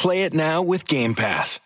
Play 0.00 0.22
it 0.22 0.32
now 0.32 0.62
with 0.62 0.88
Game 0.88 1.14
Pass. 1.14 1.60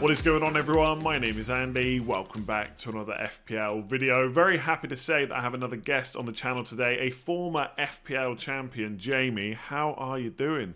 What 0.00 0.10
is 0.10 0.20
going 0.20 0.42
on, 0.42 0.54
everyone? 0.54 1.02
My 1.02 1.16
name 1.16 1.38
is 1.38 1.48
Andy. 1.48 1.98
Welcome 1.98 2.44
back 2.44 2.76
to 2.80 2.90
another 2.90 3.14
FPL 3.14 3.86
video. 3.86 4.28
Very 4.28 4.58
happy 4.58 4.88
to 4.88 4.96
say 4.96 5.24
that 5.24 5.34
I 5.34 5.40
have 5.40 5.54
another 5.54 5.76
guest 5.76 6.14
on 6.14 6.26
the 6.26 6.32
channel 6.32 6.62
today, 6.62 6.98
a 6.98 7.10
former 7.10 7.70
FPL 7.78 8.36
champion, 8.36 8.98
Jamie. 8.98 9.54
How 9.54 9.94
are 9.94 10.18
you 10.18 10.28
doing? 10.28 10.74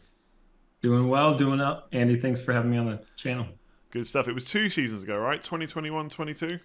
Doing 0.80 1.10
well, 1.10 1.36
doing 1.36 1.60
up. 1.60 1.88
Andy, 1.92 2.18
thanks 2.18 2.40
for 2.40 2.54
having 2.54 2.70
me 2.70 2.78
on 2.78 2.86
the 2.86 3.02
channel. 3.16 3.46
Good 3.90 4.06
stuff. 4.06 4.28
It 4.28 4.32
was 4.32 4.46
two 4.46 4.70
seasons 4.70 5.02
ago, 5.02 5.18
right? 5.18 5.42
2021 5.42 6.08
22? 6.08 6.58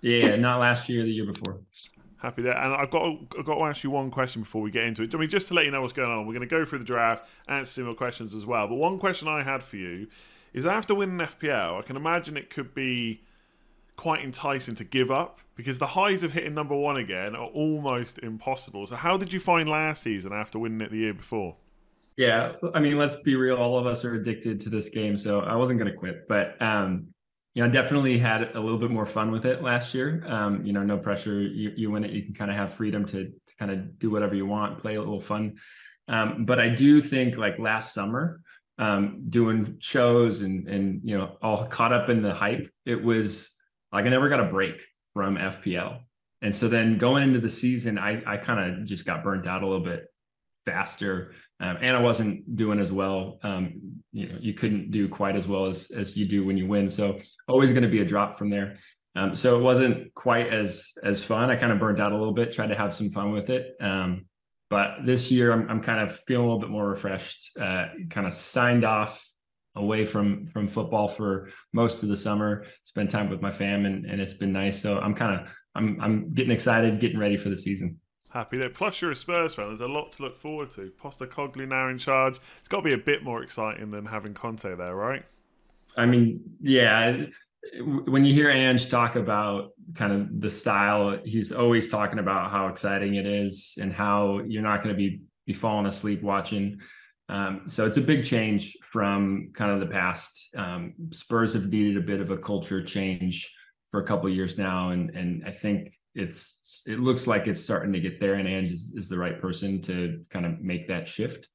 Yeah, 0.00 0.36
not 0.36 0.58
last 0.58 0.88
year, 0.88 1.02
the 1.02 1.10
year 1.10 1.26
before. 1.26 1.58
Happy 2.18 2.42
there. 2.42 2.56
And 2.56 2.74
I've 2.74 2.90
got, 2.90 3.04
I've 3.38 3.44
got 3.44 3.54
to 3.54 3.64
ask 3.64 3.84
you 3.84 3.90
one 3.90 4.10
question 4.10 4.42
before 4.42 4.60
we 4.60 4.70
get 4.70 4.84
into 4.84 5.02
it. 5.02 5.14
I 5.14 5.18
mean, 5.18 5.28
just 5.28 5.48
to 5.48 5.54
let 5.54 5.64
you 5.64 5.70
know 5.70 5.80
what's 5.82 5.92
going 5.92 6.10
on, 6.10 6.26
we're 6.26 6.34
going 6.34 6.48
to 6.48 6.54
go 6.54 6.64
through 6.64 6.80
the 6.80 6.84
draft, 6.84 7.28
answer 7.48 7.70
similar 7.70 7.94
questions 7.94 8.34
as 8.34 8.44
well. 8.44 8.66
But 8.66 8.74
one 8.74 8.98
question 8.98 9.28
I 9.28 9.42
had 9.42 9.62
for 9.62 9.76
you 9.76 10.08
is 10.52 10.66
after 10.66 10.94
winning 10.94 11.18
FPL, 11.18 11.78
I 11.78 11.82
can 11.82 11.96
imagine 11.96 12.36
it 12.36 12.50
could 12.50 12.74
be 12.74 13.22
quite 13.96 14.22
enticing 14.24 14.74
to 14.76 14.84
give 14.84 15.10
up 15.10 15.40
because 15.56 15.78
the 15.78 15.86
highs 15.86 16.22
of 16.22 16.32
hitting 16.32 16.54
number 16.54 16.74
one 16.74 16.96
again 16.96 17.34
are 17.34 17.46
almost 17.46 18.18
impossible. 18.20 18.86
So, 18.86 18.96
how 18.96 19.16
did 19.16 19.32
you 19.32 19.40
find 19.40 19.68
last 19.68 20.02
season 20.02 20.32
after 20.32 20.58
winning 20.58 20.80
it 20.80 20.90
the 20.90 20.98
year 20.98 21.14
before? 21.14 21.56
Yeah, 22.16 22.54
I 22.74 22.80
mean, 22.80 22.98
let's 22.98 23.16
be 23.16 23.36
real. 23.36 23.56
All 23.56 23.78
of 23.78 23.86
us 23.86 24.04
are 24.04 24.14
addicted 24.14 24.60
to 24.62 24.70
this 24.70 24.88
game, 24.88 25.16
so 25.16 25.40
I 25.40 25.54
wasn't 25.54 25.78
going 25.78 25.92
to 25.92 25.96
quit. 25.96 26.26
But 26.26 26.60
um, 26.60 27.14
you 27.58 27.64
know, 27.64 27.70
definitely 27.70 28.16
had 28.18 28.54
a 28.54 28.60
little 28.60 28.78
bit 28.78 28.92
more 28.92 29.04
fun 29.04 29.32
with 29.32 29.44
it 29.44 29.64
last 29.64 29.92
year. 29.92 30.22
Um, 30.28 30.64
you 30.64 30.72
know, 30.72 30.84
no 30.84 30.96
pressure. 30.96 31.40
You, 31.40 31.72
you 31.76 31.90
win 31.90 32.04
it, 32.04 32.12
you 32.12 32.22
can 32.22 32.32
kind 32.32 32.52
of 32.52 32.56
have 32.56 32.72
freedom 32.72 33.04
to, 33.06 33.24
to 33.24 33.56
kind 33.58 33.72
of 33.72 33.98
do 33.98 34.10
whatever 34.10 34.36
you 34.36 34.46
want, 34.46 34.78
play 34.78 34.94
a 34.94 35.00
little 35.00 35.18
fun. 35.18 35.56
Um, 36.06 36.44
but 36.44 36.60
I 36.60 36.68
do 36.68 37.00
think 37.00 37.36
like 37.36 37.58
last 37.58 37.92
summer, 37.92 38.42
um, 38.78 39.24
doing 39.28 39.76
shows 39.80 40.38
and 40.42 40.68
and 40.68 41.00
you 41.02 41.18
know 41.18 41.36
all 41.42 41.66
caught 41.66 41.92
up 41.92 42.08
in 42.10 42.22
the 42.22 42.32
hype. 42.32 42.70
It 42.86 43.02
was 43.02 43.50
like 43.90 44.06
I 44.06 44.08
never 44.08 44.28
got 44.28 44.38
a 44.38 44.44
break 44.44 44.80
from 45.12 45.36
FPL, 45.36 45.98
and 46.40 46.54
so 46.54 46.68
then 46.68 46.96
going 46.96 47.24
into 47.24 47.40
the 47.40 47.50
season, 47.50 47.98
I 47.98 48.22
I 48.24 48.36
kind 48.36 48.72
of 48.72 48.84
just 48.86 49.04
got 49.04 49.24
burnt 49.24 49.48
out 49.48 49.64
a 49.64 49.66
little 49.66 49.84
bit 49.84 50.04
faster, 50.64 51.32
um, 51.60 51.78
and 51.80 51.96
I 51.96 52.00
wasn't 52.00 52.56
doing 52.56 52.78
as 52.78 52.92
well. 52.92 53.38
Um, 53.42 54.00
you 54.12 54.28
know, 54.28 54.38
you 54.40 54.54
couldn't 54.54 54.90
do 54.90 55.08
quite 55.08 55.36
as 55.36 55.48
well 55.48 55.66
as 55.66 55.90
as 55.90 56.16
you 56.16 56.26
do 56.26 56.44
when 56.44 56.56
you 56.56 56.66
win. 56.66 56.88
So 56.88 57.18
always 57.46 57.72
going 57.72 57.82
to 57.82 57.88
be 57.88 58.00
a 58.00 58.04
drop 58.04 58.38
from 58.38 58.50
there. 58.50 58.76
Um, 59.16 59.34
so 59.34 59.58
it 59.58 59.62
wasn't 59.62 60.14
quite 60.14 60.48
as 60.48 60.92
as 61.02 61.24
fun. 61.24 61.50
I 61.50 61.56
kind 61.56 61.72
of 61.72 61.78
burnt 61.78 62.00
out 62.00 62.12
a 62.12 62.16
little 62.16 62.34
bit. 62.34 62.52
Tried 62.52 62.68
to 62.68 62.76
have 62.76 62.94
some 62.94 63.10
fun 63.10 63.32
with 63.32 63.50
it. 63.50 63.74
Um, 63.80 64.26
but 64.70 65.06
this 65.06 65.30
year, 65.30 65.52
I'm, 65.52 65.68
I'm 65.70 65.80
kind 65.80 66.00
of 66.00 66.20
feeling 66.26 66.44
a 66.44 66.48
little 66.48 66.60
bit 66.60 66.70
more 66.70 66.88
refreshed. 66.88 67.58
Uh, 67.58 67.86
kind 68.10 68.26
of 68.26 68.34
signed 68.34 68.84
off 68.84 69.26
away 69.74 70.04
from 70.04 70.46
from 70.46 70.68
football 70.68 71.08
for 71.08 71.48
most 71.72 72.02
of 72.02 72.08
the 72.08 72.16
summer. 72.16 72.64
Spent 72.84 73.10
time 73.10 73.30
with 73.30 73.40
my 73.40 73.50
fam, 73.50 73.86
and, 73.86 74.04
and 74.04 74.20
it's 74.20 74.34
been 74.34 74.52
nice. 74.52 74.80
So 74.80 74.98
I'm 74.98 75.14
kind 75.14 75.40
of 75.40 75.54
I'm 75.74 75.98
I'm 76.00 76.34
getting 76.34 76.52
excited, 76.52 77.00
getting 77.00 77.18
ready 77.18 77.36
for 77.36 77.48
the 77.48 77.56
season. 77.56 77.98
Happy 78.30 78.58
there. 78.58 78.68
Plus, 78.68 79.00
you're 79.00 79.12
a 79.12 79.16
Spurs 79.16 79.54
fan. 79.54 79.68
There's 79.68 79.80
a 79.80 79.88
lot 79.88 80.12
to 80.12 80.22
look 80.22 80.36
forward 80.36 80.70
to. 80.72 80.92
Postecoglou 81.02 81.66
now 81.66 81.88
in 81.88 81.98
charge. 81.98 82.38
It's 82.58 82.68
got 82.68 82.78
to 82.78 82.82
be 82.82 82.92
a 82.92 82.98
bit 82.98 83.22
more 83.22 83.42
exciting 83.42 83.90
than 83.90 84.04
having 84.04 84.34
Conte 84.34 84.74
there, 84.74 84.94
right? 84.94 85.24
I 85.96 86.04
mean, 86.04 86.40
yeah. 86.60 87.24
When 87.82 88.24
you 88.24 88.34
hear 88.34 88.50
Ange 88.50 88.88
talk 88.88 89.16
about 89.16 89.70
kind 89.94 90.12
of 90.12 90.40
the 90.40 90.50
style, 90.50 91.18
he's 91.24 91.52
always 91.52 91.88
talking 91.88 92.18
about 92.18 92.50
how 92.50 92.68
exciting 92.68 93.14
it 93.14 93.26
is 93.26 93.76
and 93.80 93.92
how 93.92 94.40
you're 94.46 94.62
not 94.62 94.82
going 94.82 94.94
to 94.94 94.98
be 94.98 95.22
be 95.46 95.54
falling 95.54 95.86
asleep 95.86 96.22
watching. 96.22 96.78
Um, 97.30 97.62
so 97.66 97.86
it's 97.86 97.96
a 97.96 98.02
big 98.02 98.24
change 98.24 98.76
from 98.82 99.50
kind 99.54 99.70
of 99.70 99.80
the 99.80 99.86
past. 99.86 100.50
Um, 100.54 100.94
Spurs 101.10 101.54
have 101.54 101.68
needed 101.68 101.96
a 101.96 102.06
bit 102.06 102.20
of 102.20 102.30
a 102.30 102.36
culture 102.36 102.82
change 102.82 103.50
for 103.90 104.00
a 104.00 104.04
couple 104.04 104.28
years 104.28 104.58
now, 104.58 104.90
and 104.90 105.10
and 105.10 105.42
I 105.46 105.50
think 105.50 105.92
it's 106.18 106.82
it 106.86 106.98
looks 106.98 107.26
like 107.26 107.46
it's 107.46 107.62
starting 107.62 107.92
to 107.92 108.00
get 108.00 108.20
there, 108.20 108.34
and 108.34 108.48
Ange 108.48 108.70
is, 108.70 108.92
is 108.96 109.08
the 109.08 109.18
right 109.18 109.40
person 109.40 109.80
to 109.82 110.22
kind 110.30 110.44
of 110.44 110.60
make 110.60 110.88
that 110.88 111.06
shift. 111.06 111.48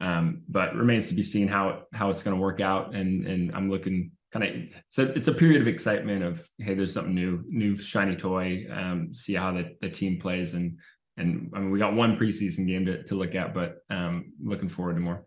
Um, 0.00 0.42
but 0.48 0.74
remains 0.74 1.08
to 1.08 1.14
be 1.14 1.22
seen 1.22 1.48
how 1.48 1.82
how 1.92 2.10
it's 2.10 2.22
going 2.22 2.34
to 2.34 2.40
work 2.40 2.60
out, 2.60 2.94
and 2.94 3.26
and 3.26 3.54
I'm 3.54 3.70
looking 3.70 4.12
kind 4.32 4.44
of 4.44 4.80
it's 4.88 4.98
a 4.98 5.12
it's 5.12 5.28
a 5.28 5.32
period 5.32 5.60
of 5.60 5.68
excitement 5.68 6.22
of 6.22 6.46
hey, 6.58 6.74
there's 6.74 6.94
something 6.94 7.14
new, 7.14 7.44
new 7.48 7.76
shiny 7.76 8.16
toy. 8.16 8.66
Um, 8.70 9.12
see 9.12 9.34
how 9.34 9.52
the, 9.52 9.76
the 9.80 9.90
team 9.90 10.18
plays, 10.18 10.54
and 10.54 10.78
and 11.16 11.50
I 11.54 11.60
mean 11.60 11.70
we 11.70 11.78
got 11.78 11.94
one 11.94 12.16
preseason 12.16 12.66
game 12.66 12.86
to 12.86 13.02
to 13.04 13.14
look 13.14 13.34
at, 13.34 13.54
but 13.54 13.76
um, 13.90 14.32
looking 14.42 14.68
forward 14.68 14.94
to 14.94 15.00
more. 15.00 15.25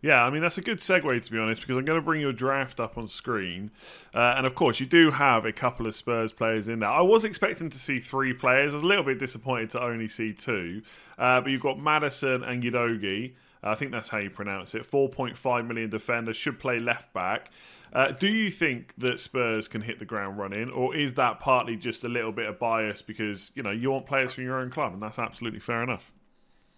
Yeah, 0.00 0.24
I 0.24 0.30
mean 0.30 0.42
that's 0.42 0.58
a 0.58 0.62
good 0.62 0.78
segue 0.78 1.24
to 1.24 1.32
be 1.32 1.38
honest, 1.38 1.60
because 1.60 1.76
I'm 1.76 1.84
going 1.84 1.98
to 1.98 2.04
bring 2.04 2.20
your 2.20 2.32
draft 2.32 2.78
up 2.78 2.96
on 2.96 3.08
screen, 3.08 3.70
uh, 4.14 4.34
and 4.36 4.46
of 4.46 4.54
course 4.54 4.78
you 4.78 4.86
do 4.86 5.10
have 5.10 5.44
a 5.44 5.52
couple 5.52 5.86
of 5.86 5.94
Spurs 5.94 6.30
players 6.30 6.68
in 6.68 6.78
there. 6.80 6.88
I 6.88 7.00
was 7.00 7.24
expecting 7.24 7.68
to 7.70 7.78
see 7.78 7.98
three 7.98 8.32
players. 8.32 8.72
I 8.72 8.76
was 8.76 8.84
a 8.84 8.86
little 8.86 9.04
bit 9.04 9.18
disappointed 9.18 9.70
to 9.70 9.82
only 9.82 10.06
see 10.06 10.32
two, 10.32 10.82
uh, 11.18 11.40
but 11.40 11.50
you've 11.50 11.62
got 11.62 11.80
Maddison 11.80 12.44
and 12.44 12.62
Udogie. 12.62 13.34
I 13.62 13.74
think 13.74 13.90
that's 13.90 14.08
how 14.08 14.18
you 14.18 14.30
pronounce 14.30 14.76
it. 14.76 14.88
4.5 14.88 15.66
million 15.66 15.90
defender 15.90 16.32
should 16.32 16.60
play 16.60 16.78
left 16.78 17.12
back. 17.12 17.50
Uh, 17.92 18.12
do 18.12 18.28
you 18.28 18.50
think 18.50 18.94
that 18.98 19.18
Spurs 19.18 19.66
can 19.66 19.80
hit 19.80 19.98
the 19.98 20.04
ground 20.04 20.38
running, 20.38 20.70
or 20.70 20.94
is 20.94 21.14
that 21.14 21.40
partly 21.40 21.74
just 21.74 22.04
a 22.04 22.08
little 22.08 22.32
bit 22.32 22.46
of 22.46 22.58
bias 22.58 23.02
because 23.02 23.50
you 23.54 23.62
know 23.62 23.70
you 23.70 23.90
want 23.90 24.06
players 24.06 24.32
from 24.32 24.44
your 24.44 24.60
own 24.60 24.70
club, 24.70 24.92
and 24.92 25.02
that's 25.02 25.18
absolutely 25.18 25.60
fair 25.60 25.82
enough? 25.82 26.12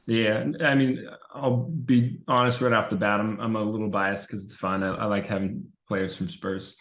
Yeah, 0.07 0.45
I 0.61 0.75
mean, 0.75 1.07
I'll 1.33 1.69
be 1.69 2.19
honest 2.27 2.61
right 2.61 2.73
off 2.73 2.91
the 2.91 2.97
bat. 2.97 3.21
I'm 3.21 3.39
I'm 3.41 3.57
a 3.57 3.63
little 3.63 3.91
biased 3.91 4.27
because 4.27 4.45
it's 4.45 4.57
fun. 4.57 4.83
I, 4.83 4.95
I, 4.95 5.05
like 5.05 5.27
having 5.27 5.67
players 5.87 6.17
from 6.17 6.29
Spurs. 6.29 6.75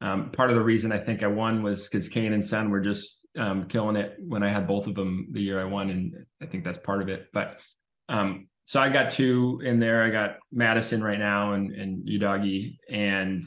Um, 0.00 0.30
part 0.30 0.50
of 0.50 0.56
the 0.56 0.62
reason 0.62 0.92
I 0.92 0.98
think 0.98 1.22
I 1.22 1.26
won 1.26 1.62
was 1.62 1.88
because 1.88 2.08
Kane 2.08 2.32
and 2.32 2.44
Son 2.44 2.70
were 2.70 2.80
just 2.80 3.18
um, 3.36 3.66
killing 3.66 3.96
it 3.96 4.16
when 4.20 4.42
I 4.42 4.48
had 4.48 4.68
both 4.68 4.86
of 4.86 4.94
them 4.94 5.28
the 5.32 5.40
year 5.40 5.60
I 5.60 5.64
won, 5.64 5.90
and 5.90 6.26
I 6.40 6.46
think 6.46 6.64
that's 6.64 6.78
part 6.78 7.02
of 7.02 7.08
it. 7.08 7.26
But 7.32 7.60
um, 8.08 8.48
so 8.64 8.80
I 8.80 8.90
got 8.90 9.10
two 9.10 9.60
in 9.64 9.80
there. 9.80 10.04
I 10.04 10.10
got 10.10 10.36
Maddison 10.52 11.02
right 11.02 11.18
now 11.18 11.54
and 11.54 11.72
and 11.72 12.06
Udogie, 12.06 12.76
and 12.88 13.42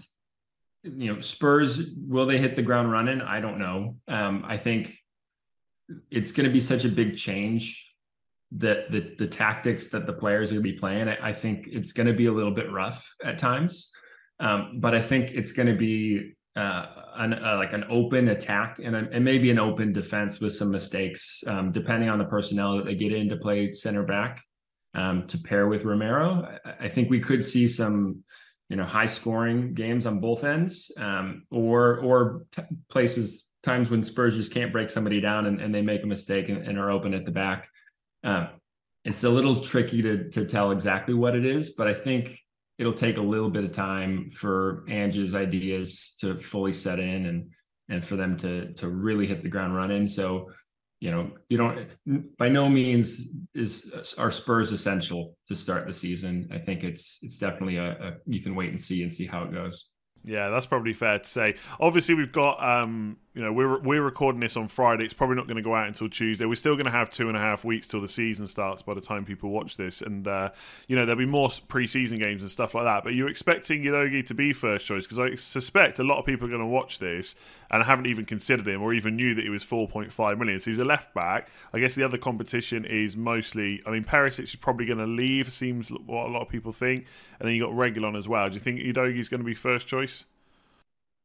you 0.83 1.13
know 1.13 1.21
Spurs. 1.21 1.89
Will 1.95 2.25
they 2.25 2.38
hit 2.38 2.56
the 2.56 2.63
ground 2.63 2.91
running? 2.91 3.21
I 3.21 3.39
don't 3.39 3.59
know. 3.59 3.97
Um, 4.07 4.44
I 4.45 4.57
think 4.57 4.97
it's 6.09 6.31
going 6.31 6.47
to 6.47 6.53
be 6.53 6.62
such 6.62 6.85
a 6.85 6.89
big 6.89 7.15
change 7.17 7.90
that 8.53 8.92
the 8.92 9.15
the 9.18 9.27
tactics 9.27 9.88
that 9.88 10.06
the 10.06 10.13
players 10.13 10.51
are 10.51 10.56
going 10.56 10.65
to 10.65 10.71
be 10.71 10.77
playing. 10.77 11.07
I, 11.07 11.30
I 11.30 11.33
think 11.33 11.68
it's 11.68 11.94
going 11.94 12.07
to 12.07 12.13
be 12.13 12.25
a 12.25 12.31
little 12.31 12.53
bit 12.53 12.71
rough 12.71 13.13
at 13.24 13.38
times. 13.38 13.92
Um, 14.39 14.80
but 14.80 14.95
I 14.95 15.01
think 15.01 15.31
it's 15.31 15.51
going 15.51 15.68
to 15.68 15.75
be 15.75 16.33
uh, 16.56 16.86
an, 17.15 17.33
uh, 17.33 17.56
like 17.57 17.74
an 17.74 17.86
open 17.89 18.30
attack 18.30 18.80
and, 18.83 18.95
a, 18.95 19.07
and 19.12 19.24
maybe 19.24 19.51
an 19.51 19.59
open 19.59 19.94
defense 19.94 20.39
with 20.39 20.53
some 20.53 20.71
mistakes, 20.71 21.44
um, 21.48 21.71
depending 21.71 22.09
on 22.09 22.18
the 22.18 22.25
personnel 22.25 22.77
that 22.77 22.86
they 22.86 22.95
get 22.95 23.13
in 23.13 23.30
to 23.30 23.38
play 23.38 23.74
center 23.74 24.03
back 24.03 24.42
um, 24.94 25.27
to 25.27 25.38
pair 25.38 25.68
with 25.68 25.86
Romero. 25.86 26.59
I, 26.65 26.86
I, 26.86 26.88
think 26.88 27.09
we 27.09 27.19
could 27.19 27.45
see 27.45 27.68
some, 27.68 28.24
you 28.69 28.75
know, 28.75 28.83
high 28.83 29.06
scoring 29.06 29.74
games 29.74 30.06
on 30.06 30.19
both 30.19 30.44
ends, 30.44 30.92
um, 30.98 31.44
or 31.51 32.00
or 32.00 32.45
t- 32.51 32.63
places 32.89 33.45
times 33.63 33.89
when 33.89 34.03
Spurs 34.03 34.36
just 34.36 34.51
can't 34.51 34.74
break 34.74 34.89
somebody 34.89 35.21
down 35.21 35.45
and, 35.45 35.62
and 35.62 35.74
they 35.74 35.81
make 35.81 36.03
a 36.03 36.07
mistake 36.07 36.50
and, 36.50 36.65
and, 36.68 36.80
are 36.80 36.89
open 36.89 37.13
at 37.13 37.25
the 37.25 37.31
back. 37.31 37.69
Um, 38.23 38.50
it's 39.03 39.23
a 39.23 39.29
little 39.29 39.62
tricky 39.62 40.01
to 40.01 40.29
to 40.29 40.45
tell 40.45 40.71
exactly 40.71 41.13
what 41.13 41.35
it 41.35 41.45
is, 41.45 41.71
but 41.71 41.88
I 41.88 41.94
think 41.94 42.38
it'll 42.77 42.94
take 42.94 43.18
a 43.18 43.21
little 43.21 43.50
bit 43.50 43.63
of 43.63 43.71
time 43.71 44.29
for 44.29 44.83
Ange's 44.88 45.35
ideas 45.35 46.13
to 46.19 46.38
fully 46.38 46.73
set 46.73 47.00
in 47.00 47.25
and 47.25 47.51
and 47.89 48.03
for 48.03 48.15
them 48.15 48.38
to 48.38 48.73
to 48.73 48.89
really 48.89 49.27
hit 49.27 49.44
the 49.44 49.50
ground 49.50 49.75
running. 49.75 50.07
So, 50.07 50.51
you 51.00 51.12
know, 51.12 51.31
you 51.50 51.57
don't 51.57 52.38
by 52.38 52.50
no 52.50 52.69
means 52.69 53.27
is 53.53 54.15
our 54.18 54.31
Spurs 54.31 54.71
essential 54.71 55.35
to 55.47 55.56
start 55.56 55.88
the 55.88 55.94
season. 55.94 56.50
I 56.51 56.57
think 56.57 56.83
it's 56.83 57.19
it's 57.21 57.38
definitely 57.38 57.77
a, 57.77 57.91
a 57.91 58.13
you 58.25 58.39
can 58.39 58.56
wait 58.56 58.69
and 58.69 58.79
see 58.79 59.03
and 59.03 59.13
see 59.13 59.25
how 59.25 59.44
it 59.44 59.51
goes. 59.51 59.89
Yeah, 60.24 60.50
that's 60.50 60.67
probably 60.67 60.94
fair 60.94 61.19
to 61.19 61.27
say. 61.27 61.56
Obviously, 61.79 62.15
we've 62.15 62.31
got 62.31 62.63
um, 62.63 63.17
you 63.33 63.42
know 63.42 63.54
we're 63.54 63.80
we're 63.80 64.01
recording 64.01 64.42
this 64.42 64.57
on 64.57 64.68
Friday. 64.68 65.06
It's 65.06 65.13
probably 65.13 65.38
not 65.38 65.48
going 65.48 65.56
to 65.56 65.63
go 65.63 65.74
out 65.74 65.88
until 65.88 66.10
Tuesday. 66.10 66.45
We're 66.45 66.56
still 66.56 66.75
going 66.75 66.86
to 66.86 66.92
have 66.92 67.10
two 67.10 67.30
and 67.30 67.38
a 67.38 67.39
half 67.39 67.63
weeks 67.63 67.88
till 67.88 68.01
the 68.01 68.07
season 68.07 68.45
starts 68.45 68.81
by 68.81 68.94
the 68.94 69.00
time 69.00 69.24
people 69.24 69.50
watch 69.51 69.78
this, 69.78 70.01
and 70.01 70.28
uh, 70.28 70.50
you 70.88 70.98
know 70.98 71.06
there'll 71.06 71.18
be 71.18 71.25
more 71.25 71.48
preseason 71.48 72.19
games 72.19 72.42
and 72.42 72.51
stuff 72.51 72.75
like 72.75 72.83
that. 72.83 73.06
But 73.06 73.13
you're 73.13 73.30
expecting 73.30 73.83
Udogie 73.83 74.25
to 74.25 74.33
be 74.33 74.51
first 74.51 74.86
choice 74.86 75.06
because 75.06 75.19
I 75.19 75.36
suspect 75.36 76.00
a 76.00 76.04
lot 76.04 76.19
of 76.19 76.25
people 76.25 76.48
are 76.48 76.50
going 76.50 76.62
to 76.62 76.68
watch 76.68 77.00
this 77.00 77.36
and 77.69 77.81
haven't 77.81 78.07
even 78.07 78.25
considered 78.25 78.68
him 78.68 78.81
or 78.81 78.94
even 78.94 79.16
knew 79.16 79.34
that 79.36 79.44
he 79.44 79.50
was 79.50 79.63
4.5 79.63 80.38
million. 80.38 80.60
So 80.60 80.72
he's 80.72 80.80
a 80.80 80.86
left 80.86 81.13
back. 81.13 81.50
I 81.74 81.80
guess 81.80 81.95
the 81.95 82.04
other 82.04 82.18
competition 82.18 82.84
is 82.84 83.16
mostly. 83.16 83.81
I 83.86 83.92
mean, 83.92 84.04
Perisic 84.04 84.44
is 84.44 84.56
probably 84.56 84.86
going 84.86 85.00
to 85.00 85.07
leave. 85.07 85.51
Seems 85.54 85.89
what 85.89 86.27
a 86.27 86.31
lot 86.31 86.42
of 86.42 86.50
people 86.50 86.74
think, 86.74 87.06
and 87.39 87.48
then 87.48 87.56
you 87.56 87.63
got 87.63 87.72
Reguilón 87.72 88.18
as 88.18 88.27
well. 88.27 88.50
Do 88.50 88.56
you 88.56 88.60
think 88.60 88.81
Udogie's 88.81 89.30
going 89.30 89.39
to 89.39 89.45
be 89.45 89.56
first 89.56 89.88
choice? 89.88 90.25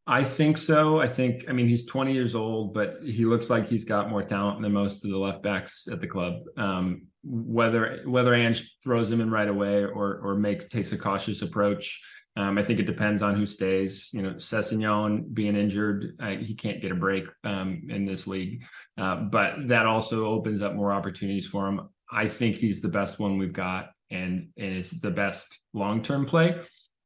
I 0.08 0.23
think 0.23 0.56
so. 0.56 1.00
I 1.00 1.08
think, 1.08 1.47
I 1.49 1.53
mean, 1.53 1.67
he's 1.67 1.85
20 1.85 2.12
years 2.12 2.37
old, 2.37 2.73
but 2.73 2.99
he 3.03 3.25
looks 3.25 3.50
like 3.50 3.69
he's 3.69 3.85
got 3.85 4.08
more 4.08 4.23
talent 4.23 4.62
than 4.62 4.73
most 4.73 5.05
of 5.05 5.11
the 5.11 5.19
left 5.19 5.43
backs 5.43 5.88
at 5.91 6.00
the 6.00 6.06
club. 6.06 6.43
Um, 6.56 7.08
whether 7.25 8.03
whether 8.05 8.32
Ange 8.32 8.76
throws 8.85 9.11
him 9.11 9.20
in 9.20 9.32
right 9.32 9.49
away 9.49 9.85
or 9.85 10.20
or 10.23 10.37
makes 10.37 10.67
takes 10.67 10.93
a 10.93 10.97
cautious 10.97 11.43
approach, 11.43 12.00
um, 12.37 12.56
I 12.56 12.62
think 12.62 12.79
it 12.79 12.85
depends 12.85 13.20
on 13.20 13.35
who 13.35 13.47
stays. 13.47 14.11
You 14.12 14.23
know, 14.23 14.35
Sessegnon 14.35 15.35
being 15.35 15.56
injured, 15.56 16.17
uh, 16.20 16.37
he 16.37 16.55
can't 16.55 16.81
get 16.81 16.93
a 16.93 16.97
break 16.97 17.25
um, 17.43 17.88
in 17.88 18.05
this 18.05 18.29
league, 18.29 18.62
uh, 18.97 19.17
but 19.17 19.69
that 19.69 19.87
also 19.87 20.26
opens 20.26 20.62
up 20.62 20.75
more 20.75 20.93
opportunities 20.93 21.49
for 21.49 21.67
him. 21.67 21.88
I 22.12 22.29
think 22.29 22.56
he's 22.56 22.81
the 22.81 22.88
best 22.88 23.19
one 23.19 23.38
we've 23.38 23.52
got, 23.52 23.91
and 24.11 24.50
and 24.56 24.76
is 24.76 25.00
the 25.00 25.11
best 25.11 25.59
long 25.73 26.02
term 26.02 26.26
play. 26.26 26.61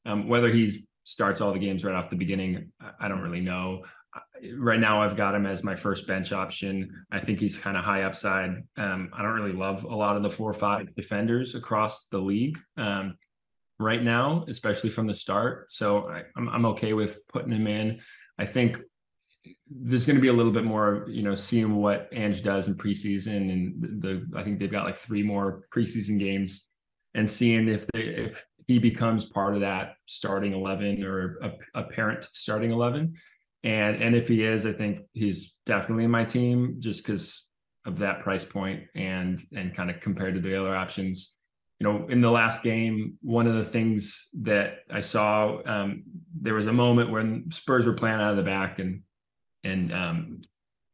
Um, 0.04 0.28
whether 0.28 0.50
he's 0.50 0.82
starts 1.10 1.40
all 1.40 1.52
the 1.52 1.58
games 1.58 1.84
right 1.84 1.94
off 1.94 2.08
the 2.08 2.16
beginning. 2.16 2.70
I 3.00 3.08
don't 3.08 3.20
really 3.20 3.40
know. 3.40 3.82
Right 4.56 4.80
now, 4.80 5.02
I've 5.02 5.16
got 5.16 5.34
him 5.34 5.44
as 5.44 5.62
my 5.62 5.76
first 5.76 6.06
bench 6.06 6.32
option. 6.32 7.04
I 7.10 7.20
think 7.20 7.40
he's 7.40 7.58
kind 7.58 7.76
of 7.76 7.84
high 7.84 8.02
upside. 8.02 8.50
Um, 8.76 9.10
I 9.12 9.22
don't 9.22 9.34
really 9.34 9.52
love 9.52 9.84
a 9.84 9.94
lot 9.94 10.16
of 10.16 10.22
the 10.22 10.30
four 10.30 10.50
or 10.50 10.54
five 10.54 10.94
defenders 10.94 11.54
across 11.54 12.06
the 12.06 12.18
league 12.18 12.58
um, 12.76 13.16
right 13.78 14.02
now, 14.02 14.44
especially 14.48 14.90
from 14.90 15.06
the 15.06 15.14
start. 15.14 15.72
So 15.72 16.08
I, 16.08 16.22
I'm, 16.36 16.48
I'm 16.48 16.66
okay 16.66 16.92
with 16.92 17.26
putting 17.28 17.52
him 17.52 17.66
in. 17.66 18.00
I 18.38 18.46
think 18.46 18.80
there's 19.70 20.06
going 20.06 20.16
to 20.16 20.22
be 20.22 20.28
a 20.28 20.32
little 20.32 20.52
bit 20.52 20.64
more, 20.64 21.06
you 21.08 21.22
know, 21.22 21.34
seeing 21.34 21.76
what 21.76 22.08
Ange 22.12 22.42
does 22.42 22.68
in 22.68 22.74
preseason, 22.74 23.50
and 23.52 24.02
the 24.02 24.26
I 24.36 24.42
think 24.42 24.58
they've 24.58 24.70
got 24.70 24.84
like 24.84 24.96
three 24.96 25.22
more 25.22 25.64
preseason 25.72 26.18
games, 26.18 26.68
and 27.14 27.28
seeing 27.28 27.68
if 27.68 27.86
they 27.92 28.00
if 28.00 28.42
he 28.70 28.78
becomes 28.78 29.24
part 29.24 29.54
of 29.54 29.62
that 29.62 29.94
starting 30.06 30.52
11 30.52 31.02
or 31.02 31.38
a, 31.42 31.80
a 31.80 31.82
parent 31.84 32.28
starting 32.32 32.70
11 32.70 33.16
and 33.64 33.96
and 34.02 34.14
if 34.14 34.28
he 34.28 34.44
is 34.44 34.64
i 34.64 34.72
think 34.72 35.00
he's 35.12 35.56
definitely 35.66 36.04
in 36.04 36.10
my 36.10 36.24
team 36.24 36.76
just 36.78 37.04
because 37.04 37.50
of 37.84 37.98
that 37.98 38.20
price 38.20 38.44
point 38.44 38.84
and 38.94 39.44
and 39.56 39.74
kind 39.74 39.90
of 39.90 40.00
compared 40.00 40.34
to 40.34 40.40
the 40.40 40.58
other 40.58 40.74
options. 40.74 41.34
You 41.78 41.84
know 41.88 42.06
in 42.08 42.20
the 42.20 42.30
last 42.30 42.62
game 42.62 43.18
one 43.22 43.46
of 43.46 43.54
the 43.54 43.64
things 43.64 44.28
that 44.42 44.80
i 44.90 45.00
saw 45.00 45.62
um, 45.64 46.02
there 46.38 46.52
was 46.52 46.66
a 46.66 46.72
moment 46.72 47.10
when 47.10 47.50
spurs 47.50 47.86
were 47.86 47.94
playing 47.94 48.20
out 48.20 48.32
of 48.32 48.36
the 48.36 48.42
back 48.42 48.78
and 48.78 49.02
and 49.64 49.92
um, 49.92 50.40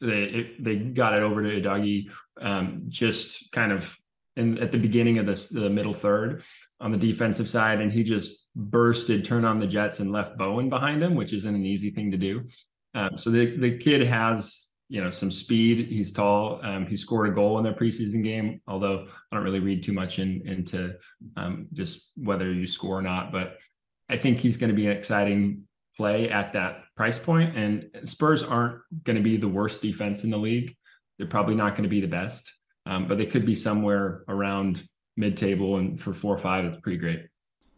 they 0.01 0.23
it, 0.23 0.65
they 0.65 0.77
got 0.77 1.13
it 1.13 1.25
over 1.25 1.43
to 1.43 1.61
Udogie 1.61 2.11
um, 2.41 2.85
just 2.89 3.51
kind 3.51 3.73
of 3.73 3.99
in 4.37 4.59
at 4.59 4.71
the 4.71 4.79
beginning 4.79 5.19
of 5.19 5.27
this 5.27 5.49
the 5.49 5.69
middle 5.69 5.95
third 5.95 6.45
on 6.81 6.93
the 6.93 6.99
defensive 6.99 7.49
side, 7.49 7.81
and 7.81 7.91
he 7.91 8.03
just 8.03 8.49
bursted, 8.55 9.25
turned 9.25 9.47
on 9.47 9.59
the 9.59 9.67
Jets, 9.67 10.01
and 10.01 10.13
left 10.13 10.37
Bowen 10.37 10.69
behind 10.69 11.03
him, 11.03 11.15
which 11.15 11.33
isn't 11.33 11.55
an 11.55 11.65
easy 11.65 11.91
thing 11.91 12.11
to 12.11 12.17
do. 12.17 12.45
Um, 12.95 13.17
so 13.17 13.31
the 13.31 13.57
the 13.57 13.79
kid 13.79 14.03
has 14.07 14.69
you 14.89 15.03
know 15.03 15.11
some 15.11 15.31
speed. 15.31 15.89
He's 15.89 16.13
tall. 16.13 16.61
Um, 16.63 16.87
he 16.87 16.97
scored 16.97 17.29
a 17.29 17.33
goal 17.33 17.59
in 17.59 17.65
their 17.65 17.75
preseason 17.75 18.23
game, 18.23 18.61
although 18.67 19.07
I 19.31 19.37
don't 19.37 19.45
really 19.45 19.61
read 19.61 19.83
too 19.83 19.93
much 19.93 20.19
in, 20.19 20.43
into 20.47 20.95
um, 21.37 21.69
just 21.73 22.13
whether 22.17 22.53
you 22.53 22.67
score 22.67 22.99
or 22.99 23.03
not. 23.03 23.33
But 23.33 23.59
I 24.09 24.17
think 24.17 24.39
he's 24.39 24.57
going 24.57 24.71
to 24.71 24.77
be 24.77 24.87
an 24.87 24.97
exciting 24.97 25.63
play 25.97 26.29
at 26.29 26.53
that 26.53 26.85
price 26.95 27.19
point. 27.19 27.57
And 27.57 27.89
Spurs 28.05 28.43
aren't 28.43 28.81
going 29.05 29.17
to 29.17 29.23
be 29.23 29.37
the 29.37 29.49
worst 29.49 29.81
defense 29.81 30.25
in 30.25 30.31
the 30.31 30.37
league. 30.37 30.77
They're 31.19 31.27
probably 31.27 31.55
not 31.55 31.71
going 31.71 31.85
to 31.85 31.89
be 31.89 32.03
the 32.03 32.07
best 32.07 32.53
um, 32.87 33.09
but 33.09 33.19
they 33.19 33.27
could 33.27 33.45
be 33.45 33.55
somewhere 33.55 34.23
around 34.29 34.83
mid-table, 35.17 35.77
and 35.77 36.01
for 36.01 36.13
four 36.13 36.35
or 36.35 36.39
five, 36.39 36.65
it's 36.65 36.81
pretty 36.81 36.99
great. 36.99 37.27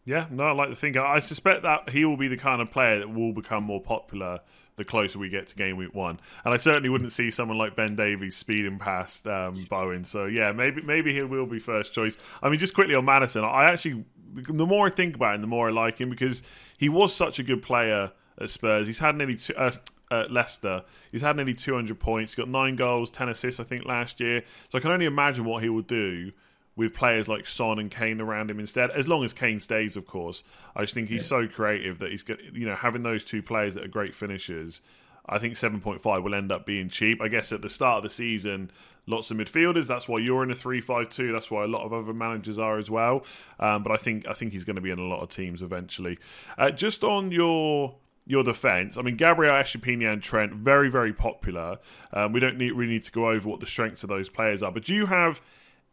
Yeah, 0.05 0.27
no, 0.31 0.45
I 0.45 0.53
like 0.53 0.71
to 0.71 0.75
think. 0.75 0.97
I 0.97 1.19
suspect 1.19 1.65
that 1.65 1.91
he 1.91 2.07
will 2.07 2.17
be 2.17 2.29
the 2.29 2.37
kind 2.39 2.63
of 2.63 2.71
player 2.71 2.99
that 2.99 3.13
will 3.13 3.35
become 3.35 3.63
more 3.63 3.83
popular 3.83 4.41
the 4.77 4.85
closer 4.85 5.19
we 5.19 5.29
get 5.29 5.49
to 5.49 5.57
game 5.57 5.77
week 5.77 5.95
one. 5.95 6.19
And 6.47 6.55
I 6.55 6.57
certainly 6.57 6.89
wouldn't 6.89 7.13
see 7.13 7.31
someone 7.31 7.59
like 7.59 7.77
Ben 7.77 7.95
Davies 7.95 8.35
speeding 8.35 8.79
past 8.79 9.27
um, 9.27 9.67
Bowen. 9.69 10.05
So 10.05 10.25
yeah, 10.25 10.53
maybe 10.53 10.81
maybe 10.81 11.13
he 11.13 11.23
will 11.25 11.45
be 11.45 11.59
first 11.59 11.93
choice. 11.93 12.17
I 12.43 12.49
mean, 12.49 12.59
just 12.59 12.73
quickly 12.73 12.95
on 12.95 13.05
Maddison, 13.05 13.45
I 13.45 13.65
actually 13.65 14.07
the 14.33 14.65
more 14.65 14.87
I 14.87 14.91
think 14.91 15.15
about 15.15 15.35
him, 15.35 15.43
the 15.43 15.47
more 15.47 15.69
I 15.69 15.73
like 15.73 16.01
him 16.01 16.09
because 16.09 16.43
he 16.79 16.89
was 16.89 17.15
such 17.15 17.39
a 17.39 17.43
good 17.43 17.61
player 17.61 18.11
at 18.41 18.49
Spurs. 18.49 18.87
He's 18.87 18.99
had 18.99 19.15
nearly 19.15 19.37
two, 19.37 19.55
uh, 19.57 19.73
at 20.11 20.31
Leicester. 20.31 20.85
He's 21.13 21.21
had 21.21 21.37
nearly 21.37 21.55
200 21.55 21.99
points. 22.01 22.33
He's 22.33 22.37
got 22.37 22.49
nine 22.49 22.77
goals, 22.77 23.11
10 23.11 23.29
assists, 23.29 23.61
I 23.61 23.65
think, 23.65 23.85
last 23.85 24.21
year. 24.21 24.43
So 24.71 24.79
I 24.79 24.81
can 24.81 24.91
only 24.91 25.07
imagine 25.07 25.45
what 25.45 25.63
he 25.63 25.69
will 25.69 25.83
do 25.83 26.33
with 26.79 26.95
players 26.95 27.27
like 27.29 27.45
Son 27.45 27.81
and 27.81 27.91
Kane 27.91 28.21
around 28.21 28.51
him 28.51 28.61
instead, 28.61 28.91
as 28.93 29.09
long 29.09 29.25
as 29.25 29.33
Kane 29.33 29.59
stays, 29.59 29.97
of 29.97 30.07
course. 30.07 30.45
I 30.77 30.83
just 30.83 30.95
think 30.95 31.09
he's 31.09 31.25
yeah. 31.25 31.41
so 31.41 31.49
creative 31.49 31.99
that 31.99 32.13
he's 32.13 32.23
got, 32.23 32.43
you 32.55 32.67
know, 32.67 32.77
having 32.77 33.03
those 33.03 33.25
two 33.25 33.43
players 33.43 33.75
that 33.75 33.85
are 33.85 33.89
great 33.89 34.15
finishers. 34.15 34.81
I 35.29 35.39
think 35.41 35.55
7.5 35.55 36.23
will 36.23 36.37
end 36.37 36.53
up 36.53 36.65
being 36.65 36.89
cheap. 36.89 37.21
I 37.21 37.27
guess 37.27 37.51
at 37.51 37.63
the 37.63 37.69
start 37.69 37.99
of 37.99 38.03
the 38.05 38.11
season, 38.11 38.71
lots 39.09 39.33
of 39.33 39.37
midfielders. 39.39 39.89
That's 39.89 40.07
why 40.07 40.21
you're 40.21 40.45
in 40.45 40.53
a 40.53 40.55
3-5-2. 40.55 41.33
That's 41.33 41.51
why 41.51 41.65
a 41.65 41.67
lot 41.67 41.85
of 41.85 41.93
other 41.93 42.15
managers 42.15 42.61
are 42.61 42.79
as 42.79 42.89
well. 42.89 43.25
Um, 43.59 43.83
but 43.83 43.91
I 43.91 43.97
think 43.97 44.29
I 44.29 44.33
think 44.33 44.53
he's 44.53 44.65
going 44.65 44.77
to 44.77 44.83
be 44.83 44.91
in 44.91 45.01
a 45.01 45.07
lot 45.07 45.21
of 45.21 45.31
teams 45.31 45.63
eventually. 45.63 46.17
Uh, 46.57 46.71
just 46.71 47.03
on 47.03 47.33
your 47.33 47.97
your 48.25 48.45
defence. 48.45 48.97
I 48.97 49.03
mean, 49.03 49.17
Gabriel 49.17 49.55
Estupiñán 49.55 50.13
and 50.13 50.23
Trent, 50.23 50.53
very, 50.53 50.91
very 50.91 51.13
popular. 51.13 51.79
Um, 52.13 52.33
we 52.33 52.41
don't 52.41 52.59
need, 52.59 52.73
really 52.73 52.93
need 52.93 53.03
to 53.05 53.13
go 53.13 53.31
over 53.31 53.49
what 53.49 53.59
the 53.59 53.67
strengths 53.67 54.03
of 54.05 54.11
those 54.11 54.29
players 54.29 54.63
are. 54.63 54.71
But 54.71 54.85
do 54.85 54.95
you 54.95 55.07
have 55.07 55.41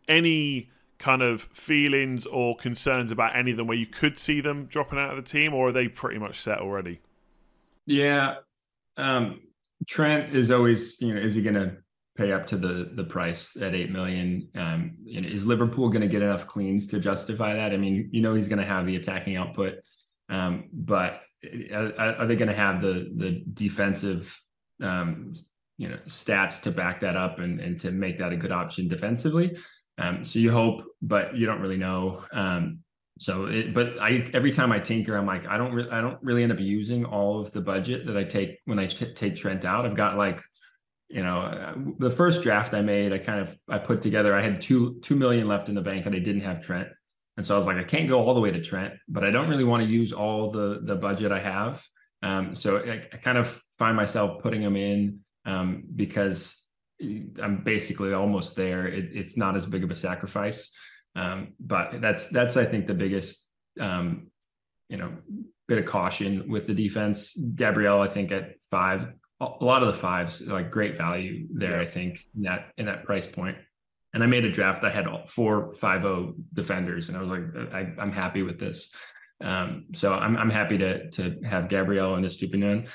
any 0.08 0.70
kind 0.98 1.22
of 1.22 1.42
feelings 1.54 2.26
or 2.26 2.56
concerns 2.56 3.12
about 3.12 3.36
any 3.36 3.52
of 3.52 3.58
them 3.58 3.68
where 3.68 3.78
you 3.78 3.86
could 3.86 4.18
see 4.18 4.42
them 4.42 4.66
dropping 4.66 5.00
out 5.00 5.12
of 5.12 5.18
the 5.18 5.22
team, 5.22 5.54
or 5.54 5.68
are 5.68 5.72
they 5.72 5.88
pretty 5.88 6.20
much 6.20 6.40
set 6.40 6.60
already? 6.60 7.00
Yeah. 7.86 8.36
Um, 8.98 9.42
Trent 9.88 10.34
is 10.34 10.52
always, 10.52 11.00
you 11.02 11.14
know, 11.14 11.20
is 11.20 11.36
he 11.36 11.42
going 11.42 11.56
to 11.56 11.78
pay 12.16 12.32
up 12.32 12.48
to 12.48 12.58
the 12.58 12.92
the 12.94 13.04
price 13.04 13.58
at 13.58 13.76
eight 13.76 13.92
million? 13.92 14.48
Um, 14.56 14.96
is 15.06 15.46
Liverpool 15.46 15.90
going 15.90 16.02
to 16.02 16.08
get 16.08 16.22
enough 16.22 16.48
cleans 16.48 16.88
to 16.88 17.00
justify 17.00 17.54
that? 17.54 17.74
I 17.74 17.78
mean, 17.78 18.10
you 18.12 18.22
know, 18.22 18.34
he's 18.34 18.48
going 18.48 18.60
to 18.60 18.66
have 18.66 18.86
the 18.86 18.96
attacking 18.96 19.36
output, 19.36 19.80
um, 20.30 20.70
but 20.72 21.22
are, 21.44 22.26
they 22.26 22.36
going 22.36 22.48
to 22.48 22.56
have 22.56 22.82
the 22.82 23.12
the 23.16 23.44
defensive 23.54 24.42
um, 24.82 25.34
you 25.78 25.90
know 25.90 25.98
stats 26.08 26.62
to 26.62 26.72
back 26.72 27.02
that 27.02 27.18
up 27.18 27.40
and, 27.40 27.60
and 27.60 27.80
to 27.82 27.92
make 27.92 28.18
that 28.20 28.34
a 28.34 28.38
good 28.38 28.52
option 28.52 28.88
defensively 28.88 29.58
um, 29.98 30.24
so 30.24 30.40
you 30.40 30.52
hope 30.52 30.84
but 31.02 31.36
you 31.36 31.46
don't 31.46 31.62
really 31.62 31.78
know. 31.78 32.24
Um, 32.32 32.80
so 33.18 33.46
it, 33.46 33.74
but 33.74 33.98
i 34.02 34.30
every 34.34 34.52
time 34.52 34.74
i 34.74 34.78
tinker 34.78 35.16
i'm 35.16 35.26
like 35.26 35.48
i 35.48 35.58
don't 35.58 35.72
really 35.72 35.90
i 35.90 36.02
don't 36.02 36.22
really 36.22 36.44
end 36.44 36.52
up 36.52 36.60
using 36.60 37.06
all 37.06 37.40
of 37.40 37.50
the 37.54 37.62
budget 37.62 38.06
that 38.06 38.18
i 38.18 38.26
take 38.26 38.60
when 38.66 38.78
I 38.78 38.88
t- 38.88 39.14
take 39.14 39.38
trent 39.38 39.64
out. 39.64 39.86
I've 39.86 39.96
got 39.96 40.18
like 40.18 40.42
you 41.08 41.24
know 41.24 41.40
uh, 41.40 41.76
the 41.98 42.10
first 42.10 42.42
draft 42.42 42.74
i 42.74 42.82
made 42.82 43.14
i 43.14 43.18
kind 43.18 43.40
of 43.40 43.58
i 43.70 43.78
put 43.78 44.02
together 44.02 44.36
i 44.36 44.42
had 44.42 44.60
two 44.60 45.00
two 45.02 45.16
million 45.16 45.48
left 45.48 45.70
in 45.70 45.76
the 45.76 45.82
bank 45.82 46.06
and 46.06 46.16
i 46.16 46.20
didn't 46.20 46.42
have 46.42 46.62
trent. 46.62 46.90
And 47.38 47.46
so 47.46 47.56
I 47.56 47.58
was 47.58 47.68
like, 47.68 47.78
I 47.78 47.84
can't 47.84 48.08
go 48.08 48.26
all 48.26 48.34
the 48.34 48.40
way 48.40 48.52
to 48.52 48.62
Trent, 48.62 48.94
but 49.08 49.24
I 49.24 49.32
don't 49.32 49.50
really 49.50 49.64
want 49.64 49.84
to 49.84 49.90
use 49.90 50.14
all 50.14 50.52
the 50.52 50.80
the 50.82 50.96
budget 50.96 51.32
I 51.32 51.40
have. 51.40 51.86
Um, 52.24 52.56
so 52.56 52.78
I, 52.78 53.08
I, 53.12 53.18
kind 53.18 53.38
of 53.38 53.62
find 53.78 53.96
myself 53.96 54.42
putting 54.42 54.62
them 54.62 54.76
in 54.76 55.20
um, 55.46 55.84
because 55.96 56.65
I'm 57.02 57.62
basically 57.64 58.14
almost 58.14 58.56
there. 58.56 58.88
It, 58.88 59.10
it's 59.14 59.38
not 59.38 59.56
as 59.56 59.66
big 59.66 59.84
of 59.84 59.92
a 59.92 59.96
sacrifice, 59.96 60.72
um, 61.16 61.54
but 61.60 62.02
that's 62.02 62.30
that's 62.30 62.58
I 62.58 62.66
think 62.66 62.88
the 62.88 62.94
biggest 62.94 63.48
um, 63.80 64.28
you 64.90 64.98
know 64.98 65.12
bit 65.68 65.80
of 65.80 65.86
caution 65.86 66.50
with 66.50 66.68
the 66.68 66.74
defense. 66.74 67.36
Gabriel, 67.56 68.02
I 68.02 68.08
think 68.08 68.32
at 68.32 68.64
five, 68.64 69.14
a 69.42 69.46
lot 69.62 69.82
of 69.82 69.88
the 69.88 69.94
fives 69.94 70.42
like 70.42 70.72
great 70.72 70.98
value 70.98 71.48
there. 71.52 71.78
Yeah. 71.78 71.82
I 71.82 71.86
think 71.86 72.26
in 72.36 72.44
that 72.44 72.72
in 72.78 72.86
that 72.86 73.04
price 73.04 73.28
point. 73.28 73.58
And 74.14 74.24
I 74.24 74.28
made 74.28 74.46
a 74.46 74.52
draft. 74.52 74.86
I 74.86 74.90
had 74.90 75.08
four 75.28 75.74
five 75.74 76.04
zero 76.04 76.36
defenders, 76.54 77.10
and 77.10 77.18
I 77.18 77.22
was 77.22 77.30
like, 77.30 77.74
I, 77.74 78.02
am 78.02 78.14
happy 78.14 78.44
with 78.44 78.58
this. 78.58 78.94
Um, 79.42 79.88
so 79.94 80.14
I'm 80.14 80.38
I'm 80.38 80.50
happy 80.50 80.78
to 80.78 81.10
to 81.12 81.42
have 81.44 81.68
Gabriel 81.68 82.16
and 82.16 82.26
Estupiñán. 82.26 82.88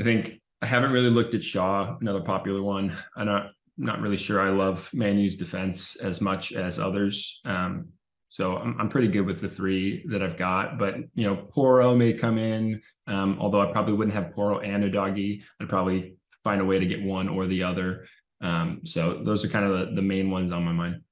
I 0.00 0.02
think 0.02 0.40
I 0.62 0.66
haven't 0.66 0.92
really 0.92 1.10
looked 1.10 1.34
at 1.34 1.42
Shaw, 1.42 1.96
another 2.00 2.20
popular 2.20 2.62
one. 2.62 2.92
I'm 3.16 3.26
not 3.26 3.50
not 3.78 4.00
really 4.00 4.16
sure 4.16 4.40
I 4.40 4.48
love 4.48 4.90
Manu's 4.94 5.36
defense 5.36 5.96
as 5.96 6.20
much 6.20 6.52
as 6.52 6.78
others. 6.78 7.40
Um, 7.44 7.88
so 8.28 8.56
I'm, 8.56 8.74
I'm 8.80 8.88
pretty 8.88 9.08
good 9.08 9.26
with 9.26 9.40
the 9.40 9.48
three 9.48 10.04
that 10.08 10.22
I've 10.22 10.36
got. 10.36 10.78
But 10.78 10.96
you 11.14 11.26
know, 11.26 11.36
Porro 11.36 11.94
may 11.94 12.12
come 12.12 12.38
in. 12.38 12.80
Um, 13.06 13.36
although 13.38 13.60
I 13.60 13.70
probably 13.72 13.94
wouldn't 13.94 14.14
have 14.14 14.30
Porro 14.30 14.60
and 14.60 14.82
Udogie. 14.82 15.42
I'd 15.60 15.68
probably 15.68 16.16
find 16.42 16.60
a 16.60 16.64
way 16.64 16.78
to 16.78 16.86
get 16.86 17.02
one 17.02 17.28
or 17.28 17.46
the 17.46 17.62
other. 17.62 18.06
Um, 18.40 18.80
so 18.84 19.20
those 19.22 19.44
are 19.44 19.48
kind 19.48 19.64
of 19.64 19.78
the, 19.78 19.94
the 19.96 20.02
main 20.02 20.30
ones 20.30 20.52
on 20.52 20.64
my 20.64 20.72
mind. 20.72 21.02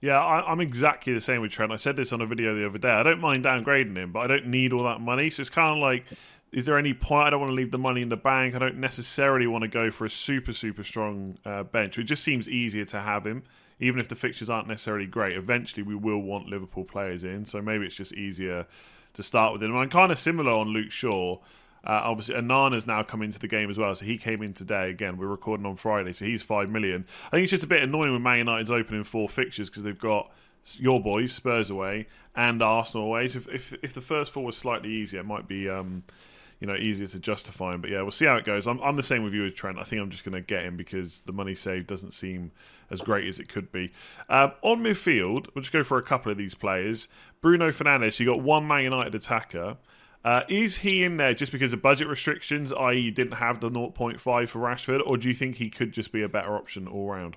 Yeah, 0.00 0.18
I, 0.22 0.52
am 0.52 0.60
exactly 0.60 1.12
the 1.12 1.20
same 1.20 1.40
with 1.40 1.50
Trent. 1.50 1.72
I 1.72 1.76
said 1.76 1.96
this 1.96 2.12
on 2.12 2.20
a 2.20 2.26
video 2.26 2.54
the 2.54 2.66
other 2.66 2.78
day. 2.78 2.90
I 2.90 3.02
don't 3.02 3.20
mind 3.20 3.44
downgrading 3.44 3.96
him, 3.96 4.12
but 4.12 4.20
I 4.20 4.26
don't 4.28 4.46
need 4.46 4.72
all 4.72 4.84
that 4.84 5.00
money. 5.00 5.28
So 5.28 5.40
it's 5.40 5.50
kind 5.50 5.76
of 5.76 5.82
like, 5.82 6.04
is 6.52 6.66
there 6.66 6.78
any 6.78 6.94
point? 6.94 7.26
I 7.26 7.30
don't 7.30 7.40
want 7.40 7.50
to 7.50 7.56
leave 7.56 7.70
the 7.70 7.78
money 7.78 8.02
in 8.02 8.08
the 8.08 8.16
bank. 8.16 8.54
I 8.54 8.58
don't 8.58 8.78
necessarily 8.78 9.46
want 9.46 9.62
to 9.62 9.68
go 9.68 9.90
for 9.90 10.04
a 10.04 10.10
super, 10.10 10.52
super 10.52 10.82
strong 10.82 11.38
uh, 11.44 11.62
bench. 11.64 11.98
It 11.98 12.04
just 12.04 12.24
seems 12.24 12.48
easier 12.48 12.84
to 12.86 13.00
have 13.00 13.26
him 13.26 13.42
even 13.80 14.00
if 14.00 14.08
the 14.08 14.14
fixtures 14.14 14.50
aren't 14.50 14.68
necessarily 14.68 15.06
great, 15.06 15.36
eventually 15.36 15.82
we 15.82 15.94
will 15.94 16.18
want 16.18 16.48
Liverpool 16.48 16.84
players 16.84 17.24
in. 17.24 17.44
So 17.44 17.62
maybe 17.62 17.86
it's 17.86 17.94
just 17.94 18.12
easier 18.12 18.66
to 19.14 19.22
start 19.22 19.52
with 19.52 19.62
him. 19.62 19.76
I'm 19.76 19.88
kind 19.88 20.10
of 20.10 20.18
similar 20.18 20.52
on 20.52 20.68
Luke 20.68 20.90
Shaw. 20.90 21.36
Uh, 21.84 22.02
obviously, 22.04 22.34
Onana's 22.34 22.86
now 22.86 23.02
come 23.04 23.22
into 23.22 23.38
the 23.38 23.46
game 23.46 23.70
as 23.70 23.78
well, 23.78 23.94
so 23.94 24.04
he 24.04 24.18
came 24.18 24.42
in 24.42 24.52
today. 24.52 24.90
Again, 24.90 25.16
we're 25.16 25.28
recording 25.28 25.64
on 25.64 25.76
Friday, 25.76 26.12
so 26.12 26.24
he's 26.24 26.42
five 26.42 26.68
million. 26.68 27.06
I 27.26 27.30
think 27.30 27.44
it's 27.44 27.52
just 27.52 27.64
a 27.64 27.68
bit 27.68 27.82
annoying 27.82 28.12
when 28.12 28.22
Man 28.22 28.38
United's 28.38 28.70
opening 28.70 29.04
four 29.04 29.28
fixtures 29.28 29.70
because 29.70 29.84
they've 29.84 29.98
got 29.98 30.32
your 30.74 31.00
boys 31.00 31.32
Spurs 31.32 31.70
away 31.70 32.08
and 32.34 32.60
Arsenal 32.62 33.06
away. 33.06 33.28
So 33.28 33.38
if, 33.38 33.48
if, 33.48 33.74
if 33.82 33.94
the 33.94 34.00
first 34.00 34.32
four 34.32 34.44
was 34.44 34.56
slightly 34.56 34.90
easier, 34.90 35.20
it 35.20 35.26
might 35.26 35.46
be 35.46 35.68
um, 35.68 36.02
you 36.60 36.66
know 36.66 36.74
easier 36.74 37.06
to 37.06 37.18
justify 37.18 37.74
him. 37.74 37.80
But 37.80 37.90
yeah, 37.90 38.02
we'll 38.02 38.10
see 38.10 38.26
how 38.26 38.36
it 38.36 38.44
goes. 38.44 38.66
I'm, 38.66 38.80
I'm 38.80 38.96
the 38.96 39.02
same 39.02 39.22
with 39.22 39.34
you 39.34 39.46
as 39.46 39.54
Trent. 39.54 39.78
I 39.78 39.82
think 39.82 40.02
I'm 40.02 40.10
just 40.10 40.24
going 40.24 40.34
to 40.34 40.40
get 40.40 40.64
him 40.64 40.76
because 40.76 41.20
the 41.20 41.32
money 41.32 41.54
saved 41.54 41.86
doesn't 41.86 42.12
seem 42.12 42.50
as 42.90 43.00
great 43.00 43.26
as 43.26 43.38
it 43.38 43.48
could 43.48 43.70
be. 43.70 43.92
Um, 44.28 44.52
on 44.62 44.80
midfield, 44.80 45.48
we'll 45.54 45.62
just 45.62 45.72
go 45.72 45.84
for 45.84 45.98
a 45.98 46.02
couple 46.02 46.32
of 46.32 46.38
these 46.38 46.54
players. 46.54 47.08
Bruno 47.40 47.70
Fernandes, 47.70 48.18
you 48.18 48.26
got 48.26 48.40
one 48.40 48.66
Man 48.66 48.84
United 48.84 49.14
attacker. 49.14 49.76
Uh, 50.24 50.42
is 50.48 50.78
he 50.78 51.04
in 51.04 51.16
there 51.16 51.32
just 51.32 51.52
because 51.52 51.72
of 51.72 51.80
budget 51.80 52.08
restrictions, 52.08 52.72
i.e., 52.72 52.98
you 52.98 53.10
didn't 53.10 53.34
have 53.34 53.60
the 53.60 53.70
0.5 53.70 54.20
for 54.48 54.58
Rashford, 54.58 55.00
or 55.06 55.16
do 55.16 55.28
you 55.28 55.34
think 55.34 55.56
he 55.56 55.70
could 55.70 55.92
just 55.92 56.10
be 56.12 56.22
a 56.22 56.28
better 56.28 56.56
option 56.56 56.88
all 56.88 57.08
round? 57.08 57.36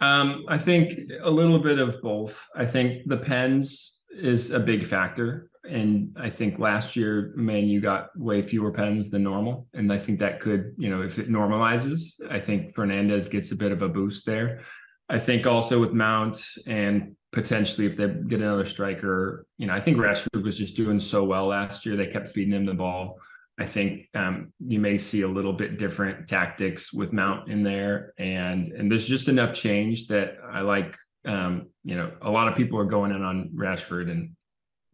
Um, 0.00 0.44
I 0.48 0.56
think 0.56 0.92
a 1.22 1.30
little 1.30 1.58
bit 1.58 1.78
of 1.78 2.00
both. 2.00 2.48
I 2.54 2.64
think 2.64 3.08
the 3.08 3.16
pens 3.16 4.02
is 4.10 4.50
a 4.50 4.60
big 4.60 4.86
factor 4.86 5.50
and 5.68 6.16
I 6.18 6.30
think 6.30 6.58
last 6.58 6.94
year, 6.96 7.32
man, 7.36 7.68
you 7.68 7.80
got 7.80 8.16
way 8.18 8.42
fewer 8.42 8.70
pens 8.70 9.10
than 9.10 9.22
normal, 9.22 9.66
and 9.72 9.92
I 9.92 9.98
think 9.98 10.18
that 10.18 10.40
could, 10.40 10.74
you 10.76 10.90
know, 10.90 11.02
if 11.02 11.18
it 11.18 11.30
normalizes, 11.30 12.14
I 12.30 12.40
think 12.40 12.74
Fernandes 12.74 13.30
gets 13.30 13.50
a 13.50 13.56
bit 13.56 13.72
of 13.72 13.82
a 13.82 13.88
boost 13.88 14.26
there. 14.26 14.60
I 15.08 15.18
think 15.18 15.46
also 15.46 15.80
with 15.80 15.92
Mount 15.92 16.42
and 16.66 17.14
potentially 17.32 17.86
if 17.86 17.96
they 17.96 18.08
get 18.08 18.40
another 18.40 18.64
striker, 18.64 19.46
you 19.58 19.66
know, 19.66 19.74
I 19.74 19.80
think 19.80 19.98
Rashford 19.98 20.42
was 20.42 20.56
just 20.56 20.76
doing 20.76 21.00
so 21.00 21.24
well 21.24 21.46
last 21.46 21.84
year; 21.84 21.96
they 21.96 22.06
kept 22.06 22.28
feeding 22.28 22.54
him 22.54 22.66
the 22.66 22.74
ball. 22.74 23.18
I 23.58 23.66
think 23.66 24.08
um, 24.14 24.52
you 24.58 24.80
may 24.80 24.96
see 24.96 25.22
a 25.22 25.28
little 25.28 25.52
bit 25.52 25.78
different 25.78 26.26
tactics 26.26 26.92
with 26.92 27.12
Mount 27.12 27.50
in 27.50 27.62
there, 27.62 28.12
and 28.18 28.72
and 28.72 28.90
there's 28.90 29.06
just 29.06 29.28
enough 29.28 29.54
change 29.54 30.08
that 30.08 30.36
I 30.50 30.60
like. 30.60 30.96
Um, 31.26 31.68
you 31.84 31.96
know, 31.96 32.12
a 32.20 32.30
lot 32.30 32.48
of 32.48 32.56
people 32.56 32.78
are 32.78 32.84
going 32.84 33.12
in 33.12 33.22
on 33.22 33.50
Rashford, 33.54 34.10
and 34.10 34.34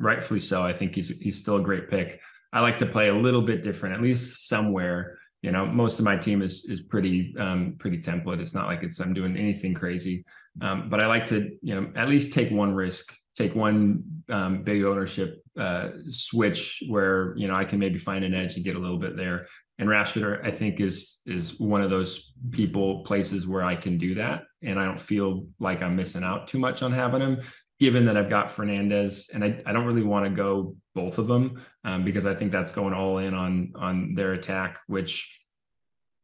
rightfully 0.01 0.41
so. 0.41 0.63
I 0.63 0.73
think 0.73 0.95
he's 0.95 1.09
he's 1.21 1.39
still 1.39 1.57
a 1.57 1.63
great 1.63 1.89
pick. 1.89 2.21
I 2.53 2.61
like 2.61 2.79
to 2.79 2.87
play 2.87 3.09
a 3.09 3.15
little 3.15 3.43
bit 3.43 3.63
different, 3.63 3.95
at 3.95 4.03
least 4.03 4.49
somewhere. 4.49 5.19
You 5.43 5.53
know, 5.53 5.65
most 5.65 5.99
of 5.99 6.05
my 6.05 6.17
team 6.17 6.43
is 6.43 6.65
is 6.65 6.81
pretty 6.81 7.35
um, 7.39 7.77
pretty 7.79 7.99
template. 7.99 8.41
It's 8.41 8.55
not 8.55 8.67
like 8.67 8.83
it's 8.83 8.99
I'm 9.01 9.15
doing 9.15 9.37
anything 9.37 9.75
crazy, 9.75 10.25
um, 10.61 10.89
but 10.89 11.01
I 11.01 11.07
like 11.07 11.27
to 11.27 11.57
you 11.63 11.75
know 11.75 11.93
at 11.95 12.09
least 12.09 12.33
take 12.33 12.51
one 12.51 12.75
risk, 12.75 13.15
take 13.35 13.55
one 13.55 14.03
um, 14.29 14.63
big 14.63 14.83
ownership 14.83 15.43
uh, 15.59 15.91
switch 16.09 16.83
where 16.89 17.35
you 17.37 17.47
know 17.47 17.55
I 17.55 17.65
can 17.65 17.79
maybe 17.79 17.99
find 17.99 18.25
an 18.25 18.35
edge 18.35 18.57
and 18.57 18.65
get 18.65 18.77
a 18.77 18.81
little 18.81 18.99
bit 18.99 19.17
there. 19.17 19.47
And 19.79 19.89
Rashford, 19.89 20.45
I 20.45 20.51
think, 20.51 20.81
is 20.81 21.21
is 21.25 21.59
one 21.59 21.81
of 21.81 21.89
those 21.89 22.33
people 22.51 23.03
places 23.05 23.47
where 23.47 23.63
I 23.63 23.77
can 23.77 23.97
do 23.97 24.15
that, 24.17 24.43
and 24.63 24.79
I 24.79 24.85
don't 24.85 25.01
feel 25.01 25.47
like 25.59 25.83
I'm 25.83 25.97
missing 25.97 26.25
out 26.25 26.49
too 26.49 26.59
much 26.59 26.83
on 26.83 26.93
having 26.93 27.23
him 27.23 27.41
given 27.81 28.05
that 28.05 28.17
I've 28.17 28.29
got 28.29 28.49
Fernandes 28.49 29.31
and 29.33 29.43
I, 29.43 29.61
I 29.65 29.73
don't 29.73 29.87
really 29.87 30.03
want 30.03 30.27
to 30.27 30.31
go 30.31 30.77
both 30.95 31.19
of 31.19 31.27
them 31.27 31.63
um, 31.83 32.05
because 32.05 32.27
I 32.27 32.35
think 32.35 32.53
that's 32.53 32.73
going 32.73 32.93
all 32.93 33.19
in 33.19 33.35
on 33.35 33.73
on 33.75 34.15
their 34.15 34.35
attack, 34.35 34.79
which 34.87 35.41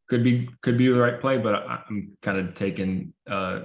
could 0.07 0.23
be 0.23 0.49
could 0.61 0.77
be 0.77 0.87
the 0.87 0.99
right 0.99 1.19
play, 1.19 1.37
but 1.37 1.55
I, 1.55 1.81
am 1.89 2.15
kind 2.21 2.37
of 2.37 2.53
taking 2.53 3.13
uh, 3.27 3.61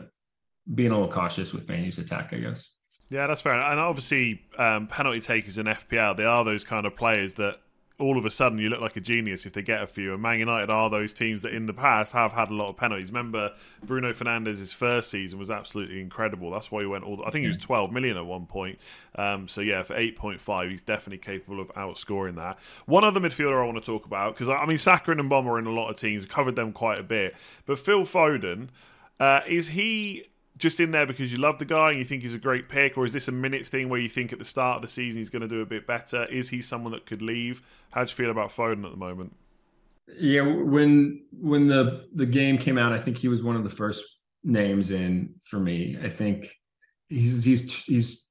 being 0.74 0.90
a 0.90 0.94
little 0.94 1.12
cautious 1.12 1.52
with 1.52 1.68
Manu's 1.68 1.98
attack, 1.98 2.32
I 2.32 2.38
guess. 2.38 2.70
Yeah, 3.10 3.26
that's 3.26 3.42
fair. 3.42 3.52
And 3.52 3.78
obviously, 3.78 4.40
um, 4.56 4.86
penalty 4.86 5.20
takers 5.20 5.58
in 5.58 5.66
FPL, 5.66 6.16
they 6.16 6.24
are 6.24 6.44
those 6.44 6.64
kind 6.64 6.86
of 6.86 6.96
players 6.96 7.34
that 7.34 7.58
all 8.02 8.18
of 8.18 8.24
a 8.24 8.30
sudden 8.30 8.58
you 8.58 8.68
look 8.68 8.80
like 8.80 8.96
a 8.96 9.00
genius 9.00 9.46
if 9.46 9.52
they 9.52 9.62
get 9.62 9.82
a 9.82 9.86
few. 9.86 10.12
And 10.12 10.20
Man 10.20 10.38
United 10.38 10.70
are 10.70 10.90
those 10.90 11.12
teams 11.12 11.42
that 11.42 11.54
in 11.54 11.66
the 11.66 11.72
past 11.72 12.12
have 12.12 12.32
had 12.32 12.50
a 12.50 12.54
lot 12.54 12.68
of 12.68 12.76
penalties. 12.76 13.08
Remember, 13.10 13.52
Bruno 13.84 14.12
Fernandes' 14.12 14.74
first 14.74 15.10
season 15.10 15.38
was 15.38 15.50
absolutely 15.50 16.00
incredible. 16.00 16.50
That's 16.50 16.70
why 16.70 16.80
he 16.80 16.86
went 16.86 17.04
all. 17.04 17.16
The, 17.16 17.24
I 17.24 17.30
think 17.30 17.42
he 17.42 17.48
was 17.48 17.58
12 17.58 17.92
million 17.92 18.16
at 18.16 18.26
one 18.26 18.46
point. 18.46 18.78
Um, 19.16 19.48
so 19.48 19.60
yeah, 19.60 19.82
for 19.82 19.94
8.5, 19.94 20.70
he's 20.70 20.82
definitely 20.82 21.18
capable 21.18 21.60
of 21.60 21.68
outscoring 21.68 22.36
that. 22.36 22.58
One 22.86 23.04
other 23.04 23.20
midfielder 23.20 23.62
I 23.62 23.66
want 23.66 23.78
to 23.78 23.84
talk 23.84 24.04
about 24.04 24.34
because 24.34 24.48
I 24.48 24.66
mean 24.66 24.78
Saka 24.78 25.12
and 25.12 25.32
are 25.32 25.58
in 25.58 25.66
a 25.66 25.72
lot 25.72 25.88
of 25.88 25.96
teams. 25.96 26.24
covered 26.24 26.56
them 26.56 26.72
quite 26.72 26.98
a 26.98 27.04
bit, 27.04 27.34
but 27.66 27.78
Phil 27.78 28.02
Foden. 28.02 28.68
Uh, 29.20 29.40
is 29.46 29.68
he 29.68 30.24
just 30.58 30.80
in 30.80 30.90
there 30.90 31.06
because 31.06 31.32
you 31.32 31.38
love 31.38 31.58
the 31.58 31.64
guy 31.64 31.90
and 31.90 31.98
you 31.98 32.04
think 32.04 32.22
he's 32.22 32.34
a 32.34 32.38
great 32.38 32.68
pick, 32.68 32.96
or 32.96 33.04
is 33.04 33.12
this 33.12 33.28
a 33.28 33.32
minutes 33.32 33.68
thing 33.68 33.88
where 33.88 34.00
you 34.00 34.08
think 34.08 34.32
at 34.32 34.38
the 34.38 34.44
start 34.44 34.76
of 34.76 34.82
the 34.82 34.88
season 34.88 35.18
he's 35.18 35.30
going 35.30 35.42
to 35.42 35.48
do 35.48 35.60
a 35.60 35.66
bit 35.66 35.86
better? 35.86 36.24
Is 36.24 36.48
he 36.48 36.60
someone 36.60 36.92
that 36.92 37.06
could 37.06 37.22
leave? 37.22 37.62
How 37.90 38.04
do 38.04 38.10
you 38.10 38.14
feel 38.14 38.30
about 38.30 38.50
Foden 38.50 38.84
at 38.84 38.90
the 38.90 38.96
moment? 38.96 39.34
Yeah, 40.18 40.42
when 40.42 41.24
when 41.32 41.68
the 41.68 42.06
the 42.14 42.26
game 42.26 42.58
came 42.58 42.76
out, 42.76 42.92
I 42.92 42.98
think 42.98 43.16
he 43.16 43.28
was 43.28 43.42
one 43.42 43.56
of 43.56 43.64
the 43.64 43.70
first 43.70 44.04
names 44.44 44.90
in 44.90 45.34
for 45.42 45.58
me. 45.58 45.96
I 46.02 46.08
think 46.08 46.50
he's 47.08 47.44
he's 47.44 47.82
he's 47.84 48.26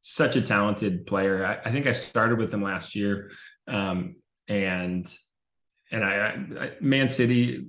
such 0.00 0.36
a 0.36 0.42
talented 0.42 1.06
player. 1.06 1.44
I, 1.44 1.68
I 1.68 1.72
think 1.72 1.86
I 1.86 1.92
started 1.92 2.38
with 2.38 2.52
him 2.52 2.62
last 2.62 2.94
year, 2.94 3.30
um, 3.66 4.16
and 4.48 5.12
and 5.90 6.04
I, 6.04 6.38
I 6.60 6.72
Man 6.80 7.08
City. 7.08 7.66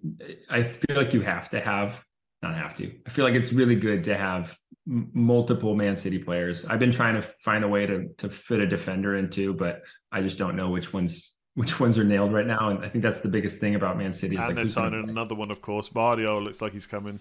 I 0.49 0.63
feel 0.63 0.97
like 0.97 1.13
you 1.13 1.21
have 1.21 1.49
to 1.49 1.59
have 1.59 2.03
not 2.41 2.55
have 2.55 2.75
to. 2.75 2.91
I 3.05 3.09
feel 3.09 3.25
like 3.25 3.33
it's 3.33 3.51
really 3.51 3.75
good 3.75 4.03
to 4.05 4.15
have 4.15 4.57
m- 4.87 5.09
multiple 5.13 5.75
Man 5.75 5.95
City 5.95 6.19
players. 6.19 6.65
I've 6.65 6.79
been 6.79 6.91
trying 6.91 7.15
to 7.15 7.21
find 7.21 7.63
a 7.63 7.67
way 7.67 7.85
to 7.85 8.09
to 8.17 8.29
fit 8.29 8.59
a 8.59 8.67
defender 8.67 9.15
into, 9.15 9.53
but 9.53 9.81
I 10.11 10.21
just 10.21 10.37
don't 10.37 10.55
know 10.55 10.69
which 10.69 10.93
ones 10.93 11.37
which 11.55 11.79
ones 11.79 11.97
are 11.97 12.03
nailed 12.03 12.33
right 12.33 12.45
now. 12.45 12.69
And 12.69 12.85
I 12.85 12.89
think 12.89 13.03
that's 13.03 13.21
the 13.21 13.29
biggest 13.29 13.59
thing 13.59 13.73
about 13.73 13.97
Man 13.97 14.13
City. 14.13 14.35
Is 14.35 14.45
and 14.45 14.49
like, 14.49 14.55
they're 14.57 14.65
signing 14.65 15.09
another 15.09 15.33
one, 15.33 15.49
of 15.49 15.61
course. 15.61 15.89
Gvardiol 15.89 16.43
looks 16.43 16.61
like 16.61 16.73
he's 16.73 16.85
coming. 16.87 17.19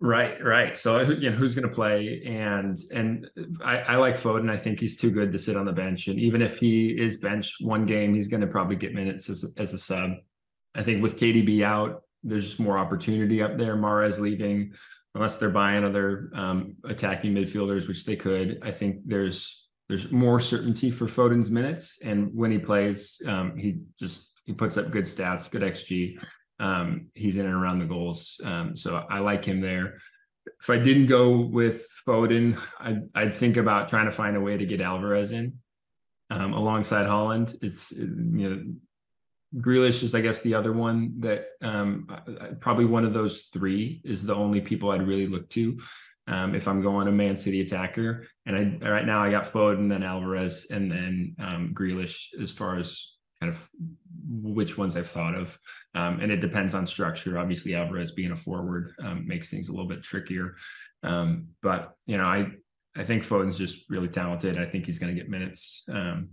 Right, 0.00 0.42
right. 0.42 0.78
So 0.78 1.02
you 1.02 1.30
know 1.30 1.36
who's 1.36 1.54
going 1.54 1.68
to 1.68 1.74
play, 1.74 2.22
and 2.26 2.80
and 2.90 3.28
I, 3.62 3.78
I 3.80 3.96
like 3.96 4.14
Foden. 4.14 4.50
I 4.50 4.56
think 4.56 4.80
he's 4.80 4.96
too 4.96 5.10
good 5.10 5.30
to 5.32 5.38
sit 5.38 5.56
on 5.56 5.66
the 5.66 5.72
bench, 5.72 6.08
and 6.08 6.18
even 6.18 6.40
if 6.40 6.58
he 6.58 6.88
is 6.88 7.18
bench 7.18 7.56
one 7.60 7.84
game, 7.84 8.14
he's 8.14 8.26
going 8.26 8.40
to 8.40 8.46
probably 8.46 8.76
get 8.76 8.94
minutes 8.94 9.28
as, 9.28 9.44
as 9.58 9.74
a 9.74 9.78
sub. 9.78 10.12
I 10.74 10.82
think 10.82 11.02
with 11.02 11.20
KDB 11.20 11.62
out, 11.62 12.02
there's 12.22 12.46
just 12.46 12.60
more 12.60 12.78
opportunity 12.78 13.42
up 13.42 13.56
there. 13.56 13.76
Mahrez 13.76 14.18
leaving, 14.18 14.74
unless 15.14 15.36
they're 15.36 15.50
buying 15.50 15.84
other 15.84 16.30
um, 16.34 16.76
attacking 16.84 17.34
midfielders, 17.34 17.88
which 17.88 18.04
they 18.04 18.16
could. 18.16 18.58
I 18.62 18.70
think 18.70 19.00
there's 19.04 19.68
there's 19.88 20.12
more 20.12 20.38
certainty 20.38 20.90
for 20.90 21.06
Foden's 21.06 21.50
minutes, 21.50 21.98
and 22.04 22.30
when 22.34 22.50
he 22.50 22.58
plays, 22.58 23.20
um, 23.26 23.56
he 23.56 23.80
just 23.98 24.30
he 24.44 24.52
puts 24.52 24.76
up 24.76 24.90
good 24.90 25.04
stats, 25.04 25.50
good 25.50 25.62
xG. 25.62 26.22
Um, 26.58 27.08
he's 27.14 27.36
in 27.36 27.46
and 27.46 27.54
around 27.54 27.78
the 27.78 27.86
goals, 27.86 28.40
um, 28.44 28.76
so 28.76 29.04
I 29.08 29.18
like 29.18 29.44
him 29.44 29.60
there. 29.60 29.98
if 30.60 30.68
I 30.68 30.76
didn't 30.76 31.06
go 31.06 31.38
with 31.38 31.86
Foden, 32.06 32.58
I'd, 32.78 33.08
I'd 33.14 33.34
think 33.34 33.56
about 33.56 33.88
trying 33.88 34.06
to 34.06 34.12
find 34.12 34.36
a 34.36 34.40
way 34.40 34.56
to 34.56 34.66
get 34.66 34.80
Alvarez 34.80 35.32
in 35.32 35.54
um, 36.30 36.52
alongside 36.52 37.06
Haaland. 37.06 37.56
It's 37.62 37.92
you 37.92 38.06
know 38.06 38.62
Grealish 39.56 40.02
is, 40.02 40.14
I 40.14 40.20
guess, 40.20 40.40
the 40.40 40.54
other 40.54 40.72
one 40.72 41.14
that 41.20 41.48
um, 41.60 42.06
probably 42.60 42.84
one 42.84 43.04
of 43.04 43.12
those 43.12 43.42
three 43.52 44.00
is 44.04 44.24
the 44.24 44.34
only 44.34 44.60
people 44.60 44.90
I'd 44.90 45.06
really 45.06 45.26
look 45.26 45.48
to 45.50 45.78
um, 46.28 46.54
if 46.54 46.68
I'm 46.68 46.80
going 46.80 47.08
a 47.08 47.12
Man 47.12 47.36
City 47.36 47.60
attacker. 47.60 48.26
And 48.46 48.80
I 48.82 48.88
right 48.88 49.06
now 49.06 49.22
I 49.22 49.30
got 49.30 49.44
Foden, 49.44 49.88
then 49.88 50.02
Alvarez, 50.02 50.68
and 50.70 50.90
then 50.90 51.34
um, 51.40 51.74
Grealish 51.74 52.28
as 52.40 52.52
far 52.52 52.76
as 52.76 53.16
kind 53.40 53.52
of 53.52 53.68
which 54.28 54.78
ones 54.78 54.96
I've 54.96 55.08
thought 55.08 55.34
of. 55.34 55.58
Um, 55.94 56.20
and 56.20 56.30
it 56.30 56.40
depends 56.40 56.74
on 56.74 56.86
structure. 56.86 57.38
Obviously, 57.38 57.74
Alvarez 57.74 58.12
being 58.12 58.32
a 58.32 58.36
forward 58.36 58.92
um, 59.02 59.26
makes 59.26 59.50
things 59.50 59.68
a 59.68 59.72
little 59.72 59.88
bit 59.88 60.02
trickier. 60.02 60.54
Um, 61.02 61.48
but 61.62 61.94
you 62.06 62.16
know, 62.16 62.24
I 62.24 62.48
I 62.96 63.04
think 63.04 63.24
Foden's 63.24 63.58
just 63.58 63.90
really 63.90 64.08
talented. 64.08 64.58
I 64.58 64.66
think 64.66 64.86
he's 64.86 64.98
going 64.98 65.14
to 65.14 65.20
get 65.20 65.30
minutes. 65.30 65.84
Um, 65.90 66.30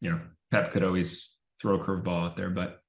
you 0.00 0.10
know, 0.10 0.20
Pep 0.50 0.70
could 0.70 0.84
always 0.84 1.31
throw 1.62 1.76
a 1.76 1.84
curveball 1.84 2.26
out 2.26 2.36
there, 2.36 2.50
but 2.50 2.82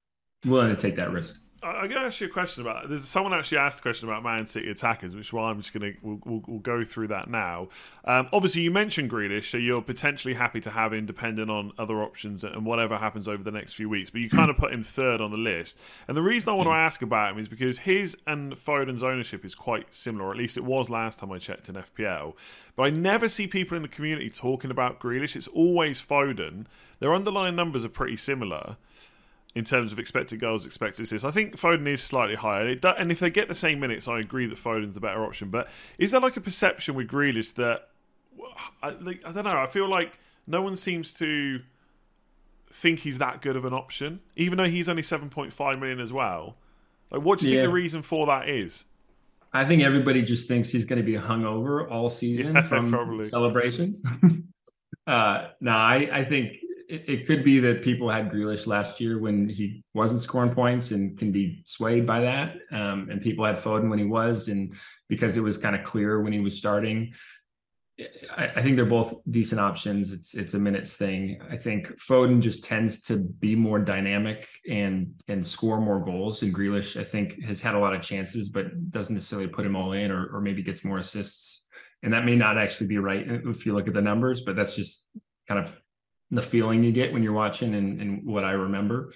willing 0.46 0.76
to 0.76 0.82
take 0.82 0.96
that 0.98 1.12
risk. 1.12 1.40
I'm 1.64 1.88
going 1.88 2.02
to 2.02 2.08
ask 2.08 2.20
you 2.20 2.28
a 2.28 2.30
question 2.30 2.62
about. 2.62 2.90
There's 2.90 3.08
someone 3.08 3.34
actually 3.34 3.60
asked 3.60 3.80
a 3.80 3.82
question 3.82 4.10
about 4.10 4.22
Man 4.22 4.46
City 4.46 4.70
attackers, 4.70 5.16
which 5.16 5.28
is 5.28 5.34
why 5.34 5.50
I'm 5.50 5.62
just 5.62 5.74
going 5.74 5.94
to 5.94 6.00
we'll, 6.02 6.20
we'll, 6.26 6.44
we'll 6.46 6.60
go 6.60 6.84
through 6.84 7.08
that 7.08 7.30
now. 7.30 7.70
Um, 8.06 8.28
obviously, 8.34 8.64
you 8.64 8.72
mentioned 8.72 9.10
Grealish, 9.10 9.46
so 9.46 9.58
you're 9.58 9.82
potentially 9.82 10.34
happy 10.34 10.60
to 10.62 10.70
have 10.70 10.94
him 10.94 11.06
depending 11.06 11.50
on 11.50 11.72
other 11.78 12.02
options 12.04 12.44
and 12.44 12.66
whatever 12.66 12.98
happens 12.98 13.28
over 13.28 13.42
the 13.42 13.52
next 13.52 13.74
few 13.74 13.88
weeks. 13.88 14.10
But 14.10 14.22
you 14.22 14.30
kind 14.30 14.50
of 14.50 14.58
put 14.58 14.74
him 14.74 14.84
third 14.84 15.22
on 15.22 15.32
the 15.32 15.38
list. 15.38 15.80
And 16.08 16.18
the 16.18 16.22
reason 16.22 16.50
I 16.50 16.54
want 16.54 16.68
to 16.68 16.74
ask 16.74 17.02
about 17.02 17.32
him 17.32 17.40
is 17.40 17.48
because 17.48 17.78
his 17.78 18.18
and 18.28 18.54
Foden's 18.54 19.04
ownership 19.04 19.46
is 19.46 19.56
quite 19.56 19.94
similar, 19.94 20.26
or 20.26 20.32
at 20.32 20.38
least 20.38 20.58
it 20.58 20.64
was 20.64 20.90
last 20.90 21.20
time 21.20 21.32
I 21.32 21.38
checked 21.38 21.70
in 21.70 21.76
FPL. 21.76 22.36
But 22.76 22.84
I 22.84 22.90
never 22.90 23.30
see 23.30 23.48
people 23.48 23.78
in 23.78 23.84
the 23.84 23.90
community 23.90 24.30
talking 24.30 24.72
about 24.72 25.00
Grealish. 25.00 25.36
It's 25.36 25.48
always 25.48 26.02
Foden. 26.02 26.66
Their 27.00 27.14
underlying 27.14 27.56
numbers 27.56 27.86
are 27.86 27.90
pretty 27.90 28.16
similar 28.16 28.78
in 29.56 29.64
terms 29.64 29.92
of 29.92 30.00
expected 30.00 30.40
goals, 30.40 30.66
expected 30.66 31.04
assists. 31.04 31.24
I 31.24 31.32
think 31.32 31.56
Foden 31.56 31.88
is 31.88 32.02
slightly 32.02 32.36
higher, 32.36 32.76
and 32.98 33.12
if 33.12 33.20
they 33.20 33.30
get 33.30 33.48
the 33.48 33.56
same 33.56 33.80
minutes, 33.80 34.08
I 34.08 34.20
agree 34.20 34.48
that 34.48 34.58
Foden's 34.58 34.96
the 34.96 35.00
better 35.00 35.24
option. 35.24 35.50
But 35.50 35.70
is 35.98 36.12
there 36.12 36.20
like 36.20 36.38
a 36.38 36.42
perception 36.42 36.96
with 36.96 37.08
Grealish 37.08 37.54
that 37.56 37.90
I, 38.82 38.90
like, 38.90 39.22
I 39.26 39.32
don't 39.32 39.44
know? 39.44 39.58
I 39.58 39.68
feel 39.68 39.88
like 39.88 40.20
no 40.48 40.62
one 40.62 40.76
seems 40.76 41.14
to 41.16 41.62
think 42.72 43.00
he's 43.00 43.20
that 43.20 43.42
good 43.42 43.56
of 43.56 43.66
an 43.66 43.74
option, 43.74 44.22
even 44.36 44.58
though 44.58 44.66
he's 44.66 44.90
only 44.90 45.04
seven 45.04 45.30
point 45.30 45.54
five 45.54 45.80
million 45.80 46.00
as 46.00 46.12
well. 46.12 46.56
Like, 47.12 47.22
what 47.22 47.40
do 47.40 47.48
you 47.48 47.56
yeah. 47.56 47.62
think 47.62 47.70
the 47.70 47.74
reason 47.74 48.02
for 48.02 48.26
that 48.26 48.50
is? 48.50 48.86
I 49.56 49.66
think 49.66 49.84
everybody 49.84 50.24
just 50.24 50.48
thinks 50.48 50.70
he's 50.72 50.86
going 50.86 50.98
to 50.98 51.06
be 51.06 51.14
hungover 51.14 51.90
all 51.90 52.10
season 52.10 52.56
yeah, 52.56 52.62
from 52.64 52.90
probably. 52.90 53.30
celebrations. 53.30 54.02
uh, 55.08 55.50
no, 55.62 55.72
I, 55.72 56.10
I 56.12 56.24
think 56.26 56.54
it, 56.90 57.04
it, 57.08 57.28
could 57.28 57.44
be 57.44 57.60
that 57.60 57.82
people 57.82 58.10
had 58.10 58.32
Grealish 58.32 58.68
last 58.68 59.00
year 59.00 59.20
when 59.20 59.48
he 59.48 59.84
wasn't 59.94 60.22
scoring 60.22 60.54
points 60.54 60.92
and 60.92 61.18
can 61.18 61.32
be 61.32 61.62
swayed 61.66 62.06
by 62.06 62.22
that. 62.22 62.56
Um, 62.72 63.10
and 63.10 63.22
people 63.22 63.46
had 63.46 63.56
Foden 63.56 63.90
when 63.90 64.00
he 64.00 64.06
was, 64.06 64.48
and 64.48 64.74
because 65.08 65.38
it 65.38 65.42
was 65.42 65.58
kind 65.58 65.76
of 65.76 65.84
clear 65.84 66.22
when 66.22 66.34
he 66.34 66.40
was 66.40 66.58
starting. 66.58 67.14
I, 68.36 68.48
I, 68.56 68.62
think 68.64 68.76
they're 68.76 68.86
both 68.86 69.22
decent 69.30 69.62
options. 69.62 70.12
It's 70.12 70.34
it's 70.34 70.56
a 70.56 70.60
minutes 70.60 70.96
thing. 70.96 71.40
I 71.50 71.58
think 71.58 71.88
Foden 72.00 72.42
just 72.42 72.64
tends 72.64 73.02
to 73.04 73.18
be 73.18 73.56
more 73.56 73.80
dynamic 73.80 74.48
and 74.68 75.14
and 75.28 75.46
score 75.46 75.80
more 75.80 76.04
goals. 76.04 76.42
And 76.42 76.54
Grealish, 76.54 77.00
I 77.00 77.04
think, 77.04 77.44
has 77.44 77.62
had 77.62 77.76
a 77.76 77.80
lot 77.80 77.94
of 77.94 78.02
chances, 78.02 78.50
but 78.50 78.92
doesn't 78.92 79.14
necessarily 79.14 79.48
put 79.48 79.66
him 79.66 79.76
all 79.76 79.92
in, 79.92 80.12
or 80.12 80.36
or 80.36 80.42
maybe 80.42 80.64
gets 80.64 80.84
more 80.84 80.98
assists. 80.98 81.66
And 82.02 82.14
that 82.14 82.26
may 82.26 82.36
not 82.36 82.58
actually 82.58 82.88
be 82.88 82.98
right 82.98 83.26
if 83.28 83.66
you 83.66 83.74
look 83.74 83.88
at 83.88 83.94
the 83.94 84.02
numbers, 84.02 84.42
but 84.42 84.56
that's 84.56 84.76
just 84.76 85.08
kind 85.48 85.60
of 85.60 85.80
the 86.32 86.42
feeling 86.42 86.84
you 86.84 86.92
get 86.92 87.14
when 87.14 87.24
you're 87.24 87.34
watching 87.34 87.76
and, 87.76 88.02
and 88.02 88.26
what 88.26 88.44
I 88.44 88.52
remember. 88.52 89.14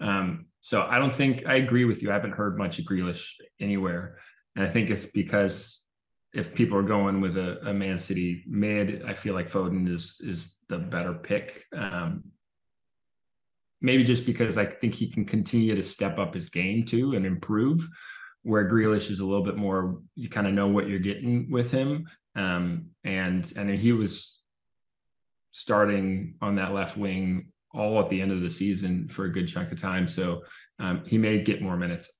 Um, 0.00 0.46
so 0.60 0.82
I 0.82 0.98
don't 0.98 1.14
think 1.14 1.46
I 1.46 1.56
agree 1.56 1.84
with 1.84 2.02
you. 2.02 2.10
I 2.10 2.14
haven't 2.14 2.32
heard 2.32 2.58
much 2.58 2.78
of 2.78 2.84
Grealish 2.84 3.30
anywhere. 3.60 4.18
And 4.56 4.64
I 4.64 4.68
think 4.68 4.90
it's 4.90 5.06
because 5.06 5.84
if 6.32 6.54
people 6.54 6.76
are 6.76 6.82
going 6.82 7.20
with 7.20 7.36
a, 7.36 7.58
a 7.68 7.72
Man 7.72 7.98
City 7.98 8.44
mid, 8.46 9.02
I 9.04 9.14
feel 9.14 9.34
like 9.34 9.50
Foden 9.50 9.88
is 9.88 10.16
is 10.20 10.56
the 10.68 10.78
better 10.78 11.14
pick. 11.14 11.64
Um, 11.74 12.24
maybe 13.80 14.04
just 14.04 14.26
because 14.26 14.58
I 14.58 14.66
think 14.66 14.94
he 14.94 15.10
can 15.10 15.24
continue 15.24 15.74
to 15.74 15.82
step 15.82 16.18
up 16.18 16.34
his 16.34 16.50
game 16.50 16.84
too 16.84 17.14
and 17.14 17.24
improve. 17.24 17.88
Where 18.42 18.68
Grealish 18.68 19.10
is 19.10 19.20
a 19.20 19.26
little 19.26 19.44
bit 19.44 19.56
more, 19.56 20.00
you 20.14 20.28
kind 20.28 20.46
of 20.46 20.54
know 20.54 20.68
what 20.68 20.88
you're 20.88 20.98
getting 21.00 21.50
with 21.50 21.70
him. 21.70 22.06
Um, 22.36 22.90
and 23.04 23.50
and 23.56 23.70
he 23.70 23.92
was 23.92 24.37
starting 25.50 26.34
on 26.40 26.54
that 26.56 26.72
left 26.72 26.96
wing 26.96 27.52
all 27.72 28.00
at 28.00 28.08
the 28.08 28.20
end 28.20 28.32
of 28.32 28.40
the 28.40 28.50
season 28.50 29.08
for 29.08 29.24
a 29.24 29.32
good 29.32 29.46
chunk 29.46 29.72
of 29.72 29.80
time. 29.80 30.08
So 30.08 30.42
um, 30.78 31.02
he 31.06 31.18
may 31.18 31.42
get 31.42 31.62
more 31.62 31.76
minutes, 31.76 32.10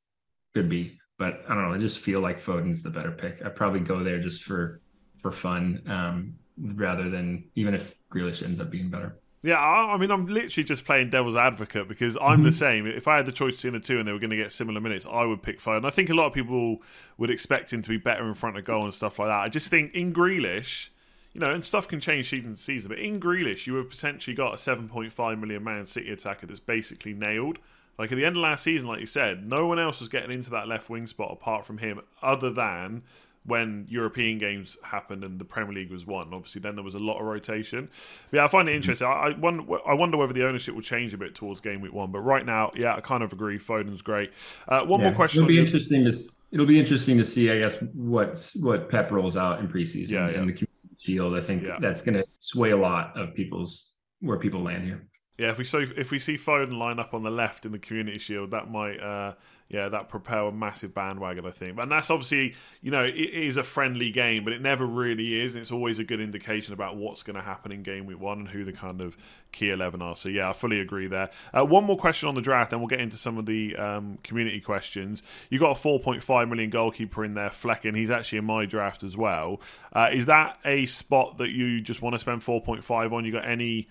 could 0.54 0.68
be, 0.68 0.98
but 1.18 1.42
I 1.48 1.54
don't 1.54 1.68
know. 1.68 1.74
I 1.74 1.78
just 1.78 1.98
feel 1.98 2.20
like 2.20 2.38
Foden's 2.38 2.82
the 2.82 2.90
better 2.90 3.12
pick. 3.12 3.44
I 3.44 3.48
probably 3.48 3.80
go 3.80 4.02
there 4.02 4.20
just 4.20 4.42
for 4.44 4.80
for 5.16 5.32
fun, 5.32 5.82
um, 5.86 6.34
rather 6.56 7.10
than 7.10 7.50
even 7.56 7.74
if 7.74 7.96
Grealish 8.12 8.44
ends 8.44 8.60
up 8.60 8.70
being 8.70 8.88
better. 8.88 9.18
Yeah, 9.42 9.60
I 9.60 9.96
mean, 9.98 10.10
I'm 10.10 10.26
literally 10.26 10.64
just 10.64 10.84
playing 10.84 11.10
devil's 11.10 11.36
advocate 11.36 11.86
because 11.86 12.16
I'm 12.16 12.38
mm-hmm. 12.38 12.42
the 12.44 12.52
same. 12.52 12.86
If 12.88 13.06
I 13.06 13.16
had 13.18 13.26
the 13.26 13.32
choice 13.32 13.54
between 13.54 13.74
the 13.74 13.80
two 13.80 14.00
and 14.00 14.06
they 14.06 14.12
were 14.12 14.18
going 14.18 14.30
to 14.30 14.36
get 14.36 14.52
similar 14.52 14.80
minutes, 14.80 15.06
I 15.08 15.24
would 15.24 15.42
pick 15.42 15.60
Foden. 15.60 15.84
I 15.84 15.90
think 15.90 16.10
a 16.10 16.14
lot 16.14 16.26
of 16.26 16.32
people 16.32 16.82
would 17.18 17.30
expect 17.30 17.72
him 17.72 17.80
to 17.82 17.88
be 17.88 17.98
better 17.98 18.26
in 18.26 18.34
front 18.34 18.58
of 18.58 18.64
goal 18.64 18.82
and 18.82 18.92
stuff 18.92 19.18
like 19.20 19.28
that. 19.28 19.38
I 19.38 19.48
just 19.48 19.70
think 19.70 19.94
in 19.94 20.12
Grealish, 20.12 20.88
you 21.32 21.40
know, 21.40 21.50
and 21.50 21.64
stuff 21.64 21.88
can 21.88 22.00
change 22.00 22.30
season 22.30 22.54
to 22.54 22.60
season. 22.60 22.88
But 22.88 22.98
in 22.98 23.20
Grealish, 23.20 23.66
you 23.66 23.74
have 23.76 23.90
potentially 23.90 24.34
got 24.34 24.54
a 24.54 24.56
7.5 24.56 25.40
million 25.40 25.62
Man 25.62 25.86
City 25.86 26.10
attacker 26.10 26.46
that's 26.46 26.60
basically 26.60 27.14
nailed. 27.14 27.58
Like 27.98 28.12
at 28.12 28.16
the 28.16 28.24
end 28.24 28.36
of 28.36 28.42
last 28.42 28.62
season, 28.62 28.88
like 28.88 29.00
you 29.00 29.06
said, 29.06 29.46
no 29.46 29.66
one 29.66 29.78
else 29.78 30.00
was 30.00 30.08
getting 30.08 30.30
into 30.30 30.50
that 30.50 30.68
left 30.68 30.88
wing 30.88 31.06
spot 31.06 31.32
apart 31.32 31.66
from 31.66 31.78
him, 31.78 32.00
other 32.22 32.50
than 32.50 33.02
when 33.44 33.86
European 33.88 34.38
games 34.38 34.76
happened 34.82 35.24
and 35.24 35.38
the 35.38 35.44
Premier 35.44 35.74
League 35.74 35.90
was 35.90 36.06
won. 36.06 36.32
Obviously, 36.32 36.60
then 36.60 36.74
there 36.74 36.84
was 36.84 36.94
a 36.94 36.98
lot 36.98 37.18
of 37.18 37.26
rotation. 37.26 37.88
But 38.30 38.36
yeah, 38.36 38.44
I 38.44 38.48
find 38.48 38.68
it 38.68 38.74
interesting. 38.74 39.06
I, 39.06 39.10
I, 39.10 39.30
wonder, 39.30 39.64
I 39.86 39.94
wonder 39.94 40.16
whether 40.16 40.32
the 40.32 40.46
ownership 40.46 40.74
will 40.74 40.82
change 40.82 41.14
a 41.14 41.18
bit 41.18 41.34
towards 41.34 41.60
game 41.60 41.80
week 41.80 41.92
one. 41.92 42.12
But 42.12 42.20
right 42.20 42.44
now, 42.44 42.70
yeah, 42.76 42.94
I 42.94 43.00
kind 43.00 43.22
of 43.22 43.32
agree. 43.32 43.58
Foden's 43.58 44.02
great. 44.02 44.32
Uh, 44.68 44.84
one 44.84 45.00
yeah, 45.00 45.08
more 45.08 45.16
question. 45.16 45.40
It'll 45.40 45.48
be 45.48 45.58
interesting 45.58 46.04
to 46.04 46.12
it'll 46.52 46.66
be 46.66 46.78
interesting 46.78 47.18
to 47.18 47.24
see, 47.24 47.50
I 47.50 47.58
guess, 47.58 47.80
what 47.94 48.52
what 48.60 48.88
Pep 48.90 49.10
rolls 49.10 49.36
out 49.36 49.60
in 49.60 49.68
preseason 49.68 50.10
yeah, 50.10 50.30
yeah. 50.30 50.40
and 50.40 50.48
the 50.48 50.67
field. 51.08 51.34
I 51.34 51.40
think 51.40 51.64
yeah. 51.64 51.78
that's 51.80 52.02
going 52.02 52.18
to 52.20 52.26
sway 52.40 52.70
a 52.70 52.76
lot 52.76 53.16
of 53.16 53.34
people's 53.34 53.72
where 54.20 54.38
people 54.38 54.62
land 54.62 54.84
here. 54.84 55.00
Yeah, 55.38 55.50
if 55.50 55.58
we 55.58 55.64
see 55.64 55.86
if 55.96 56.10
we 56.10 56.18
see 56.18 56.36
Foden 56.36 56.76
line 56.76 56.98
up 56.98 57.14
on 57.14 57.22
the 57.22 57.30
left 57.30 57.64
in 57.64 57.72
the 57.72 57.78
Community 57.78 58.18
Shield, 58.18 58.50
that 58.50 58.70
might 58.70 58.98
uh, 58.98 59.34
yeah, 59.68 59.90
that 59.90 60.08
propel 60.08 60.48
a 60.48 60.52
massive 60.52 60.94
bandwagon, 60.94 61.44
I 61.44 61.50
think. 61.50 61.78
And 61.78 61.92
that's 61.92 62.10
obviously, 62.10 62.54
you 62.80 62.90
know, 62.90 63.04
it 63.04 63.14
is 63.14 63.58
a 63.58 63.62
friendly 63.62 64.10
game, 64.10 64.42
but 64.42 64.54
it 64.54 64.62
never 64.62 64.86
really 64.86 65.38
is. 65.38 65.56
It's 65.56 65.70
always 65.70 65.98
a 65.98 66.04
good 66.04 66.20
indication 66.20 66.72
about 66.72 66.96
what's 66.96 67.22
going 67.22 67.36
to 67.36 67.42
happen 67.42 67.70
in 67.70 67.82
game 67.82 68.06
week 68.06 68.18
one 68.18 68.38
and 68.38 68.48
who 68.48 68.64
the 68.64 68.72
kind 68.72 69.02
of 69.02 69.18
key 69.52 69.68
11 69.68 70.00
are. 70.00 70.16
So, 70.16 70.30
yeah, 70.30 70.48
I 70.48 70.54
fully 70.54 70.80
agree 70.80 71.06
there. 71.06 71.28
Uh, 71.52 71.66
one 71.66 71.84
more 71.84 71.98
question 71.98 72.30
on 72.30 72.34
the 72.34 72.40
draft, 72.40 72.70
then 72.70 72.80
we'll 72.80 72.88
get 72.88 73.00
into 73.00 73.18
some 73.18 73.36
of 73.36 73.44
the 73.44 73.76
um, 73.76 74.18
community 74.22 74.60
questions. 74.60 75.22
You 75.50 75.58
got 75.58 75.76
a 75.76 75.80
4.5 75.80 76.48
million 76.48 76.70
goalkeeper 76.70 77.22
in 77.22 77.34
there, 77.34 77.50
Flekken. 77.50 77.94
He's 77.94 78.10
actually 78.10 78.38
in 78.38 78.46
my 78.46 78.64
draft 78.64 79.02
as 79.02 79.18
well. 79.18 79.60
Uh, 79.92 80.08
is 80.10 80.26
that 80.26 80.58
a 80.64 80.86
spot 80.86 81.36
that 81.38 81.50
you 81.50 81.82
just 81.82 82.00
want 82.00 82.14
to 82.14 82.18
spend 82.18 82.40
4.5 82.40 83.12
on? 83.12 83.26
You 83.26 83.32
got 83.32 83.46
any 83.46 83.88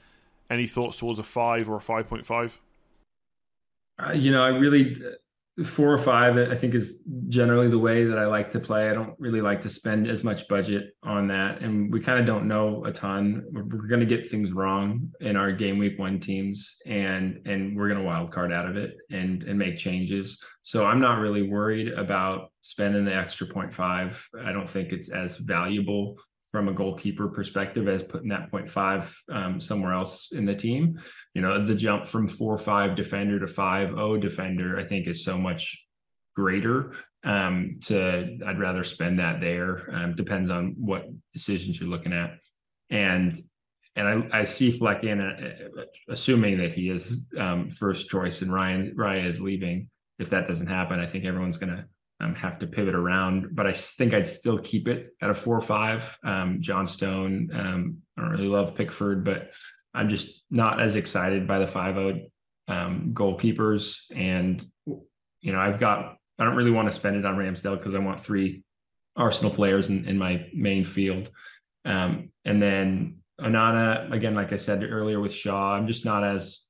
any 0.49 0.67
thoughts 0.67 0.97
towards 0.97 1.19
a 1.19 1.23
5 1.23 1.69
or 1.69 1.77
a 1.77 1.79
5.5? 1.79 2.57
Uh, 3.99 4.11
you 4.11 4.31
know, 4.31 4.43
I 4.43 4.49
really 4.49 4.97
four 5.65 5.91
or 5.91 5.97
five 5.97 6.37
i 6.37 6.53
think 6.53 6.75
is 6.75 7.01
generally 7.29 7.67
the 7.67 7.79
way 7.79 8.03
that 8.03 8.19
i 8.19 8.25
like 8.25 8.51
to 8.51 8.59
play. 8.59 8.89
I 8.89 8.93
don't 8.93 9.15
really 9.19 9.41
like 9.41 9.61
to 9.61 9.69
spend 9.69 10.07
as 10.07 10.23
much 10.23 10.47
budget 10.47 10.95
on 11.01 11.27
that 11.29 11.61
and 11.61 11.91
we 11.91 11.99
kind 11.99 12.19
of 12.19 12.27
don't 12.27 12.47
know 12.47 12.85
a 12.85 12.91
ton. 12.91 13.43
We're, 13.51 13.63
we're 13.63 13.87
going 13.87 14.01
to 14.01 14.05
get 14.05 14.27
things 14.27 14.51
wrong 14.51 15.11
in 15.19 15.35
our 15.35 15.51
game 15.51 15.79
week 15.79 15.97
one 15.97 16.19
teams 16.19 16.75
and 16.85 17.41
and 17.45 17.75
we're 17.75 17.87
going 17.87 17.99
to 17.99 18.05
wild 18.05 18.31
card 18.31 18.53
out 18.53 18.69
of 18.69 18.77
it 18.77 18.97
and 19.09 19.43
and 19.43 19.57
make 19.57 19.77
changes. 19.77 20.39
So 20.61 20.85
i'm 20.85 20.99
not 20.99 21.19
really 21.19 21.43
worried 21.43 21.87
about 21.93 22.51
spending 22.61 23.05
the 23.05 23.15
extra 23.15 23.47
0.5 23.47 24.23
i 24.45 24.51
don't 24.51 24.69
think 24.69 24.91
it's 24.91 25.09
as 25.09 25.37
valuable 25.37 26.17
from 26.51 26.69
a 26.69 26.73
goalkeeper 26.73 27.27
perspective 27.27 27.87
as 27.87 28.03
putting 28.03 28.29
that 28.29 28.51
0.5 28.51 29.15
um, 29.29 29.59
somewhere 29.59 29.93
else 29.93 30.31
in 30.31 30.45
the 30.45 30.55
team. 30.55 30.97
You 31.33 31.41
know, 31.41 31.65
the 31.65 31.75
jump 31.75 32.05
from 32.05 32.27
four 32.27 32.57
five 32.57 32.95
defender 32.95 33.39
to 33.39 33.47
five 33.47 33.93
oh 33.97 34.17
defender, 34.17 34.77
I 34.77 34.83
think, 34.83 35.07
is 35.07 35.23
so 35.23 35.37
much 35.37 35.85
greater. 36.35 36.93
Um, 37.23 37.71
to 37.85 38.37
I'd 38.45 38.59
rather 38.59 38.83
spend 38.83 39.19
that 39.19 39.41
there. 39.41 39.89
Um, 39.91 40.15
depends 40.15 40.49
on 40.49 40.75
what 40.77 41.07
decisions 41.33 41.79
you're 41.79 41.89
looking 41.89 42.13
at, 42.13 42.39
and 42.89 43.35
and 43.97 44.31
I, 44.31 44.41
I 44.41 44.43
see 44.45 44.71
Flekken, 44.71 45.19
uh, 45.19 45.81
assuming 46.07 46.59
that 46.59 46.71
he 46.71 46.89
is 46.89 47.29
um, 47.37 47.69
first 47.71 48.09
choice 48.09 48.43
and 48.43 48.53
Ryan 48.53 48.93
Raya 48.95 49.25
is 49.25 49.41
leaving. 49.41 49.89
If 50.19 50.29
that 50.29 50.47
doesn't 50.47 50.67
happen, 50.67 50.99
I 50.99 51.07
think 51.07 51.25
everyone's 51.25 51.57
going 51.57 51.75
to 51.75 51.87
um, 52.19 52.35
have 52.35 52.59
to 52.59 52.67
pivot 52.67 52.95
around. 52.95 53.55
But 53.55 53.67
I 53.67 53.73
think 53.73 54.13
I'd 54.13 54.27
still 54.27 54.57
keep 54.57 54.87
it 54.87 55.15
at 55.21 55.29
a 55.29 55.33
four 55.33 55.55
or 55.55 55.61
five. 55.61 56.17
Um, 56.23 56.57
John 56.61 56.87
Stone, 56.87 57.49
um, 57.53 57.97
I 58.17 58.21
don't 58.21 58.31
really 58.31 58.47
love 58.47 58.75
Pickford, 58.75 59.23
but 59.23 59.51
I'm 59.93 60.09
just 60.09 60.43
not 60.49 60.81
as 60.81 60.95
excited 60.95 61.47
by 61.47 61.59
the 61.59 61.67
five 61.67 61.97
out 61.97 62.15
um, 62.67 63.11
goalkeepers. 63.13 63.97
And 64.13 64.63
you 64.85 65.51
know, 65.51 65.59
I've 65.59 65.79
got 65.79 66.17
I 66.39 66.45
don't 66.45 66.55
really 66.55 66.71
want 66.71 66.87
to 66.87 66.93
spend 66.93 67.15
it 67.15 67.25
on 67.25 67.37
Ramsdale 67.37 67.77
because 67.77 67.95
I 67.95 67.99
want 67.99 68.23
three 68.23 68.63
Arsenal 69.15 69.51
players 69.51 69.89
in, 69.89 70.05
in 70.05 70.17
my 70.17 70.47
main 70.53 70.83
field. 70.83 71.29
Um, 71.85 72.31
and 72.45 72.61
then 72.61 73.17
Onana, 73.41 74.11
again, 74.11 74.35
like 74.35 74.53
I 74.53 74.57
said 74.57 74.83
earlier 74.83 75.19
with 75.19 75.33
Shaw, 75.33 75.73
I'm 75.73 75.87
just 75.87 76.05
not 76.05 76.23
as 76.23 76.61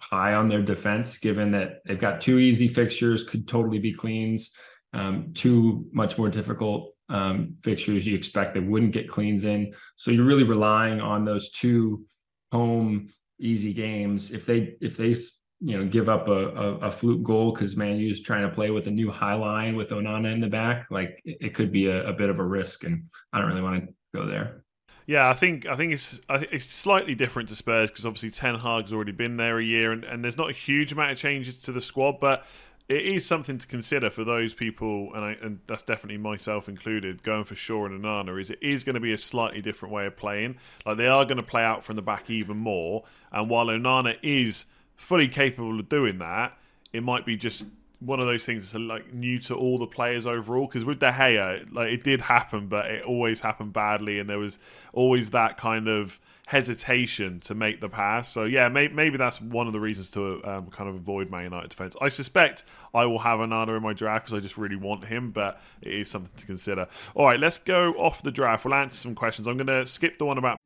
high 0.00 0.34
on 0.34 0.48
their 0.48 0.62
defense, 0.62 1.18
given 1.18 1.52
that 1.52 1.82
they've 1.84 1.98
got 1.98 2.20
two 2.20 2.38
easy 2.38 2.68
fixtures, 2.68 3.24
could 3.24 3.46
totally 3.46 3.78
be 3.78 3.92
cleans. 3.92 4.52
Um, 4.94 5.32
two 5.34 5.86
much 5.92 6.18
more 6.18 6.28
difficult 6.28 6.92
um, 7.08 7.56
fixtures 7.60 8.06
you 8.06 8.14
expect 8.14 8.54
they 8.54 8.60
wouldn't 8.60 8.92
get 8.92 9.08
cleans 9.08 9.44
in. 9.44 9.74
So 9.96 10.10
you're 10.10 10.24
really 10.24 10.44
relying 10.44 11.00
on 11.00 11.24
those 11.24 11.50
two 11.50 12.04
home 12.50 13.08
easy 13.38 13.72
games. 13.72 14.30
If 14.30 14.46
they 14.46 14.76
if 14.80 14.96
they 14.96 15.14
you 15.60 15.78
know 15.78 15.86
give 15.86 16.08
up 16.08 16.28
a, 16.28 16.48
a, 16.48 16.74
a 16.78 16.90
fluke 16.90 17.22
goal 17.22 17.52
because 17.52 17.76
Man 17.76 17.96
U's 17.96 18.22
trying 18.22 18.48
to 18.48 18.54
play 18.54 18.70
with 18.70 18.86
a 18.86 18.90
new 18.90 19.10
high 19.10 19.34
line 19.34 19.76
with 19.76 19.90
Onana 19.90 20.32
in 20.32 20.40
the 20.40 20.48
back, 20.48 20.86
like 20.90 21.20
it, 21.24 21.38
it 21.40 21.54
could 21.54 21.72
be 21.72 21.86
a, 21.86 22.08
a 22.08 22.12
bit 22.12 22.30
of 22.30 22.38
a 22.38 22.44
risk, 22.44 22.84
and 22.84 23.04
I 23.32 23.38
don't 23.38 23.48
really 23.48 23.62
want 23.62 23.86
to 23.86 23.94
go 24.14 24.26
there. 24.26 24.64
Yeah, 25.06 25.28
I 25.28 25.34
think 25.34 25.66
I 25.66 25.74
think 25.74 25.92
it's 25.92 26.20
it's 26.30 26.64
slightly 26.64 27.14
different 27.14 27.48
to 27.48 27.56
Spurs 27.56 27.90
because 27.90 28.06
obviously 28.06 28.30
Ten 28.30 28.54
Hag's 28.54 28.92
already 28.92 29.12
been 29.12 29.36
there 29.36 29.58
a 29.58 29.64
year, 29.64 29.92
and, 29.92 30.04
and 30.04 30.22
there's 30.22 30.36
not 30.36 30.50
a 30.50 30.52
huge 30.52 30.92
amount 30.92 31.10
of 31.10 31.18
changes 31.18 31.58
to 31.60 31.72
the 31.72 31.80
squad, 31.80 32.20
but 32.20 32.46
it 32.88 33.02
is 33.02 33.24
something 33.24 33.58
to 33.58 33.66
consider 33.66 34.10
for 34.10 34.24
those 34.24 34.54
people, 34.54 35.12
and 35.14 35.24
I, 35.24 35.36
and 35.40 35.60
that's 35.66 35.82
definitely 35.82 36.18
myself 36.18 36.68
included. 36.68 37.22
Going 37.22 37.44
for 37.44 37.54
Shaw 37.54 37.86
and 37.86 38.02
Onana 38.02 38.40
is 38.40 38.50
it 38.50 38.58
is 38.60 38.84
going 38.84 38.94
to 38.94 39.00
be 39.00 39.12
a 39.12 39.18
slightly 39.18 39.62
different 39.62 39.94
way 39.94 40.06
of 40.06 40.16
playing. 40.16 40.56
Like 40.84 40.96
they 40.96 41.06
are 41.06 41.24
going 41.24 41.36
to 41.36 41.42
play 41.42 41.62
out 41.62 41.84
from 41.84 41.96
the 41.96 42.02
back 42.02 42.28
even 42.28 42.56
more, 42.56 43.04
and 43.30 43.48
while 43.48 43.66
Onana 43.66 44.16
is 44.22 44.66
fully 44.96 45.28
capable 45.28 45.78
of 45.78 45.88
doing 45.88 46.18
that, 46.18 46.56
it 46.92 47.02
might 47.02 47.24
be 47.24 47.36
just 47.36 47.66
one 48.00 48.18
of 48.18 48.26
those 48.26 48.44
things 48.44 48.72
that's 48.72 48.84
like 48.84 49.12
new 49.14 49.38
to 49.38 49.54
all 49.54 49.78
the 49.78 49.86
players 49.86 50.26
overall. 50.26 50.66
Because 50.66 50.84
with 50.84 50.98
De 50.98 51.10
Gea, 51.10 51.72
like 51.72 51.92
it 51.92 52.02
did 52.02 52.20
happen, 52.20 52.66
but 52.66 52.86
it 52.86 53.04
always 53.04 53.40
happened 53.40 53.72
badly, 53.72 54.18
and 54.18 54.28
there 54.28 54.38
was 54.38 54.58
always 54.92 55.30
that 55.30 55.56
kind 55.56 55.88
of 55.88 56.18
hesitation 56.52 57.40
to 57.40 57.54
make 57.54 57.80
the 57.80 57.88
pass. 57.88 58.28
So 58.28 58.44
yeah, 58.44 58.68
may- 58.68 58.88
maybe 58.88 59.16
that's 59.16 59.40
one 59.40 59.66
of 59.66 59.72
the 59.72 59.80
reasons 59.80 60.10
to 60.10 60.42
um, 60.44 60.66
kind 60.66 60.90
of 60.90 60.96
avoid 60.96 61.30
Man 61.30 61.44
United 61.44 61.70
defense. 61.70 61.96
I 61.98 62.10
suspect 62.10 62.64
I 62.92 63.06
will 63.06 63.20
have 63.20 63.40
Onana 63.40 63.74
in 63.74 63.82
my 63.82 63.94
draft 63.94 64.26
because 64.26 64.36
I 64.36 64.40
just 64.40 64.58
really 64.58 64.76
want 64.76 65.02
him, 65.04 65.30
but 65.30 65.62
it 65.80 65.94
is 65.94 66.10
something 66.10 66.30
to 66.36 66.44
consider. 66.44 66.88
All 67.14 67.24
right, 67.24 67.40
let's 67.40 67.56
go 67.56 67.94
off 67.94 68.22
the 68.22 68.30
draft. 68.30 68.66
We'll 68.66 68.74
answer 68.74 68.98
some 68.98 69.14
questions. 69.14 69.48
I'm 69.48 69.56
going 69.56 69.66
to 69.68 69.86
skip 69.86 70.18
the 70.18 70.26
one 70.26 70.36
about. 70.36 70.58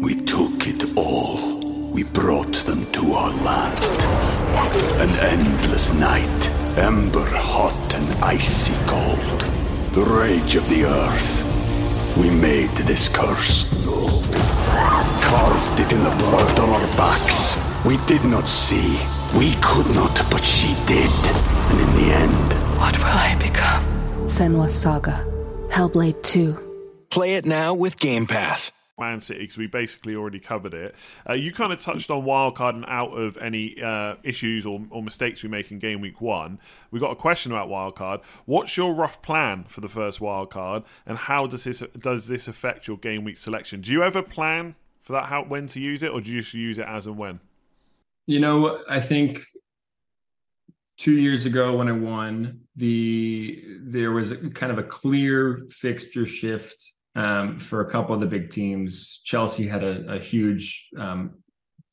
We 0.00 0.14
took 0.14 0.68
it 0.68 0.96
all. 0.96 1.58
We 1.90 2.04
brought 2.04 2.54
them 2.54 2.90
to 2.92 3.14
our 3.14 3.32
land. 3.42 3.84
An 5.00 5.10
endless 5.18 5.92
night, 5.94 6.48
ember 6.78 7.26
hot 7.26 7.94
and 7.96 8.24
icy 8.24 8.74
cold. 8.86 9.40
The 9.92 10.04
rage 10.04 10.54
of 10.54 10.68
the 10.68 10.84
earth. 10.84 12.16
We 12.16 12.30
made 12.30 12.70
this 12.76 13.08
curse. 13.08 13.64
Carved 15.22 15.80
it 15.80 15.92
in 15.92 16.02
the 16.04 16.10
blood 16.10 16.58
on 16.58 16.68
our 16.70 16.96
backs. 16.96 17.56
We 17.84 17.96
did 18.06 18.24
not 18.24 18.48
see. 18.48 19.00
We 19.36 19.54
could 19.60 19.88
not, 19.94 20.14
but 20.30 20.44
she 20.44 20.74
did. 20.86 21.10
And 21.70 21.80
in 21.80 21.90
the 21.96 22.14
end. 22.14 22.52
What 22.78 22.96
will 22.98 23.06
I 23.06 23.36
become? 23.38 23.84
Senua 24.24 24.68
Saga. 24.70 25.24
Hellblade 25.70 26.22
2. 26.22 26.56
Play 27.10 27.34
it 27.36 27.46
now 27.46 27.74
with 27.74 27.98
Game 27.98 28.26
Pass. 28.26 28.72
Man 28.98 29.18
City 29.18 29.40
because 29.40 29.58
we 29.58 29.66
basically 29.66 30.14
already 30.14 30.38
covered 30.38 30.72
it. 30.72 30.94
Uh, 31.28 31.32
you 31.32 31.52
kind 31.52 31.72
of 31.72 31.80
touched 31.80 32.10
on 32.10 32.22
wildcard 32.24 32.74
and 32.74 32.84
out 32.86 33.10
of 33.10 33.36
any 33.38 33.80
uh, 33.82 34.14
issues 34.22 34.64
or, 34.64 34.80
or, 34.90 35.02
mistakes 35.02 35.42
we 35.42 35.48
make 35.48 35.70
in 35.72 35.78
game 35.78 36.00
week 36.00 36.20
one. 36.20 36.60
We 36.90 37.00
got 37.00 37.10
a 37.10 37.16
question 37.16 37.50
about 37.50 37.68
wildcard. 37.68 38.22
What's 38.46 38.76
your 38.76 38.94
rough 38.94 39.20
plan 39.20 39.64
for 39.64 39.80
the 39.80 39.88
first 39.88 40.20
wildcard, 40.20 40.84
and 41.06 41.18
how 41.18 41.46
does 41.46 41.64
this 41.64 41.82
does 41.98 42.28
this 42.28 42.46
affect 42.46 42.86
your 42.86 42.96
game 42.98 43.24
week 43.24 43.36
selection? 43.36 43.80
Do 43.80 43.90
you 43.90 44.02
ever 44.04 44.22
plan 44.22 44.76
for 45.02 45.14
that? 45.14 45.26
How 45.26 45.42
when 45.42 45.66
to 45.68 45.80
use 45.80 46.02
it, 46.02 46.12
or 46.12 46.20
do 46.20 46.30
you 46.30 46.40
just 46.40 46.54
use 46.54 46.78
it 46.78 46.86
as 46.86 47.06
and 47.06 47.18
when? 47.18 47.40
You 48.26 48.38
know, 48.38 48.80
I 48.88 49.00
think 49.00 49.40
two 50.98 51.18
years 51.18 51.46
ago 51.46 51.76
when 51.76 51.88
I 51.88 51.92
won, 51.92 52.60
the 52.76 53.64
there 53.80 54.12
was 54.12 54.30
a, 54.30 54.36
kind 54.50 54.70
of 54.70 54.78
a 54.78 54.84
clear 54.84 55.66
fixture 55.68 56.26
shift 56.26 56.92
um, 57.14 57.58
for 57.58 57.80
a 57.80 57.90
couple 57.90 58.14
of 58.14 58.20
the 58.20 58.26
big 58.26 58.50
teams. 58.50 59.20
Chelsea 59.24 59.66
had 59.66 59.84
a, 59.84 60.14
a 60.14 60.18
huge 60.18 60.88
um, 60.98 61.34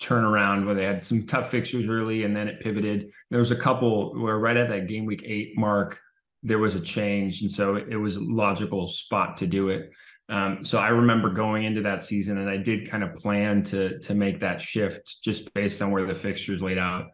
turnaround 0.01 0.65
where 0.65 0.75
they 0.75 0.83
had 0.83 1.05
some 1.05 1.27
tough 1.27 1.51
fixtures 1.51 1.87
early 1.87 2.23
and 2.23 2.35
then 2.35 2.47
it 2.47 2.59
pivoted. 2.59 3.11
There 3.29 3.39
was 3.39 3.51
a 3.51 3.55
couple 3.55 4.19
where 4.19 4.39
right 4.39 4.57
at 4.57 4.69
that 4.69 4.87
game 4.87 5.05
week 5.05 5.23
eight 5.25 5.57
mark, 5.57 5.99
there 6.43 6.57
was 6.57 6.73
a 6.73 6.79
change. 6.79 7.41
And 7.41 7.51
so 7.51 7.75
it, 7.75 7.95
was 7.95 8.15
a 8.15 8.23
logical 8.23 8.87
spot 8.87 9.37
to 9.37 9.47
do 9.47 9.69
it. 9.69 9.91
Um, 10.27 10.63
so 10.63 10.79
I 10.79 10.87
remember 10.87 11.29
going 11.29 11.65
into 11.65 11.81
that 11.83 12.01
season 12.01 12.39
and 12.39 12.49
I 12.49 12.57
did 12.57 12.89
kind 12.89 13.03
of 13.03 13.13
plan 13.13 13.61
to 13.63 13.99
to 13.99 14.15
make 14.15 14.39
that 14.39 14.59
shift 14.59 15.23
just 15.23 15.53
based 15.53 15.81
on 15.83 15.91
where 15.91 16.07
the 16.07 16.15
fixtures 16.15 16.63
laid 16.63 16.79
out. 16.79 17.09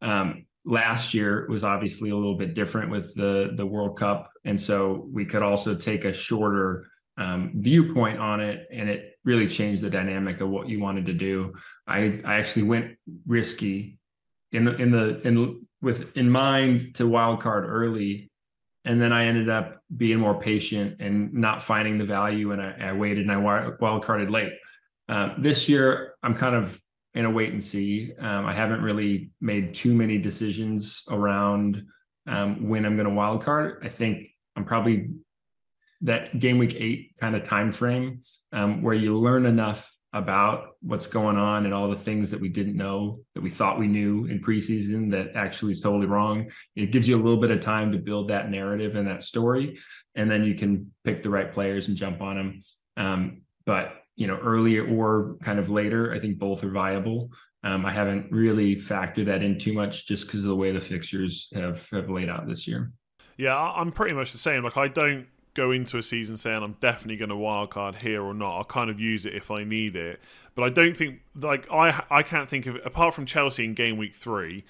Um, 0.00 0.46
last 0.64 1.12
year 1.12 1.46
was 1.48 1.64
obviously 1.64 2.10
a 2.10 2.14
little 2.14 2.36
bit 2.36 2.54
different 2.54 2.90
with 2.90 3.14
the 3.16 3.52
the 3.56 3.66
World 3.66 3.98
Cup, 3.98 4.30
and 4.44 4.60
so 4.60 5.08
we 5.10 5.24
could 5.24 5.42
also 5.42 5.74
take 5.74 6.04
a 6.04 6.12
shorter 6.12 6.86
um, 7.18 7.52
viewpoint 7.56 8.18
on 8.18 8.40
it, 8.40 8.66
and 8.72 8.88
it 8.88 9.18
really 9.24 9.48
changed 9.48 9.82
the 9.82 9.90
dynamic 9.90 10.40
of 10.40 10.48
what 10.48 10.68
you 10.68 10.80
wanted 10.80 11.06
to 11.06 11.12
do. 11.12 11.54
I 11.86 12.20
I 12.24 12.36
actually 12.36 12.62
went 12.62 12.96
risky 13.26 13.98
in 14.52 14.64
the 14.64 14.76
in 14.76 14.90
the 14.90 15.20
in 15.26 15.66
with 15.82 16.16
in 16.16 16.30
mind 16.30 16.94
to 16.94 17.06
wild 17.06 17.40
card 17.40 17.64
early, 17.68 18.30
and 18.84 19.02
then 19.02 19.12
I 19.12 19.26
ended 19.26 19.50
up 19.50 19.82
being 19.94 20.18
more 20.18 20.38
patient 20.40 20.96
and 21.00 21.34
not 21.34 21.62
finding 21.62 21.98
the 21.98 22.04
value, 22.04 22.52
and 22.52 22.62
I, 22.62 22.76
I 22.80 22.92
waited 22.92 23.28
and 23.28 23.32
I 23.32 23.36
wild 23.80 24.04
carded 24.04 24.30
late. 24.30 24.52
Um, 25.08 25.34
this 25.38 25.68
year, 25.68 26.14
I'm 26.22 26.34
kind 26.34 26.54
of 26.54 26.80
in 27.14 27.24
a 27.24 27.30
wait 27.30 27.52
and 27.52 27.64
see. 27.64 28.12
Um, 28.18 28.46
I 28.46 28.52
haven't 28.52 28.82
really 28.82 29.30
made 29.40 29.74
too 29.74 29.94
many 29.94 30.18
decisions 30.18 31.02
around 31.10 31.84
um, 32.26 32.68
when 32.68 32.84
I'm 32.84 32.96
going 32.96 33.08
to 33.08 33.14
wild 33.14 33.42
card. 33.42 33.80
I 33.82 33.88
think 33.88 34.28
I'm 34.54 34.64
probably 34.64 35.10
that 36.02 36.38
game 36.38 36.58
week 36.58 36.74
eight 36.76 37.12
kind 37.20 37.34
of 37.34 37.44
time 37.44 37.72
frame 37.72 38.22
um, 38.52 38.82
where 38.82 38.94
you 38.94 39.16
learn 39.16 39.46
enough 39.46 39.92
about 40.14 40.70
what's 40.80 41.06
going 41.06 41.36
on 41.36 41.66
and 41.66 41.74
all 41.74 41.88
the 41.90 41.96
things 41.96 42.30
that 42.30 42.40
we 42.40 42.48
didn't 42.48 42.76
know 42.76 43.20
that 43.34 43.42
we 43.42 43.50
thought 43.50 43.78
we 43.78 43.86
knew 43.86 44.24
in 44.24 44.40
preseason 44.40 45.10
that 45.10 45.32
actually 45.34 45.72
is 45.72 45.80
totally 45.80 46.06
wrong. 46.06 46.50
It 46.76 46.92
gives 46.92 47.06
you 47.06 47.16
a 47.16 47.22
little 47.22 47.40
bit 47.40 47.50
of 47.50 47.60
time 47.60 47.92
to 47.92 47.98
build 47.98 48.28
that 48.28 48.50
narrative 48.50 48.96
and 48.96 49.06
that 49.06 49.22
story, 49.22 49.78
and 50.14 50.30
then 50.30 50.44
you 50.44 50.54
can 50.54 50.92
pick 51.04 51.22
the 51.22 51.30
right 51.30 51.52
players 51.52 51.88
and 51.88 51.96
jump 51.96 52.22
on 52.22 52.36
them. 52.36 52.60
Um, 52.96 53.42
but 53.66 53.96
you 54.16 54.26
know, 54.26 54.38
early 54.38 54.78
or 54.78 55.36
kind 55.42 55.58
of 55.58 55.68
later, 55.68 56.12
I 56.12 56.18
think 56.18 56.38
both 56.38 56.64
are 56.64 56.70
viable. 56.70 57.30
Um, 57.62 57.84
I 57.84 57.92
haven't 57.92 58.32
really 58.32 58.76
factored 58.76 59.26
that 59.26 59.42
in 59.42 59.58
too 59.58 59.72
much 59.72 60.06
just 60.06 60.26
because 60.26 60.42
of 60.42 60.48
the 60.48 60.56
way 60.56 60.72
the 60.72 60.80
fixtures 60.80 61.48
have 61.54 61.88
have 61.90 62.08
laid 62.08 62.30
out 62.30 62.48
this 62.48 62.66
year. 62.66 62.92
Yeah, 63.36 63.56
I'm 63.56 63.92
pretty 63.92 64.14
much 64.14 64.32
the 64.32 64.38
same. 64.38 64.64
Like 64.64 64.76
I 64.76 64.88
don't 64.88 65.26
go 65.58 65.72
into 65.72 65.98
a 65.98 66.02
season 66.02 66.36
saying 66.36 66.62
I'm 66.62 66.76
definitely 66.78 67.16
going 67.16 67.30
to 67.30 67.34
wildcard 67.34 67.96
here 67.96 68.22
or 68.22 68.32
not. 68.32 68.56
I'll 68.56 68.64
kind 68.64 68.88
of 68.88 69.00
use 69.00 69.26
it 69.26 69.34
if 69.34 69.50
I 69.50 69.64
need 69.64 69.96
it, 69.96 70.20
but 70.54 70.62
I 70.62 70.70
don't 70.70 70.96
think 70.96 71.20
like 71.34 71.70
I 71.70 72.02
I 72.10 72.22
can't 72.22 72.48
think 72.48 72.66
of 72.66 72.76
apart 72.84 73.12
from 73.12 73.26
Chelsea 73.26 73.64
in 73.64 73.74
game 73.74 73.96
week 73.96 74.14
three, 74.14 74.64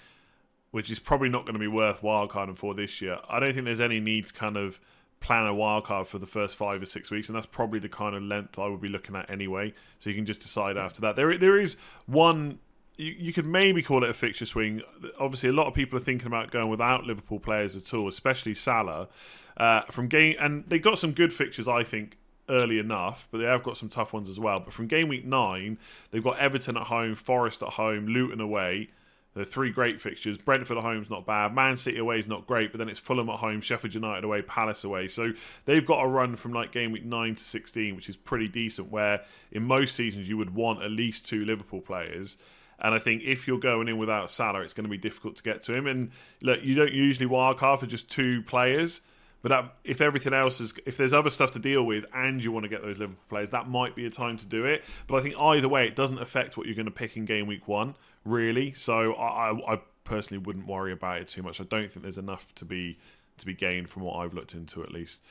which 0.71 0.91
is 0.91 0.99
probably 0.99 1.29
not 1.29 1.45
going 1.45 1.53
to 1.53 1.61
be 1.61 1.69
worth 1.69 2.01
wildcarding 2.01 2.57
for 2.57 2.75
this 2.75 3.03
year. 3.03 3.19
I 3.29 3.39
don't 3.39 3.53
think 3.53 3.67
there's 3.67 3.83
any 3.83 4.01
need 4.01 4.27
to 4.27 4.33
kind 4.33 4.57
of 4.57 4.81
plan 5.21 5.47
a 5.47 5.53
wildcard 5.53 6.07
for 6.07 6.19
the 6.19 6.27
first 6.27 6.57
five 6.57 6.81
or 6.81 6.87
six 6.87 7.11
weeks, 7.11 7.29
and 7.29 7.37
that's 7.37 7.47
probably 7.47 7.81
the 7.81 7.89
kind 7.89 8.17
of 8.17 8.23
length 8.23 8.59
I 8.59 8.67
would 8.67 8.81
be 8.81 8.89
looking 8.89 9.15
at 9.15 9.29
anyway. 9.29 9.75
So 9.99 10.09
you 10.09 10.17
can 10.17 10.25
just 10.25 10.41
decide 10.41 10.79
after 10.79 11.03
that. 11.03 11.17
There 11.17 11.37
there 11.37 11.59
is 11.59 11.77
one 12.07 12.61
you, 12.99 13.15
you 13.17 13.33
could 13.33 13.47
maybe 13.47 13.83
call 13.83 14.05
it 14.05 14.11
a 14.11 14.15
fixture 14.15 14.45
swing. 14.45 14.83
Obviously, 15.19 15.49
a 15.49 15.53
lot 15.53 15.67
of 15.67 15.75
people 15.75 15.97
are 15.97 16.03
thinking 16.03 16.27
about 16.27 16.51
going 16.51 16.69
without 16.69 17.07
Liverpool 17.07 17.41
players 17.41 17.77
at 17.77 17.95
all, 17.95 18.09
especially 18.09 18.53
Salah. 18.53 19.09
Uh, 19.57 19.83
from 19.91 20.07
game 20.07 20.37
and 20.39 20.65
they 20.69 20.79
got 20.79 20.99
some 20.99 21.13
good 21.13 21.33
fixtures, 21.33 21.67
I 21.67 21.83
think, 21.83 22.17
early 22.49 22.79
enough, 22.79 23.27
but 23.31 23.39
they 23.39 23.45
have 23.45 23.63
got 23.63 23.77
some 23.77 23.89
tough 23.89 24.13
ones 24.13 24.29
as 24.29 24.39
well. 24.39 24.61
But 24.61 24.73
from 24.73 24.87
game 24.87 25.09
week 25.09 25.25
nine, 25.25 25.79
they've 26.11 26.23
got 26.23 26.39
Everton 26.39 26.77
at 26.77 26.85
home, 26.85 27.15
Forest 27.15 27.63
at 27.63 27.71
home, 27.71 28.07
Luton 28.07 28.41
away. 28.41 28.91
The 29.35 29.45
three 29.45 29.71
great 29.71 30.01
fixtures. 30.01 30.37
Brentford 30.39 30.79
at 30.79 30.83
home 30.83 31.03
is 31.03 31.11
not 31.11 31.27
bad. 31.27 31.55
Man 31.55 31.77
City 31.77 31.99
away 31.99 32.19
is 32.19 32.27
not 32.27 32.47
great, 32.47 32.73
but 32.73 32.79
then 32.79 32.89
it's 32.89 32.99
Fulham 32.99 33.29
at 33.29 33.39
home, 33.39 33.61
Sheffield 33.61 33.95
United 33.95 34.25
away, 34.25 34.43
Palace 34.43 34.83
away. 34.83 35.07
So 35.07 35.33
they've 35.65 35.85
got 35.85 36.03
a 36.03 36.09
run 36.09 36.35
from 36.35 36.53
like 36.53 36.73
game 36.73 36.91
week 36.91 37.05
nine 37.05 37.37
to 37.37 37.43
sixteen, 37.43 37.95
which 37.95 38.09
is 38.09 38.17
pretty 38.17 38.49
decent. 38.49 38.91
Where 38.91 39.23
in 39.53 39.63
most 39.63 39.95
seasons 39.95 40.29
you 40.29 40.39
would 40.39 40.55
want 40.55 40.83
at 40.83 40.91
least 40.91 41.27
two 41.27 41.45
Liverpool 41.45 41.81
players. 41.81 42.37
And 42.81 42.95
I 42.95 42.99
think 42.99 43.23
if 43.25 43.49
you're 43.49 43.59
going 43.59 43.89
in 43.89 43.99
without 43.99 44.31
Salah, 44.31 44.61
it's 44.61 44.73
going 44.73 44.85
to 44.85 44.91
be 44.91 44.99
difficult 44.99 45.37
to 45.37 45.43
get 45.43 45.63
to 45.63 45.75
him. 45.75 45.87
And 45.87 46.11
look, 46.43 46.63
you 46.63 46.75
don't 46.75 46.93
usually 46.93 47.29
wildcard 47.29 47.81
for 47.81 47.87
just 47.87 48.09
two 48.09 48.43
players. 48.43 49.01
But 49.41 49.51
that, 49.51 49.77
if 49.85 50.01
everything 50.01 50.33
else 50.33 50.61
is, 50.61 50.75
if 50.85 50.97
there's 50.97 51.13
other 51.13 51.31
stuff 51.31 51.53
to 51.53 51.61
deal 51.61 51.85
with, 51.85 52.05
and 52.13 52.43
you 52.43 52.51
want 52.51 52.65
to 52.65 52.69
get 52.69 52.83
those 52.83 52.99
Liverpool 52.99 53.23
players, 53.29 53.51
that 53.51 53.69
might 53.69 53.95
be 53.95 54.05
a 54.05 54.11
time 54.11 54.37
to 54.39 54.47
do 54.47 54.65
it. 54.65 54.85
But 55.07 55.17
I 55.17 55.23
think 55.23 55.39
either 55.39 55.69
way, 55.69 55.87
it 55.87 55.95
doesn't 55.95 56.19
affect 56.19 56.57
what 56.57 56.67
you're 56.67 56.75
going 56.75 56.87
to 56.87 56.93
pick 56.93 57.17
in 57.17 57.25
game 57.25 57.47
week 57.47 57.69
one, 57.69 57.95
really. 58.25 58.73
So 58.73 59.15
I, 59.15 59.51
I, 59.51 59.75
I 59.75 59.81
personally 60.03 60.43
wouldn't 60.43 60.67
worry 60.67 60.93
about 60.93 61.21
it 61.21 61.29
too 61.29 61.43
much. 61.43 61.61
I 61.61 61.65
don't 61.65 61.91
think 61.91 62.03
there's 62.03 62.19
enough 62.19 62.53
to 62.57 62.65
be 62.65 62.99
to 63.39 63.47
be 63.47 63.55
gained 63.55 63.89
from 63.89 64.03
what 64.03 64.17
I've 64.17 64.35
looked 64.35 64.55
into 64.55 64.83
at 64.83 64.91
least. 64.91 65.23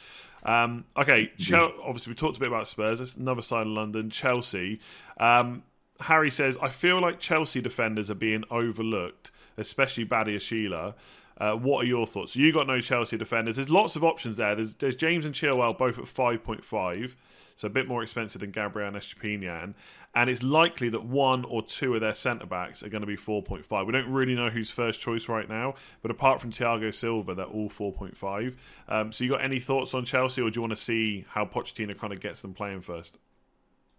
Um, 0.44 0.86
okay, 0.96 1.30
Chel- 1.38 1.74
obviously 1.84 2.12
we 2.12 2.16
talked 2.16 2.38
a 2.38 2.40
bit 2.40 2.48
about 2.48 2.66
Spurs. 2.66 3.00
That's 3.00 3.18
another 3.18 3.42
side 3.42 3.68
of 3.68 3.74
London. 3.74 4.10
Chelsea. 4.10 4.80
Um, 5.20 5.64
Harry 6.02 6.30
says, 6.30 6.58
I 6.62 6.70
feel 6.70 7.00
like 7.02 7.20
Chelsea 7.20 7.62
defenders 7.62 8.12
are 8.12 8.16
being 8.16 8.44
overlooked, 8.52 9.32
especially 9.58 10.06
Badiashile. 10.06 10.94
Uh, 11.40 11.54
what 11.54 11.84
are 11.84 11.88
your 11.88 12.08
thoughts? 12.08 12.36
You 12.36 12.52
got 12.52 12.66
no 12.66 12.80
Chelsea 12.80 13.16
defenders. 13.16 13.58
There's 13.58 13.70
lots 13.70 13.96
of 13.96 14.04
options 14.04 14.38
there. 14.38 14.56
There's, 14.56 14.74
there's 14.76 14.96
James 14.96 15.24
and 15.24 15.36
Chilwell 15.36 15.78
both 15.78 16.00
at 16.00 16.06
5.5, 16.06 17.16
so 17.56 17.68
a 17.68 17.70
bit 17.70 17.88
more 17.88 18.02
expensive 18.02 18.42
than 18.42 18.50
Gabriel 18.50 18.88
and 18.88 18.98
Estupiñán. 18.98 19.76
And 20.16 20.32
it's 20.32 20.42
likely 20.42 20.90
that 20.90 21.06
one 21.06 21.46
or 21.46 21.62
two 21.62 21.94
of 21.94 22.02
their 22.02 22.16
centre 22.16 22.48
backs 22.48 22.82
are 22.82 22.90
going 22.90 23.02
to 23.02 23.08
be 23.08 23.18
4.5. 23.18 23.86
We 23.86 23.92
don't 23.92 24.12
really 24.12 24.34
know 24.34 24.50
who's 24.50 24.72
first 24.72 25.00
choice 25.00 25.30
right 25.30 25.48
now, 25.48 25.76
but 26.02 26.10
apart 26.10 26.42
from 26.42 26.52
Thiago 26.52 26.94
Silva, 26.94 27.36
they're 27.36 27.46
all 27.46 27.70
4.5. 27.70 28.56
Um, 28.88 29.12
so 29.12 29.24
you 29.24 29.30
got 29.30 29.44
any 29.44 29.60
thoughts 29.60 29.94
on 29.94 30.06
Chelsea, 30.06 30.42
or 30.42 30.50
do 30.50 30.58
you 30.58 30.62
want 30.62 30.76
to 30.76 30.82
see 30.82 31.24
how 31.30 31.46
Pochettino 31.46 31.96
kind 31.96 32.14
of 32.14 32.20
gets 32.20 32.42
them 32.42 32.56
playing 32.56 32.82
first? 32.82 33.20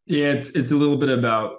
Yeah, 0.07 0.33
it's 0.33 0.51
it's 0.51 0.71
a 0.71 0.75
little 0.75 0.97
bit 0.97 1.11
about 1.11 1.59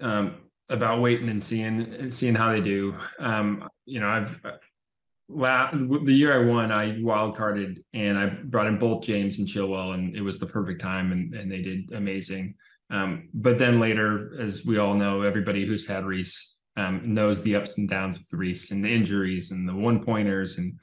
um, 0.00 0.36
about 0.68 1.00
waiting 1.00 1.28
and 1.28 1.42
seeing 1.42 2.10
seeing 2.10 2.34
how 2.34 2.52
they 2.52 2.60
do. 2.60 2.94
Um, 3.18 3.68
you 3.84 4.00
know, 4.00 4.08
I've 4.08 4.40
la- 5.28 5.70
the 5.72 6.12
year 6.12 6.32
I 6.32 6.44
won, 6.46 6.72
I 6.72 6.98
wild 7.00 7.36
carded 7.36 7.82
and 7.92 8.18
I 8.18 8.26
brought 8.26 8.66
in 8.66 8.78
both 8.78 9.04
James 9.04 9.38
and 9.38 9.48
Chilwell, 9.48 9.94
and 9.94 10.14
it 10.16 10.22
was 10.22 10.38
the 10.38 10.46
perfect 10.46 10.80
time, 10.80 11.12
and, 11.12 11.34
and 11.34 11.50
they 11.50 11.62
did 11.62 11.92
amazing. 11.92 12.54
Um, 12.90 13.28
but 13.34 13.58
then 13.58 13.80
later, 13.80 14.40
as 14.40 14.64
we 14.64 14.78
all 14.78 14.94
know, 14.94 15.22
everybody 15.22 15.64
who's 15.64 15.86
had 15.86 16.04
Reece 16.04 16.58
um, 16.76 17.14
knows 17.14 17.42
the 17.42 17.56
ups 17.56 17.78
and 17.78 17.88
downs 17.88 18.18
with 18.18 18.32
Reece 18.32 18.70
and 18.70 18.84
the 18.84 18.88
injuries 18.88 19.50
and 19.50 19.68
the 19.68 19.74
one 19.74 20.04
pointers 20.04 20.58
and 20.58 20.74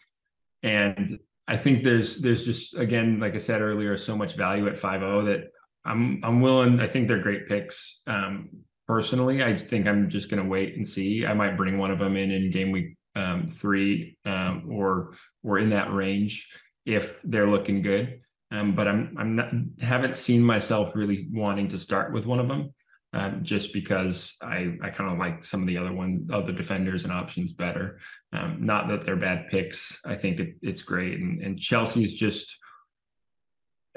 and 0.64 1.20
I 1.48 1.58
think 1.58 1.84
there's 1.84 2.18
there's 2.18 2.46
just 2.46 2.76
again, 2.78 3.20
like 3.20 3.34
I 3.36 3.40
said 3.40 3.62
earlier, 3.62 3.98
so 3.98 4.16
much 4.16 4.36
value 4.36 4.68
at 4.68 4.76
5-0 4.76 5.26
that 5.26 5.52
I'm 5.84 6.22
I'm 6.24 6.42
willing. 6.42 6.80
I 6.80 6.88
think 6.88 7.08
they're 7.08 7.20
great 7.20 7.48
picks. 7.48 8.04
Um, 8.08 8.50
personally, 8.92 9.42
I 9.42 9.56
think 9.56 9.88
I'm 9.88 10.10
just 10.10 10.30
going 10.30 10.44
to 10.44 10.50
wait 10.50 10.76
and 10.76 10.86
see. 10.86 11.26
I 11.26 11.34
might 11.34 11.56
bring 11.56 11.78
one 11.78 11.92
of 11.92 12.00
them 12.00 12.18
in 12.18 12.30
in 12.30 12.50
game 12.50 12.72
week 12.72 12.98
um, 13.16 13.48
three 13.48 14.18
um, 14.26 14.66
or 14.70 15.14
or 15.44 15.60
in 15.60 15.70
that 15.70 15.94
range 15.94 16.50
if 16.86 17.22
they're 17.22 17.50
looking 17.50 17.82
good. 17.82 18.20
Um, 18.52 18.76
but 18.76 18.90
I'm 18.90 19.16
I'm 19.18 19.36
not 19.38 19.50
haven't 19.80 20.18
seen 20.18 20.44
myself 20.44 20.94
really 20.94 21.30
wanting 21.32 21.70
to 21.70 21.80
start 21.80 22.12
with 22.12 22.26
one 22.26 22.40
of 22.40 22.50
them, 22.50 22.74
um, 23.14 23.44
just 23.44 23.72
because 23.72 24.36
I 24.42 24.76
I 24.82 24.90
kind 24.90 25.10
of 25.10 25.18
like 25.18 25.46
some 25.46 25.62
of 25.62 25.68
the 25.68 25.78
other 25.78 25.94
one 25.94 26.28
other 26.30 26.52
defenders 26.52 27.06
and 27.06 27.14
options 27.14 27.54
better. 27.54 27.98
Um, 28.34 28.58
not 28.66 28.90
that 28.90 29.06
they're 29.06 29.16
bad 29.16 29.48
picks. 29.50 30.02
I 30.06 30.16
think 30.16 30.42
it, 30.42 30.56
it's 30.62 30.82
great, 30.82 31.18
and 31.18 31.42
and 31.42 31.58
Chelsea's 31.58 32.14
just. 32.18 32.58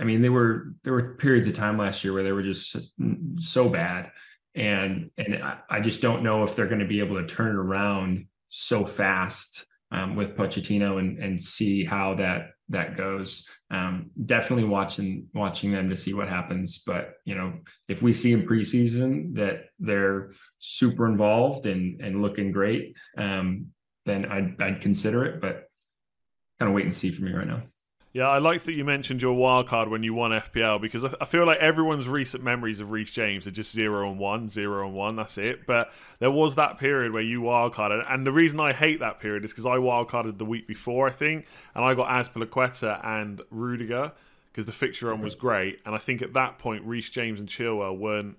I 0.00 0.02
mean, 0.02 0.22
they 0.22 0.28
were 0.28 0.74
there 0.82 0.92
were 0.92 1.14
periods 1.14 1.46
of 1.48 1.54
time 1.54 1.78
last 1.78 2.02
year 2.02 2.12
where 2.12 2.24
they 2.24 2.32
were 2.32 2.42
just 2.42 2.76
so 3.38 3.68
bad, 3.68 4.10
and 4.54 5.10
and 5.18 5.42
I, 5.68 5.80
just 5.80 6.00
don't 6.00 6.22
know 6.22 6.44
if 6.44 6.54
they're 6.54 6.66
going 6.66 6.80
to 6.80 6.86
be 6.86 7.00
able 7.00 7.16
to 7.16 7.26
turn 7.26 7.48
it 7.48 7.58
around 7.58 8.26
so 8.48 8.86
fast 8.86 9.66
um, 9.90 10.14
with 10.14 10.36
Pochettino 10.36 10.98
and 10.98 11.18
and 11.18 11.42
see 11.42 11.84
how 11.84 12.14
that 12.16 12.50
that 12.68 12.96
goes. 12.96 13.48
Um, 13.70 14.10
definitely 14.24 14.64
watching 14.64 15.26
watching 15.34 15.72
them 15.72 15.90
to 15.90 15.96
see 15.96 16.14
what 16.14 16.28
happens. 16.28 16.82
But 16.86 17.14
you 17.24 17.34
know, 17.34 17.54
if 17.88 18.00
we 18.00 18.12
see 18.12 18.32
in 18.32 18.46
preseason 18.46 19.34
that 19.34 19.66
they're 19.78 20.30
super 20.58 21.06
involved 21.06 21.66
and 21.66 22.00
and 22.00 22.22
looking 22.22 22.52
great, 22.52 22.96
um, 23.18 23.66
then 24.06 24.26
I'd 24.26 24.60
I'd 24.62 24.80
consider 24.80 25.24
it. 25.24 25.40
But 25.40 25.64
kind 26.58 26.68
of 26.68 26.74
wait 26.74 26.84
and 26.84 26.94
see 26.94 27.10
for 27.10 27.24
me 27.24 27.32
right 27.32 27.48
now. 27.48 27.62
Yeah, 28.14 28.28
I 28.28 28.38
like 28.38 28.62
that 28.62 28.74
you 28.74 28.84
mentioned 28.84 29.20
your 29.20 29.32
wild 29.32 29.66
card 29.66 29.88
when 29.88 30.04
you 30.04 30.14
won 30.14 30.30
FPL 30.30 30.80
because 30.80 31.04
I 31.04 31.24
feel 31.24 31.44
like 31.46 31.58
everyone's 31.58 32.06
recent 32.06 32.44
memories 32.44 32.78
of 32.78 32.92
Reece 32.92 33.10
James 33.10 33.44
are 33.48 33.50
just 33.50 33.72
zero 33.72 34.08
and 34.08 34.20
one, 34.20 34.48
zero 34.48 34.86
and 34.86 34.94
one. 34.94 35.16
That's 35.16 35.36
it. 35.36 35.66
But 35.66 35.92
there 36.20 36.30
was 36.30 36.54
that 36.54 36.78
period 36.78 37.10
where 37.10 37.22
you 37.22 37.42
wildcarded, 37.42 38.04
and 38.08 38.24
the 38.24 38.30
reason 38.30 38.60
I 38.60 38.72
hate 38.72 39.00
that 39.00 39.18
period 39.18 39.44
is 39.44 39.50
because 39.50 39.66
I 39.66 39.78
wildcarded 39.78 40.38
the 40.38 40.44
week 40.44 40.68
before, 40.68 41.08
I 41.08 41.10
think, 41.10 41.48
and 41.74 41.84
I 41.84 41.94
got 41.94 42.08
Azpilicueta 42.08 43.04
and 43.04 43.42
Rudiger 43.50 44.12
because 44.52 44.66
the 44.66 44.72
fixture 44.72 45.06
run 45.06 45.16
mm-hmm. 45.16 45.24
was 45.24 45.34
great, 45.34 45.80
and 45.84 45.92
I 45.92 45.98
think 45.98 46.22
at 46.22 46.34
that 46.34 46.58
point 46.58 46.84
Reece 46.84 47.10
James 47.10 47.40
and 47.40 47.48
Chilwell 47.48 47.98
weren't 47.98 48.36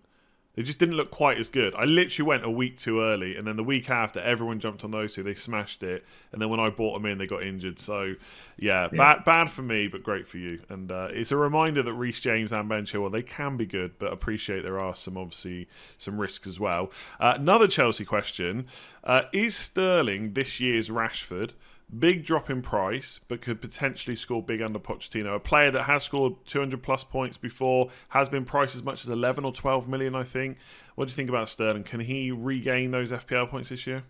they 0.55 0.63
just 0.63 0.79
didn't 0.79 0.95
look 0.95 1.11
quite 1.11 1.37
as 1.37 1.49
good. 1.49 1.75
I 1.75 1.85
literally 1.85 2.27
went 2.27 2.45
a 2.45 2.49
week 2.49 2.77
too 2.77 3.01
early, 3.01 3.35
and 3.35 3.45
then 3.45 3.57
the 3.57 3.63
week 3.63 3.89
after, 3.89 4.19
everyone 4.21 4.59
jumped 4.59 4.83
on 4.83 4.91
those 4.91 5.13
two. 5.13 5.23
They 5.23 5.33
smashed 5.33 5.83
it, 5.83 6.05
and 6.31 6.41
then 6.41 6.49
when 6.49 6.59
I 6.59 6.69
bought 6.69 6.93
them 6.93 7.05
in, 7.05 7.17
they 7.17 7.27
got 7.27 7.43
injured. 7.43 7.77
So, 7.77 8.15
yeah, 8.57 8.87
yeah. 8.91 8.97
bad 8.97 9.23
bad 9.25 9.49
for 9.49 9.61
me, 9.61 9.87
but 9.87 10.01
great 10.01 10.27
for 10.27 10.37
you. 10.37 10.61
And 10.69 10.91
uh, 10.91 11.09
it's 11.11 11.31
a 11.31 11.37
reminder 11.37 11.83
that 11.83 11.93
Reece 11.93 12.21
James 12.21 12.53
and 12.53 12.69
Ben 12.69 12.85
Chilwell 12.85 13.11
they 13.11 13.23
can 13.23 13.57
be 13.57 13.65
good, 13.65 13.99
but 13.99 14.13
appreciate 14.13 14.63
there 14.63 14.79
are 14.79 14.95
some 14.95 15.17
obviously 15.17 15.67
some 15.97 16.17
risks 16.19 16.47
as 16.47 16.59
well. 16.59 16.91
Uh, 17.19 17.33
another 17.35 17.67
Chelsea 17.67 18.05
question: 18.05 18.67
uh, 19.03 19.23
Is 19.33 19.55
Sterling 19.55 20.33
this 20.33 20.59
year's 20.59 20.89
Rashford? 20.89 21.51
Big 21.99 22.25
drop 22.25 22.49
in 22.49 22.61
price, 22.61 23.19
but 23.27 23.41
could 23.41 23.61
potentially 23.61 24.15
score 24.15 24.41
big 24.41 24.61
under 24.61 24.79
Pochettino. 24.79 25.35
A 25.35 25.39
player 25.39 25.71
that 25.71 25.83
has 25.83 26.03
scored 26.03 26.33
200 26.45 26.81
plus 26.81 27.03
points 27.03 27.37
before, 27.37 27.89
has 28.09 28.27
been 28.27 28.43
priced 28.43 28.75
as 28.75 28.83
much 28.83 29.03
as 29.03 29.09
11 29.09 29.45
or 29.45 29.51
12 29.51 29.87
million, 29.87 30.15
I 30.15 30.23
think. 30.23 30.57
What 30.95 31.05
do 31.05 31.11
you 31.11 31.15
think 31.15 31.29
about 31.29 31.47
Sterling? 31.47 31.83
Can 31.83 31.99
he 31.99 32.31
regain 32.31 32.91
those 32.91 33.11
FPL 33.11 33.49
points 33.49 33.69
this 33.69 33.85
year? 33.85 34.03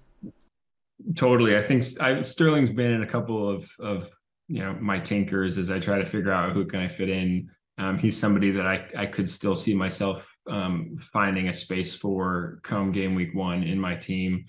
Totally. 1.17 1.57
I 1.57 1.61
think 1.61 1.83
I, 1.99 2.21
Sterling's 2.21 2.71
been 2.71 2.91
in 2.91 3.03
a 3.03 3.07
couple 3.07 3.49
of, 3.49 3.69
of 3.79 4.09
you 4.47 4.59
know 4.59 4.77
my 4.79 4.99
tinkers 4.99 5.57
as 5.57 5.69
I 5.69 5.79
try 5.79 5.97
to 5.97 6.05
figure 6.05 6.31
out 6.31 6.53
who 6.53 6.65
can 6.65 6.79
I 6.79 6.87
fit 6.87 7.09
in. 7.09 7.49
Um, 7.77 7.97
he's 7.97 8.17
somebody 8.17 8.51
that 8.51 8.65
I, 8.65 8.87
I 8.97 9.05
could 9.05 9.29
still 9.29 9.55
see 9.55 9.73
myself 9.73 10.33
um, 10.49 10.95
finding 10.97 11.49
a 11.49 11.53
space 11.53 11.93
for 11.93 12.59
come 12.63 12.93
game 12.93 13.15
week 13.15 13.35
one 13.35 13.63
in 13.63 13.77
my 13.77 13.95
team 13.95 14.45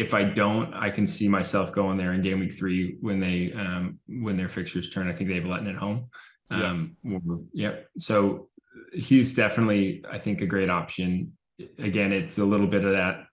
if 0.00 0.14
I 0.14 0.24
don't, 0.24 0.72
I 0.72 0.88
can 0.88 1.06
see 1.06 1.28
myself 1.28 1.72
going 1.72 1.98
there 1.98 2.14
in 2.14 2.22
game 2.22 2.40
week 2.40 2.54
three 2.54 2.96
when 3.00 3.20
they 3.20 3.52
um, 3.52 3.98
when 4.08 4.36
their 4.38 4.48
fixtures 4.48 4.88
turn. 4.88 5.08
I 5.08 5.12
think 5.12 5.28
they've 5.28 5.44
letting 5.44 5.66
it 5.66 5.76
home. 5.76 6.06
Um, 6.50 6.96
yeah. 7.04 7.18
Yep. 7.52 7.86
So 7.98 8.48
he's 8.94 9.34
definitely, 9.34 10.02
I 10.10 10.16
think, 10.16 10.40
a 10.40 10.46
great 10.46 10.70
option. 10.70 11.32
Again, 11.78 12.12
it's 12.12 12.38
a 12.38 12.44
little 12.44 12.66
bit 12.66 12.84
of 12.84 12.92
that. 12.92 13.26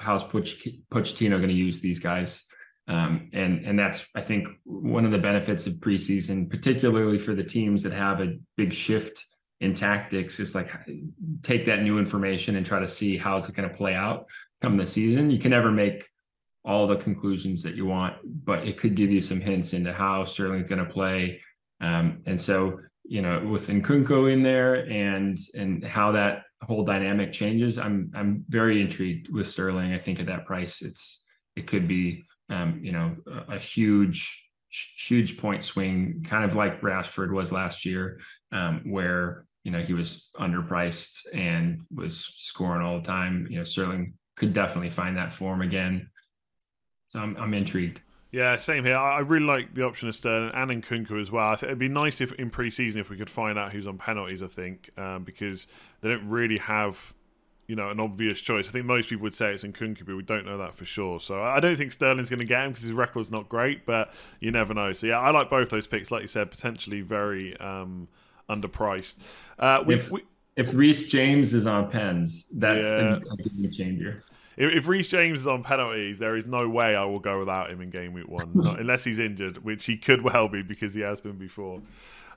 How's 0.00 0.24
Poch- 0.24 0.82
Pochettino 0.92 1.36
going 1.36 1.48
to 1.48 1.54
use 1.54 1.78
these 1.78 2.00
guys? 2.00 2.44
Um, 2.88 3.30
and 3.32 3.64
and 3.64 3.78
that's 3.78 4.06
I 4.16 4.22
think 4.22 4.48
one 4.64 5.04
of 5.04 5.12
the 5.12 5.18
benefits 5.18 5.68
of 5.68 5.74
preseason, 5.74 6.50
particularly 6.50 7.18
for 7.18 7.34
the 7.36 7.44
teams 7.44 7.84
that 7.84 7.92
have 7.92 8.20
a 8.20 8.38
big 8.56 8.72
shift 8.72 9.24
in 9.60 9.74
tactics, 9.74 10.38
is 10.40 10.54
like 10.54 10.70
take 11.42 11.66
that 11.66 11.82
new 11.82 11.98
information 11.98 12.56
and 12.56 12.64
try 12.64 12.78
to 12.78 12.86
see 12.86 13.16
how's 13.16 13.48
it 13.48 13.56
going 13.56 13.68
to 13.68 13.74
play 13.74 13.94
out 13.94 14.26
come 14.62 14.76
the 14.76 14.86
season. 14.86 15.30
You 15.30 15.38
can 15.38 15.50
never 15.50 15.70
make 15.70 16.08
all 16.64 16.86
the 16.86 16.96
conclusions 16.96 17.62
that 17.62 17.74
you 17.74 17.86
want, 17.86 18.16
but 18.44 18.66
it 18.66 18.76
could 18.76 18.94
give 18.94 19.10
you 19.10 19.20
some 19.20 19.40
hints 19.40 19.72
into 19.72 19.92
how 19.92 20.24
Sterling's 20.24 20.68
going 20.68 20.84
to 20.84 20.90
play. 20.90 21.40
Um, 21.80 22.22
and 22.26 22.40
so, 22.40 22.80
you 23.04 23.22
know, 23.22 23.46
with 23.46 23.68
Nkunku 23.68 24.32
in 24.32 24.42
there 24.42 24.88
and 24.90 25.38
and 25.54 25.84
how 25.84 26.12
that 26.12 26.42
whole 26.62 26.84
dynamic 26.84 27.32
changes, 27.32 27.78
I'm 27.78 28.10
I'm 28.14 28.44
very 28.48 28.80
intrigued 28.80 29.32
with 29.32 29.48
Sterling. 29.48 29.92
I 29.92 29.98
think 29.98 30.20
at 30.20 30.26
that 30.26 30.44
price, 30.44 30.82
it's 30.82 31.24
it 31.56 31.66
could 31.66 31.88
be 31.88 32.24
um, 32.50 32.80
you 32.82 32.92
know 32.92 33.16
a, 33.26 33.54
a 33.54 33.58
huge 33.58 34.44
huge 34.98 35.38
point 35.38 35.64
swing, 35.64 36.22
kind 36.26 36.44
of 36.44 36.54
like 36.54 36.82
Rashford 36.82 37.32
was 37.32 37.50
last 37.50 37.86
year, 37.86 38.20
um, 38.52 38.82
where 38.84 39.46
you 39.68 39.72
know 39.72 39.80
he 39.80 39.92
was 39.92 40.30
underpriced 40.40 41.26
and 41.34 41.82
was 41.94 42.32
scoring 42.38 42.80
all 42.80 42.98
the 42.98 43.06
time. 43.06 43.46
You 43.50 43.58
know, 43.58 43.64
Sterling 43.64 44.14
could 44.34 44.54
definitely 44.54 44.88
find 44.88 45.14
that 45.18 45.30
form 45.30 45.60
again. 45.60 46.08
So 47.08 47.20
I'm, 47.20 47.36
I'm 47.36 47.52
intrigued. 47.52 48.00
Yeah, 48.32 48.56
same 48.56 48.82
here. 48.86 48.96
I 48.96 49.18
really 49.18 49.44
like 49.44 49.74
the 49.74 49.84
option 49.84 50.08
of 50.08 50.14
Sterling 50.14 50.52
and 50.54 50.82
Nkunku 50.82 51.20
as 51.20 51.30
well. 51.30 51.48
I 51.48 51.56
think 51.56 51.64
it'd 51.64 51.78
be 51.78 51.88
nice 51.90 52.22
if 52.22 52.32
in 52.32 52.48
pre-season 52.48 53.02
if 53.02 53.10
we 53.10 53.18
could 53.18 53.28
find 53.28 53.58
out 53.58 53.74
who's 53.74 53.86
on 53.86 53.98
penalties. 53.98 54.42
I 54.42 54.46
think 54.46 54.88
um, 54.96 55.24
because 55.24 55.66
they 56.00 56.08
don't 56.08 56.26
really 56.26 56.56
have, 56.56 57.12
you 57.66 57.76
know, 57.76 57.90
an 57.90 58.00
obvious 58.00 58.40
choice. 58.40 58.70
I 58.70 58.72
think 58.72 58.86
most 58.86 59.10
people 59.10 59.24
would 59.24 59.34
say 59.34 59.52
it's 59.52 59.64
Nkunku, 59.64 60.06
but 60.06 60.16
we 60.16 60.22
don't 60.22 60.46
know 60.46 60.56
that 60.56 60.76
for 60.76 60.86
sure. 60.86 61.20
So 61.20 61.42
I 61.42 61.60
don't 61.60 61.76
think 61.76 61.92
Sterling's 61.92 62.30
going 62.30 62.40
to 62.40 62.46
get 62.46 62.64
him 62.64 62.70
because 62.70 62.84
his 62.84 62.94
record's 62.94 63.30
not 63.30 63.50
great, 63.50 63.84
but 63.84 64.14
you 64.40 64.50
never 64.50 64.72
know. 64.72 64.94
So 64.94 65.08
yeah, 65.08 65.20
I 65.20 65.30
like 65.30 65.50
both 65.50 65.68
those 65.68 65.86
picks. 65.86 66.10
Like 66.10 66.22
you 66.22 66.28
said, 66.28 66.50
potentially 66.50 67.02
very 67.02 67.54
um, 67.58 68.08
underpriced. 68.48 69.18
Uh, 69.58 69.84
if, 69.88 70.10
we, 70.10 70.22
if 70.56 70.74
Reece 70.74 71.08
James 71.08 71.54
is 71.54 71.66
on 71.66 71.90
pens, 71.90 72.46
that's 72.52 72.88
yeah. 72.88 73.16
a, 73.16 73.36
game 73.36 73.70
changer. 73.70 74.24
if, 74.56 74.74
if 74.74 74.88
Reece 74.88 75.08
James 75.08 75.40
is 75.40 75.46
on 75.46 75.62
penalties, 75.62 76.18
there 76.18 76.36
is 76.36 76.46
no 76.46 76.68
way 76.68 76.96
I 76.96 77.04
will 77.04 77.20
go 77.20 77.38
without 77.38 77.70
him 77.70 77.80
in 77.80 77.90
game 77.90 78.12
week 78.12 78.28
one, 78.28 78.50
not, 78.54 78.80
unless 78.80 79.04
he's 79.04 79.18
injured, 79.18 79.58
which 79.64 79.84
he 79.84 79.96
could 79.96 80.22
well 80.22 80.48
be 80.48 80.62
because 80.62 80.94
he 80.94 81.02
has 81.02 81.20
been 81.20 81.36
before. 81.36 81.80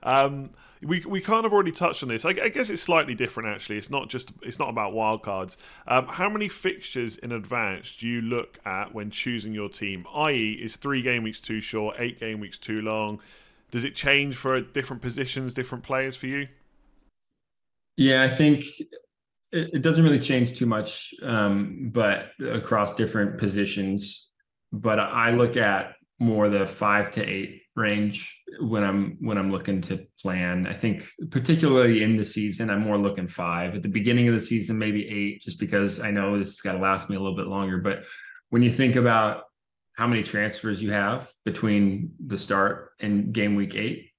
Um, 0.02 0.50
we 0.82 1.00
we 1.00 1.20
kind 1.20 1.46
of 1.46 1.52
already 1.52 1.70
touched 1.70 2.02
on 2.02 2.08
this. 2.08 2.24
I, 2.24 2.30
I, 2.30 2.48
guess 2.48 2.68
it's 2.68 2.82
slightly 2.82 3.14
different 3.14 3.48
actually. 3.48 3.78
It's 3.78 3.90
not 3.90 4.08
just 4.08 4.32
it's 4.42 4.58
not 4.58 4.68
about 4.68 4.92
wildcards. 4.92 5.56
Um, 5.86 6.06
how 6.08 6.28
many 6.28 6.48
fixtures 6.48 7.18
in 7.18 7.32
advance 7.32 7.96
do 7.96 8.08
you 8.08 8.20
look 8.20 8.58
at 8.66 8.92
when 8.92 9.10
choosing 9.10 9.52
your 9.52 9.68
team? 9.68 10.06
I.e., 10.12 10.58
is 10.60 10.76
three 10.76 11.02
game 11.02 11.22
weeks 11.22 11.40
too 11.40 11.60
short, 11.60 11.96
eight 11.98 12.18
game 12.18 12.40
weeks 12.40 12.58
too 12.58 12.82
long? 12.82 13.20
Does 13.72 13.84
it 13.84 13.94
change 13.96 14.36
for 14.36 14.60
different 14.60 15.02
positions, 15.02 15.54
different 15.54 15.82
players 15.82 16.14
for 16.14 16.26
you? 16.26 16.46
Yeah, 17.96 18.22
I 18.22 18.28
think 18.28 18.64
it, 19.50 19.70
it 19.74 19.82
doesn't 19.82 20.04
really 20.04 20.20
change 20.20 20.58
too 20.58 20.66
much, 20.66 21.12
um, 21.22 21.90
but 21.92 22.30
across 22.44 22.94
different 22.94 23.38
positions. 23.38 24.30
But 24.72 25.00
I 25.00 25.32
look 25.32 25.56
at 25.56 25.94
more 26.18 26.48
the 26.48 26.66
five 26.66 27.10
to 27.12 27.24
eight 27.24 27.62
range 27.74 28.38
when 28.60 28.84
I'm 28.84 29.16
when 29.20 29.38
I'm 29.38 29.50
looking 29.50 29.80
to 29.82 30.06
plan. 30.20 30.66
I 30.66 30.74
think 30.74 31.08
particularly 31.30 32.02
in 32.02 32.16
the 32.16 32.24
season, 32.24 32.70
I'm 32.70 32.82
more 32.82 32.98
looking 32.98 33.28
five. 33.28 33.74
At 33.74 33.82
the 33.82 33.88
beginning 33.88 34.28
of 34.28 34.34
the 34.34 34.40
season, 34.40 34.78
maybe 34.78 35.08
eight, 35.08 35.40
just 35.40 35.58
because 35.58 35.98
I 35.98 36.10
know 36.10 36.38
this 36.38 36.50
has 36.50 36.60
got 36.60 36.72
to 36.72 36.78
last 36.78 37.08
me 37.08 37.16
a 37.16 37.20
little 37.20 37.36
bit 37.36 37.46
longer. 37.46 37.78
But 37.78 38.04
when 38.50 38.62
you 38.62 38.70
think 38.70 38.96
about 38.96 39.44
how 39.94 40.06
many 40.06 40.22
transfers 40.22 40.82
you 40.82 40.90
have 40.90 41.30
between 41.44 42.12
the 42.26 42.38
start 42.38 42.90
and 43.00 43.32
game 43.32 43.54
week 43.54 43.74
eight, 43.74 44.10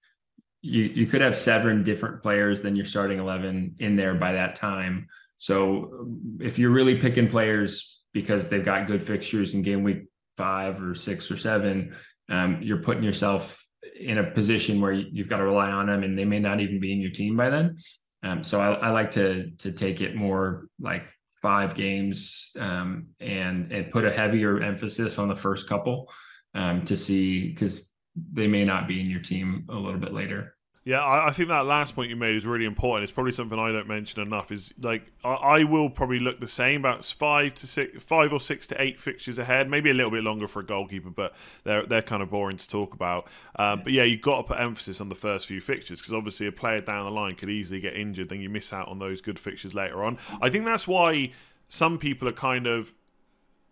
you 0.62 0.84
you 0.84 1.06
could 1.06 1.22
have 1.22 1.36
seven 1.36 1.84
different 1.84 2.22
players 2.24 2.62
than 2.62 2.76
your 2.76 2.86
starting 2.86 3.20
eleven 3.20 3.76
in 3.80 3.96
there 3.96 4.16
by 4.16 4.34
that 4.34 4.56
time. 4.56 5.08
So 5.38 6.08
if 6.40 6.58
you're 6.58 6.72
really 6.72 7.00
picking 7.00 7.28
players 7.28 8.02
because 8.14 8.48
they've 8.48 8.64
got 8.64 8.88
good 8.88 9.02
fixtures 9.02 9.54
in 9.54 9.62
game 9.62 9.84
week 9.84 10.04
five 10.38 10.82
or 10.82 10.96
six 10.96 11.30
or 11.30 11.38
seven, 11.38 11.96
um, 12.30 12.60
you're 12.62 12.78
putting 12.78 13.04
yourself 13.04 13.64
in 14.00 14.18
a 14.18 14.32
position 14.32 14.80
where 14.80 14.92
you've 14.92 15.28
got 15.28 15.38
to 15.38 15.44
rely 15.44 15.72
on 15.72 15.88
them 15.88 16.04
and 16.04 16.18
they 16.18 16.26
may 16.26 16.40
not 16.40 16.62
even 16.62 16.80
be 16.80 16.94
in 16.94 17.02
your 17.02 17.12
team 17.12 17.36
by 17.36 17.50
then. 17.50 17.78
Um, 18.24 18.44
so 18.44 18.62
I, 18.62 18.74
I, 18.74 18.90
like 18.92 19.12
to 19.12 19.52
to 19.60 19.72
take 19.74 20.00
it 20.00 20.16
more 20.16 20.68
like 20.80 21.06
five 21.44 21.76
games 21.76 22.52
um, 22.58 23.08
and 23.20 23.72
and 23.72 23.92
put 23.92 24.06
a 24.06 24.12
heavier 24.12 24.62
emphasis 24.62 25.20
on 25.20 25.28
the 25.28 25.36
first 25.36 25.68
couple 25.68 26.10
um, 26.56 26.84
to 26.86 26.96
see 26.96 27.50
because 27.50 27.92
they 28.32 28.48
may 28.48 28.64
not 28.64 28.88
be 28.88 29.02
in 29.02 29.10
your 29.10 29.22
team 29.22 29.68
a 29.70 29.76
little 29.76 30.00
bit 30.00 30.14
later. 30.14 30.56
Yeah, 30.86 31.00
I, 31.00 31.28
I, 31.28 31.32
think 31.32 31.48
that 31.48 31.66
last 31.66 31.96
point 31.96 32.10
you 32.10 32.18
made 32.18 32.36
is 32.36 32.46
really 32.46 32.66
important. 32.66 33.04
It's 33.04 33.12
probably 33.12 33.32
something 33.32 33.58
I 33.58 33.72
don't 33.72 33.88
mention 33.88 34.22
enough. 34.22 34.52
Is 34.52 34.74
like 34.82 35.10
I, 35.24 35.34
I, 35.34 35.64
will 35.64 35.90
probably 35.90 36.20
look 36.20 36.42
the 36.42 36.48
same 36.48 36.82
about 36.82 37.06
five 37.06 37.54
to 37.56 37.68
six, 37.68 38.04
five 38.04 38.34
or 38.34 38.40
six 38.42 38.68
to 38.68 38.82
eight 38.82 39.00
fixtures 39.00 39.40
ahead. 39.40 39.70
Maybe 39.70 39.92
a 39.92 39.94
little 39.94 40.12
bit 40.12 40.24
longer 40.24 40.46
for 40.46 40.60
a 40.60 40.66
goalkeeper, 40.66 41.10
but 41.10 41.36
they're 41.64 41.86
they're 41.86 42.02
kind 42.02 42.22
of 42.22 42.30
boring 42.30 42.58
to 42.58 42.68
talk 42.68 42.94
about. 42.94 43.28
Um, 43.56 43.84
but 43.86 43.94
yeah, 43.94 44.04
you've 44.04 44.22
got 44.22 44.38
to 44.38 44.44
put 44.44 44.60
emphasis 44.60 45.00
on 45.00 45.08
the 45.08 45.16
first 45.16 45.48
few 45.48 45.62
fixtures 45.62 46.02
because 46.02 46.14
obviously 46.14 46.48
a 46.48 46.52
player 46.52 46.82
down 46.82 47.06
the 47.06 47.12
line 47.12 47.36
could 47.36 47.50
easily 47.50 47.80
get 47.80 47.96
injured. 47.96 48.28
Then 48.28 48.42
you 48.42 48.50
miss 48.50 48.74
out 48.74 48.90
on 48.90 49.00
those 49.00 49.22
good 49.22 49.40
fixtures 49.40 49.74
later 49.74 50.04
on. 50.04 50.18
I 50.42 50.50
think 50.50 50.66
that's 50.66 50.86
why 50.86 51.32
some 51.70 51.98
people 51.98 52.28
are 52.28 52.34
kind 52.34 52.68
of 52.68 52.94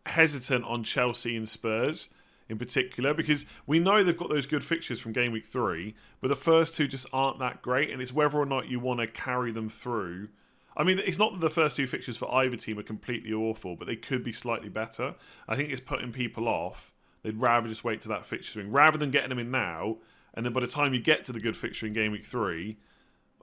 hesitant 0.06 0.63
on 0.63 0.86
Chelsea 0.86 1.36
and 1.36 1.47
Spurs 1.47 2.08
in 2.52 2.58
particular 2.58 3.14
because 3.14 3.46
we 3.66 3.80
know 3.80 4.04
they've 4.04 4.18
got 4.18 4.30
those 4.30 4.46
good 4.46 4.64
fixtures 4.64 5.00
from 5.00 5.14
game 5.14 5.32
week 5.32 5.46
three, 5.46 5.96
but 6.20 6.28
the 6.28 6.36
first 6.36 6.76
two 6.76 6.86
just 6.86 7.08
aren't 7.14 7.40
that 7.40 7.62
great, 7.62 7.90
and 7.90 8.02
it's 8.02 8.14
whether 8.14 8.38
or 8.38 8.46
not 8.46 8.68
you 8.68 8.80
want 8.80 9.00
to 9.00 9.08
carry 9.08 9.52
them 9.52 9.70
through. 9.70 10.28
I 10.76 10.84
mean, 10.84 11.00
it's 11.00 11.18
not 11.18 11.34
that 11.34 11.42
the 11.42 11.50
first 11.50 11.78
two 11.78 11.88
fixtures 11.88 12.18
for 12.18 12.32
either 12.36 12.58
team 12.58 12.78
are 12.78 12.84
completely 12.84 13.34
awful, 13.34 13.76
but 13.76 13.88
they 13.88 13.96
could 13.96 14.24
be 14.24 14.34
slightly 14.34 14.70
better. 14.70 15.16
I 15.48 15.56
think 15.56 15.70
it's 15.70 15.82
putting 15.82 16.12
people 16.12 16.48
off. 16.48 16.94
They'd 17.24 17.40
rather 17.40 17.70
just 17.70 17.84
wait 17.84 18.02
to 18.02 18.10
that 18.10 18.26
fixture 18.26 18.52
swing 18.52 18.72
rather 18.72 18.98
than 18.98 19.12
getting 19.12 19.30
them 19.30 19.40
in 19.40 19.50
now, 19.50 19.98
and 20.34 20.46
then 20.46 20.52
by 20.52 20.60
the 20.60 20.68
time 20.68 20.94
you 20.94 21.02
get 21.02 21.26
to 21.26 21.32
the 21.32 21.40
good 21.40 21.56
fixture 21.56 21.88
in 21.88 21.94
game 21.94 22.12
week 22.12 22.26
three, 22.26 22.78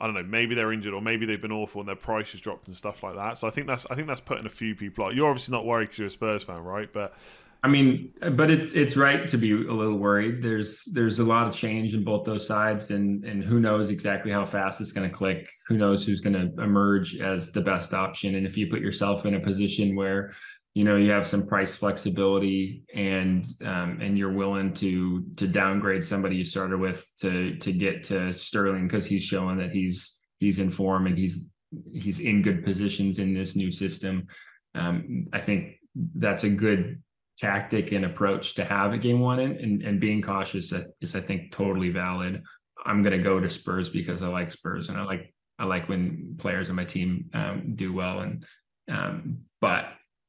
I 0.00 0.06
don't 0.06 0.14
know, 0.14 0.22
maybe 0.22 0.54
they're 0.54 0.72
injured 0.72 0.94
or 0.94 1.02
maybe 1.02 1.26
they've 1.26 1.40
been 1.40 1.52
awful 1.52 1.80
and 1.80 1.88
their 1.88 1.96
price 1.96 2.32
has 2.32 2.40
dropped 2.40 2.68
and 2.68 2.76
stuff 2.76 3.02
like 3.02 3.16
that. 3.16 3.38
So 3.38 3.48
I 3.48 3.50
think 3.50 3.66
that's 3.66 3.86
I 3.90 3.94
think 3.94 4.06
that's 4.06 4.20
putting 4.20 4.46
a 4.46 4.50
few 4.50 4.74
people 4.74 5.04
off. 5.04 5.14
You're 5.14 5.28
obviously 5.28 5.52
not 5.52 5.64
worried 5.64 5.86
because 5.86 5.98
you're 5.98 6.06
a 6.08 6.10
Spurs 6.10 6.44
fan, 6.44 6.62
right? 6.62 6.92
But 6.92 7.14
I 7.62 7.68
mean, 7.68 8.12
but 8.20 8.50
it's 8.50 8.72
it's 8.74 8.96
right 8.96 9.26
to 9.28 9.36
be 9.36 9.50
a 9.50 9.72
little 9.72 9.98
worried. 9.98 10.42
There's 10.42 10.84
there's 10.92 11.18
a 11.18 11.24
lot 11.24 11.48
of 11.48 11.54
change 11.54 11.92
in 11.92 12.04
both 12.04 12.24
those 12.24 12.46
sides, 12.46 12.90
and 12.90 13.24
and 13.24 13.42
who 13.42 13.58
knows 13.58 13.90
exactly 13.90 14.30
how 14.30 14.44
fast 14.44 14.80
it's 14.80 14.92
going 14.92 15.08
to 15.08 15.14
click. 15.14 15.50
Who 15.66 15.76
knows 15.76 16.06
who's 16.06 16.20
going 16.20 16.34
to 16.34 16.62
emerge 16.62 17.16
as 17.16 17.50
the 17.50 17.60
best 17.60 17.94
option? 17.94 18.36
And 18.36 18.46
if 18.46 18.56
you 18.56 18.68
put 18.68 18.80
yourself 18.80 19.26
in 19.26 19.34
a 19.34 19.40
position 19.40 19.96
where 19.96 20.32
you 20.74 20.84
know 20.84 20.94
you 20.94 21.10
have 21.10 21.26
some 21.26 21.48
price 21.48 21.74
flexibility 21.74 22.84
and 22.94 23.44
um, 23.64 23.98
and 24.00 24.16
you're 24.16 24.32
willing 24.32 24.72
to 24.74 25.24
to 25.36 25.48
downgrade 25.48 26.04
somebody 26.04 26.36
you 26.36 26.44
started 26.44 26.78
with 26.78 27.10
to 27.18 27.56
to 27.56 27.72
get 27.72 28.04
to 28.04 28.32
Sterling 28.32 28.86
because 28.86 29.04
he's 29.04 29.24
showing 29.24 29.58
that 29.58 29.72
he's 29.72 30.20
he's 30.38 30.60
in 30.60 30.70
form 30.70 31.08
and 31.08 31.18
he's 31.18 31.44
he's 31.92 32.20
in 32.20 32.40
good 32.40 32.64
positions 32.64 33.18
in 33.18 33.34
this 33.34 33.56
new 33.56 33.72
system. 33.72 34.28
Um, 34.76 35.26
I 35.32 35.40
think 35.40 35.80
that's 36.14 36.44
a 36.44 36.50
good 36.50 37.02
tactic 37.38 37.92
and 37.92 38.04
approach 38.04 38.54
to 38.54 38.64
have 38.64 38.92
a 38.92 38.98
game 38.98 39.20
one 39.20 39.38
and, 39.38 39.82
and 39.82 40.00
being 40.00 40.20
cautious 40.20 40.72
is 41.00 41.14
I 41.14 41.20
think 41.20 41.52
totally 41.52 41.90
valid. 41.90 42.42
I'm 42.84 43.02
going 43.02 43.16
to 43.16 43.22
go 43.22 43.40
to 43.40 43.48
Spurs 43.48 43.88
because 43.88 44.22
I 44.22 44.28
like 44.28 44.50
Spurs 44.50 44.88
and 44.88 44.98
I 44.98 45.04
like 45.04 45.32
I 45.58 45.64
like 45.64 45.88
when 45.88 46.36
players 46.38 46.70
on 46.70 46.76
my 46.76 46.84
team 46.84 47.30
um, 47.34 47.72
do 47.74 47.92
well 47.92 48.20
and 48.20 48.44
um, 48.90 49.38
but 49.60 49.86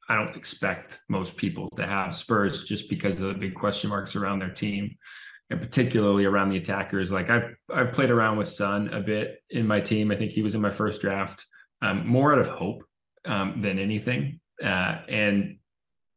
I 0.08 0.16
don't 0.16 0.36
expect 0.36 1.00
most 1.08 1.38
people 1.38 1.70
to 1.78 1.86
have 1.86 2.16
Spurs 2.16 2.68
just 2.68 2.90
because 2.90 3.20
of 3.20 3.28
the 3.28 3.34
big 3.36 3.54
question 3.54 3.90
marks 3.90 4.16
around 4.16 4.40
their 4.40 4.50
team 4.50 4.96
and 5.52 5.62
particularly 5.62 6.26
around 6.26 6.50
the 6.50 6.58
attackers. 6.58 7.12
Like 7.12 7.30
I've 7.30 7.56
I've 7.74 7.94
played 7.94 8.10
around 8.10 8.38
with 8.38 8.48
Son 8.48 8.90
a 8.94 9.02
bit 9.02 9.42
in 9.50 9.68
my 9.68 9.80
team. 9.80 10.12
I 10.12 10.16
think 10.16 10.32
he 10.32 10.42
was 10.42 10.56
in 10.56 10.62
my 10.62 10.72
first 10.72 11.02
draft 11.02 11.46
um, 11.82 12.08
more 12.08 12.34
out 12.34 12.40
of 12.40 12.48
hope 12.48 12.84
um, 13.26 13.62
than 13.62 13.80
anything. 13.80 14.40
Uh, 14.64 15.00
and 15.08 15.59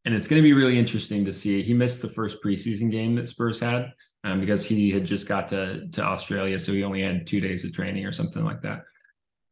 and 0.05 0.13
it's 0.13 0.27
going 0.27 0.41
to 0.41 0.43
be 0.43 0.53
really 0.53 0.77
interesting 0.77 1.23
to 1.25 1.33
see. 1.33 1.61
He 1.61 1.73
missed 1.73 2.01
the 2.01 2.09
first 2.09 2.43
preseason 2.43 2.91
game 2.91 3.15
that 3.15 3.29
Spurs 3.29 3.59
had 3.59 3.93
um, 4.23 4.39
because 4.39 4.65
he 4.65 4.91
had 4.91 5.05
just 5.05 5.27
got 5.27 5.47
to 5.49 5.87
to 5.87 6.01
Australia, 6.03 6.59
so 6.59 6.73
he 6.73 6.83
only 6.83 7.01
had 7.01 7.25
two 7.25 7.39
days 7.39 7.63
of 7.63 7.73
training 7.73 8.05
or 8.05 8.11
something 8.11 8.43
like 8.43 8.61
that. 8.61 8.83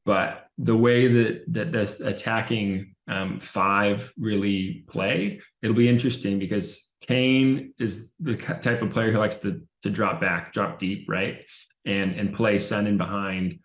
But 0.05 0.47
the 0.57 0.75
way 0.75 1.07
that 1.07 1.43
that 1.53 1.71
this 1.71 1.99
attacking 1.99 2.95
um, 3.07 3.39
five 3.39 4.11
really 4.17 4.83
play, 4.89 5.41
it'll 5.61 5.75
be 5.75 5.89
interesting 5.89 6.39
because 6.39 6.91
Kane 7.01 7.73
is 7.79 8.11
the 8.19 8.35
type 8.35 8.81
of 8.81 8.91
player 8.91 9.11
who 9.11 9.19
likes 9.19 9.37
to 9.37 9.61
to 9.83 9.89
drop 9.89 10.19
back, 10.19 10.53
drop 10.53 10.79
deep, 10.79 11.07
right, 11.07 11.43
and 11.85 12.13
and 12.15 12.33
play 12.33 12.59
Son 12.59 12.87
in 12.87 12.97
behind. 12.97 13.59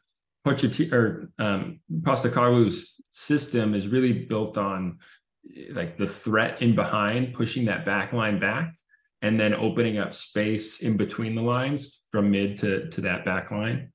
Pochettino 0.47 0.93
or 0.93 1.33
um, 1.41 1.81
Postecoglou's 2.03 3.01
system 3.11 3.75
is 3.75 3.89
really 3.89 4.13
built 4.13 4.57
on 4.57 4.99
like 5.73 5.97
the 5.97 6.07
threat 6.07 6.63
in 6.63 6.75
behind, 6.75 7.35
pushing 7.35 7.67
that 7.67 7.85
back 7.85 8.13
line 8.13 8.39
back, 8.39 8.75
and 9.23 9.39
then 9.39 9.55
opening 9.55 9.99
up 9.99 10.15
space 10.15 10.81
in 10.81 10.97
between 10.97 11.35
the 11.35 11.43
lines 11.43 12.03
from 12.11 12.31
mid 12.31 12.57
to 12.59 12.89
to 12.91 13.01
that 13.03 13.25
back 13.25 13.51
line. 13.51 13.93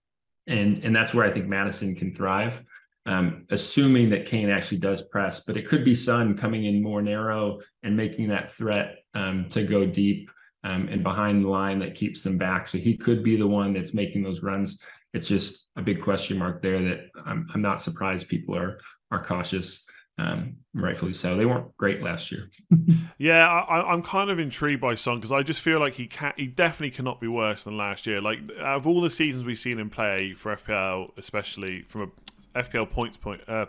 And 0.47 0.83
and 0.83 0.95
that's 0.95 1.13
where 1.13 1.25
I 1.25 1.31
think 1.31 1.47
Maddison 1.47 1.95
can 1.95 2.13
thrive. 2.13 2.63
Um, 3.07 3.45
assuming 3.49 4.11
that 4.11 4.27
Kane 4.27 4.51
actually 4.51 4.77
does 4.77 5.01
press, 5.01 5.39
but 5.39 5.57
it 5.57 5.67
could 5.67 5.83
be 5.83 5.95
Son 5.95 6.37
coming 6.37 6.65
in 6.65 6.83
more 6.83 7.01
narrow 7.01 7.59
and 7.81 7.97
making 7.97 8.27
that 8.27 8.51
threat 8.51 8.97
um, 9.15 9.47
to 9.49 9.63
go 9.63 9.87
deep 9.87 10.29
um, 10.63 10.87
and 10.87 11.01
behind 11.01 11.43
the 11.43 11.49
line 11.49 11.79
that 11.79 11.95
keeps 11.95 12.21
them 12.21 12.37
back. 12.37 12.67
So 12.67 12.77
he 12.77 12.95
could 12.95 13.23
be 13.23 13.35
the 13.35 13.47
one 13.47 13.73
that's 13.73 13.95
making 13.95 14.21
those 14.21 14.43
runs. 14.43 14.83
It's 15.15 15.27
just 15.27 15.67
a 15.75 15.81
big 15.81 16.03
question 16.03 16.37
mark 16.37 16.61
there 16.61 16.79
that 16.79 16.99
I'm, 17.25 17.47
I'm 17.55 17.61
not 17.63 17.81
surprised 17.81 18.29
people 18.29 18.55
are 18.55 18.79
are 19.09 19.23
cautious 19.23 19.83
um, 20.21 20.55
rightfully 20.73 21.13
so. 21.13 21.35
They 21.35 21.45
weren't 21.45 21.75
great 21.77 22.01
last 22.01 22.31
year. 22.31 22.49
yeah, 23.17 23.47
I, 23.47 23.93
am 23.93 24.03
kind 24.03 24.29
of 24.29 24.39
intrigued 24.39 24.81
by 24.81 24.95
Son 24.95 25.17
because 25.17 25.31
I 25.31 25.43
just 25.43 25.61
feel 25.61 25.79
like 25.79 25.93
he 25.93 26.07
can 26.07 26.33
he 26.37 26.47
definitely 26.47 26.91
cannot 26.91 27.19
be 27.19 27.27
worse 27.27 27.63
than 27.63 27.77
last 27.77 28.05
year. 28.05 28.21
Like 28.21 28.39
out 28.59 28.77
of 28.77 28.87
all 28.87 29.01
the 29.01 29.09
seasons 29.09 29.45
we've 29.45 29.59
seen 29.59 29.79
him 29.79 29.89
play 29.89 30.33
for 30.33 30.55
FPL, 30.55 31.11
especially 31.17 31.83
from 31.83 32.11
a 32.55 32.63
FPL 32.63 32.89
points 32.89 33.17
point 33.17 33.41
uh, 33.47 33.65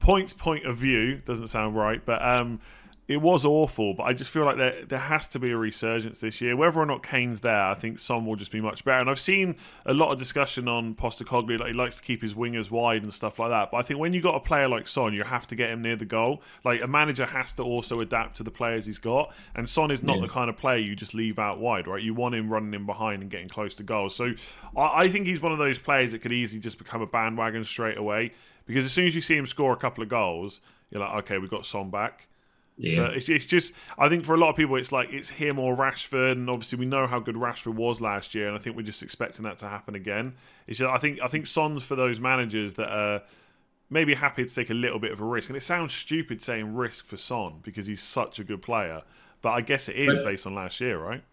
points 0.00 0.32
point 0.32 0.66
of 0.66 0.76
view, 0.76 1.16
doesn't 1.24 1.48
sound 1.48 1.76
right, 1.76 2.04
but 2.04 2.22
um, 2.22 2.60
it 3.08 3.22
was 3.22 3.46
awful, 3.46 3.94
but 3.94 4.02
I 4.02 4.12
just 4.12 4.30
feel 4.30 4.44
like 4.44 4.58
there 4.58 4.84
there 4.84 4.98
has 4.98 5.26
to 5.28 5.38
be 5.38 5.50
a 5.50 5.56
resurgence 5.56 6.20
this 6.20 6.42
year. 6.42 6.54
Whether 6.54 6.78
or 6.78 6.84
not 6.84 7.02
Kane's 7.02 7.40
there, 7.40 7.64
I 7.64 7.72
think 7.72 7.98
Son 7.98 8.26
will 8.26 8.36
just 8.36 8.52
be 8.52 8.60
much 8.60 8.84
better. 8.84 9.00
And 9.00 9.08
I've 9.08 9.18
seen 9.18 9.56
a 9.86 9.94
lot 9.94 10.12
of 10.12 10.18
discussion 10.18 10.68
on 10.68 10.94
Postecoglou, 10.94 11.58
like 11.58 11.68
he 11.68 11.72
likes 11.74 11.96
to 11.96 12.02
keep 12.02 12.20
his 12.20 12.34
wingers 12.34 12.70
wide 12.70 13.02
and 13.02 13.12
stuff 13.12 13.38
like 13.38 13.48
that. 13.48 13.70
But 13.70 13.78
I 13.78 13.82
think 13.82 13.98
when 13.98 14.12
you 14.12 14.20
got 14.20 14.34
a 14.34 14.40
player 14.40 14.68
like 14.68 14.86
Son, 14.86 15.14
you 15.14 15.24
have 15.24 15.46
to 15.46 15.56
get 15.56 15.70
him 15.70 15.80
near 15.80 15.96
the 15.96 16.04
goal. 16.04 16.42
Like 16.64 16.82
a 16.82 16.86
manager 16.86 17.24
has 17.24 17.54
to 17.54 17.62
also 17.62 18.00
adapt 18.00 18.36
to 18.36 18.42
the 18.42 18.50
players 18.50 18.84
he's 18.84 18.98
got, 18.98 19.34
and 19.54 19.66
Son 19.66 19.90
is 19.90 20.02
not 20.02 20.16
yeah. 20.16 20.22
the 20.22 20.28
kind 20.28 20.50
of 20.50 20.58
player 20.58 20.76
you 20.76 20.94
just 20.94 21.14
leave 21.14 21.38
out 21.38 21.58
wide, 21.58 21.88
right? 21.88 22.02
You 22.02 22.12
want 22.12 22.34
him 22.34 22.50
running 22.52 22.74
in 22.74 22.84
behind 22.84 23.22
and 23.22 23.30
getting 23.30 23.48
close 23.48 23.74
to 23.76 23.82
goals. 23.82 24.14
So 24.14 24.34
I, 24.76 25.04
I 25.04 25.08
think 25.08 25.26
he's 25.26 25.40
one 25.40 25.52
of 25.52 25.58
those 25.58 25.78
players 25.78 26.12
that 26.12 26.18
could 26.18 26.32
easily 26.32 26.60
just 26.60 26.76
become 26.76 27.00
a 27.00 27.06
bandwagon 27.06 27.64
straight 27.64 27.96
away. 27.96 28.32
Because 28.66 28.84
as 28.84 28.92
soon 28.92 29.06
as 29.06 29.14
you 29.14 29.22
see 29.22 29.34
him 29.34 29.46
score 29.46 29.72
a 29.72 29.78
couple 29.78 30.02
of 30.02 30.10
goals, 30.10 30.60
you're 30.90 31.00
like, 31.00 31.24
okay, 31.24 31.38
we've 31.38 31.48
got 31.48 31.64
Son 31.64 31.88
back 31.88 32.28
Yeah. 32.78 32.94
So 32.94 33.04
it's, 33.06 33.28
it's 33.28 33.44
just, 33.44 33.74
I 33.98 34.08
think 34.08 34.24
for 34.24 34.34
a 34.34 34.38
lot 34.38 34.50
of 34.50 34.56
people, 34.56 34.76
it's 34.76 34.92
like 34.92 35.12
it's 35.12 35.28
him 35.28 35.58
or 35.58 35.76
Rashford, 35.76 36.32
and 36.32 36.48
obviously 36.48 36.78
we 36.78 36.86
know 36.86 37.08
how 37.08 37.18
good 37.18 37.34
Rashford 37.34 37.74
was 37.74 38.00
last 38.00 38.34
year, 38.36 38.46
and 38.46 38.56
I 38.56 38.60
think 38.60 38.76
we're 38.76 38.82
just 38.82 39.02
expecting 39.02 39.42
that 39.44 39.58
to 39.58 39.68
happen 39.68 39.96
again. 39.96 40.34
It's 40.68 40.78
just, 40.78 40.92
I 40.92 40.98
think, 40.98 41.18
I 41.20 41.26
think 41.26 41.48
Son's 41.48 41.82
for 41.82 41.96
those 41.96 42.20
managers 42.20 42.74
that 42.74 42.88
are 42.88 43.22
maybe 43.90 44.14
happy 44.14 44.44
to 44.44 44.54
take 44.54 44.70
a 44.70 44.74
little 44.74 45.00
bit 45.00 45.10
of 45.10 45.20
a 45.20 45.24
risk, 45.24 45.50
and 45.50 45.56
it 45.56 45.62
sounds 45.62 45.92
stupid 45.92 46.40
saying 46.40 46.74
risk 46.74 47.06
for 47.06 47.16
Son 47.16 47.54
because 47.62 47.86
he's 47.86 48.00
such 48.00 48.38
a 48.38 48.44
good 48.44 48.62
player, 48.62 49.02
but 49.42 49.50
I 49.50 49.60
guess 49.60 49.88
it 49.88 49.96
is 49.96 50.18
but, 50.18 50.26
based 50.26 50.46
on 50.46 50.54
last 50.54 50.80
year, 50.80 50.98
right? 50.98 51.24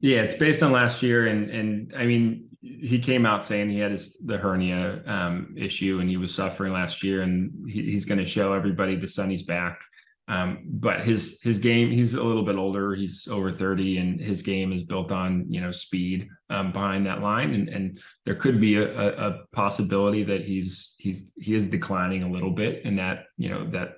Yeah, 0.00 0.22
it's 0.22 0.34
based 0.34 0.62
on 0.62 0.72
last 0.72 1.02
year, 1.02 1.26
and 1.26 1.50
and 1.50 1.94
I 1.96 2.06
mean, 2.06 2.48
he 2.62 2.98
came 2.98 3.26
out 3.26 3.44
saying 3.44 3.70
he 3.70 3.78
had 3.78 3.92
his 3.92 4.16
the 4.16 4.38
hernia 4.38 5.02
um, 5.06 5.54
issue 5.56 6.00
and 6.00 6.08
he 6.08 6.16
was 6.16 6.34
suffering 6.34 6.72
last 6.72 7.04
year, 7.04 7.20
and 7.20 7.68
he, 7.70 7.82
he's 7.92 8.06
going 8.06 8.18
to 8.18 8.24
show 8.24 8.54
everybody 8.54 8.96
the 8.96 9.06
sun 9.06 9.30
he's 9.30 9.42
back. 9.42 9.82
Um, 10.30 10.60
but 10.64 11.00
his 11.00 11.40
his 11.42 11.58
game, 11.58 11.90
he's 11.90 12.14
a 12.14 12.22
little 12.22 12.44
bit 12.44 12.54
older. 12.54 12.94
He's 12.94 13.26
over 13.28 13.50
thirty, 13.50 13.98
and 13.98 14.20
his 14.20 14.42
game 14.42 14.72
is 14.72 14.84
built 14.84 15.10
on 15.10 15.46
you 15.48 15.60
know 15.60 15.72
speed 15.72 16.28
um, 16.48 16.70
behind 16.70 17.04
that 17.06 17.20
line, 17.20 17.52
and 17.52 17.68
and 17.68 18.00
there 18.24 18.36
could 18.36 18.60
be 18.60 18.76
a, 18.76 19.28
a, 19.28 19.38
possibility 19.52 20.22
that 20.22 20.42
he's 20.42 20.94
he's 20.98 21.32
he 21.36 21.56
is 21.56 21.66
declining 21.66 22.22
a 22.22 22.30
little 22.30 22.52
bit 22.52 22.84
in 22.84 22.94
that 22.96 23.24
you 23.38 23.48
know 23.48 23.68
that 23.70 23.96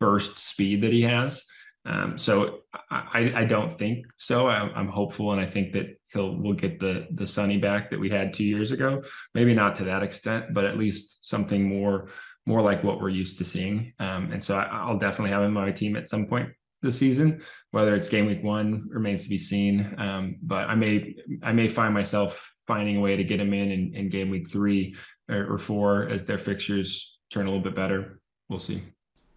burst 0.00 0.38
speed 0.38 0.82
that 0.82 0.92
he 0.92 1.02
has. 1.02 1.44
Um, 1.84 2.16
so 2.16 2.60
I, 2.90 3.30
I, 3.32 3.44
don't 3.44 3.72
think 3.72 4.06
so. 4.16 4.48
I'm, 4.48 4.72
I'm, 4.74 4.88
hopeful, 4.88 5.30
and 5.30 5.40
I 5.40 5.46
think 5.46 5.74
that 5.74 6.00
he'll 6.12 6.34
we'll 6.34 6.54
get 6.54 6.80
the 6.80 7.06
the 7.12 7.26
Sonny 7.26 7.58
back 7.58 7.90
that 7.90 8.00
we 8.00 8.08
had 8.08 8.32
two 8.32 8.42
years 8.42 8.70
ago. 8.72 9.02
Maybe 9.34 9.54
not 9.54 9.76
to 9.76 9.84
that 9.84 10.02
extent, 10.02 10.54
but 10.54 10.64
at 10.64 10.78
least 10.78 11.28
something 11.28 11.62
more 11.62 12.08
more 12.46 12.62
like 12.62 12.82
what 12.82 13.00
we're 13.00 13.10
used 13.10 13.38
to 13.38 13.44
seeing. 13.44 13.92
Um, 13.98 14.32
and 14.32 14.42
so 14.42 14.56
I, 14.56 14.88
will 14.90 14.98
definitely 14.98 15.32
have 15.32 15.42
him 15.42 15.56
on 15.56 15.64
my 15.64 15.72
team 15.72 15.96
at 15.96 16.08
some 16.08 16.26
point 16.26 16.48
this 16.80 16.98
season. 16.98 17.42
Whether 17.72 17.94
it's 17.94 18.08
game 18.08 18.26
week 18.26 18.42
one 18.42 18.86
remains 18.88 19.24
to 19.24 19.28
be 19.28 19.38
seen. 19.38 19.94
Um, 19.98 20.36
but 20.42 20.68
I 20.68 20.74
may 20.74 21.16
I 21.42 21.52
may 21.52 21.68
find 21.68 21.92
myself 21.92 22.40
finding 22.66 22.96
a 22.96 23.00
way 23.00 23.16
to 23.16 23.24
get 23.24 23.40
him 23.40 23.52
in 23.52 23.70
in, 23.70 23.94
in 23.94 24.08
game 24.08 24.30
week 24.30 24.48
three 24.48 24.96
or, 25.28 25.54
or 25.54 25.58
four 25.58 26.08
as 26.08 26.24
their 26.24 26.38
fixtures 26.38 27.18
turn 27.30 27.46
a 27.46 27.50
little 27.50 27.64
bit 27.64 27.74
better. 27.74 28.20
We'll 28.48 28.58
see. 28.60 28.82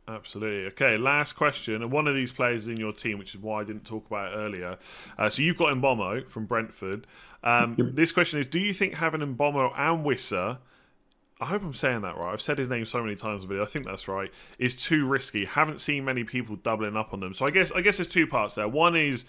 Absolutely. 0.08 0.66
Okay, 0.68 0.98
last 0.98 1.34
question. 1.34 1.84
And 1.84 1.92
one 1.92 2.08
of 2.08 2.16
these 2.16 2.32
players 2.32 2.68
in 2.68 2.78
your 2.78 2.92
team, 2.92 3.20
which 3.20 3.36
is 3.36 3.42
why 3.42 3.62
I 3.62 3.64
didn't 3.64 3.86
talk 3.86 4.08
about 4.08 4.34
it 4.34 4.36
earlier. 4.36 4.78
Uh, 5.18 5.30
so 5.30 5.44
you've 5.44 5.58
got 5.58 5.72
Mbeumo 5.74 6.28
from 6.28 6.46
Brentford. 6.46 7.06
Um, 7.44 7.76
yep. 7.78 7.88
This 7.94 8.12
question 8.12 8.40
is 8.40 8.48
Do 8.48 8.60
you 8.60 8.74
think 8.74 8.96
having 8.96 9.22
Mbeumo 9.22 9.72
and 9.78 10.04
Wissa, 10.04 10.58
I 11.42 11.46
hope 11.46 11.64
I'm 11.64 11.74
saying 11.74 12.02
that 12.02 12.18
right, 12.18 12.34
I've 12.34 12.42
said 12.42 12.58
his 12.58 12.70
name 12.70 12.86
so 12.86 13.02
many 13.02 13.16
times 13.16 13.46
video, 13.46 13.64
I 13.64 13.66
think 13.66 13.86
that's 13.86 14.08
right, 14.08 14.32
is 14.58 14.76
too 14.76 15.06
risky? 15.08 15.46
Haven't 15.46 15.80
seen 15.80 16.04
many 16.04 16.24
people 16.24 16.58
doubling 16.58 16.98
up 16.98 17.14
on 17.14 17.22
them. 17.22 17.34
So 17.34 17.46
I 17.46 17.52
guess 17.52 17.72
I 17.72 17.82
guess 17.82 17.98
there's 17.98 18.10
two 18.10 18.28
parts 18.28 18.56
there. 18.56 18.68
One 18.68 18.96
is 18.96 19.26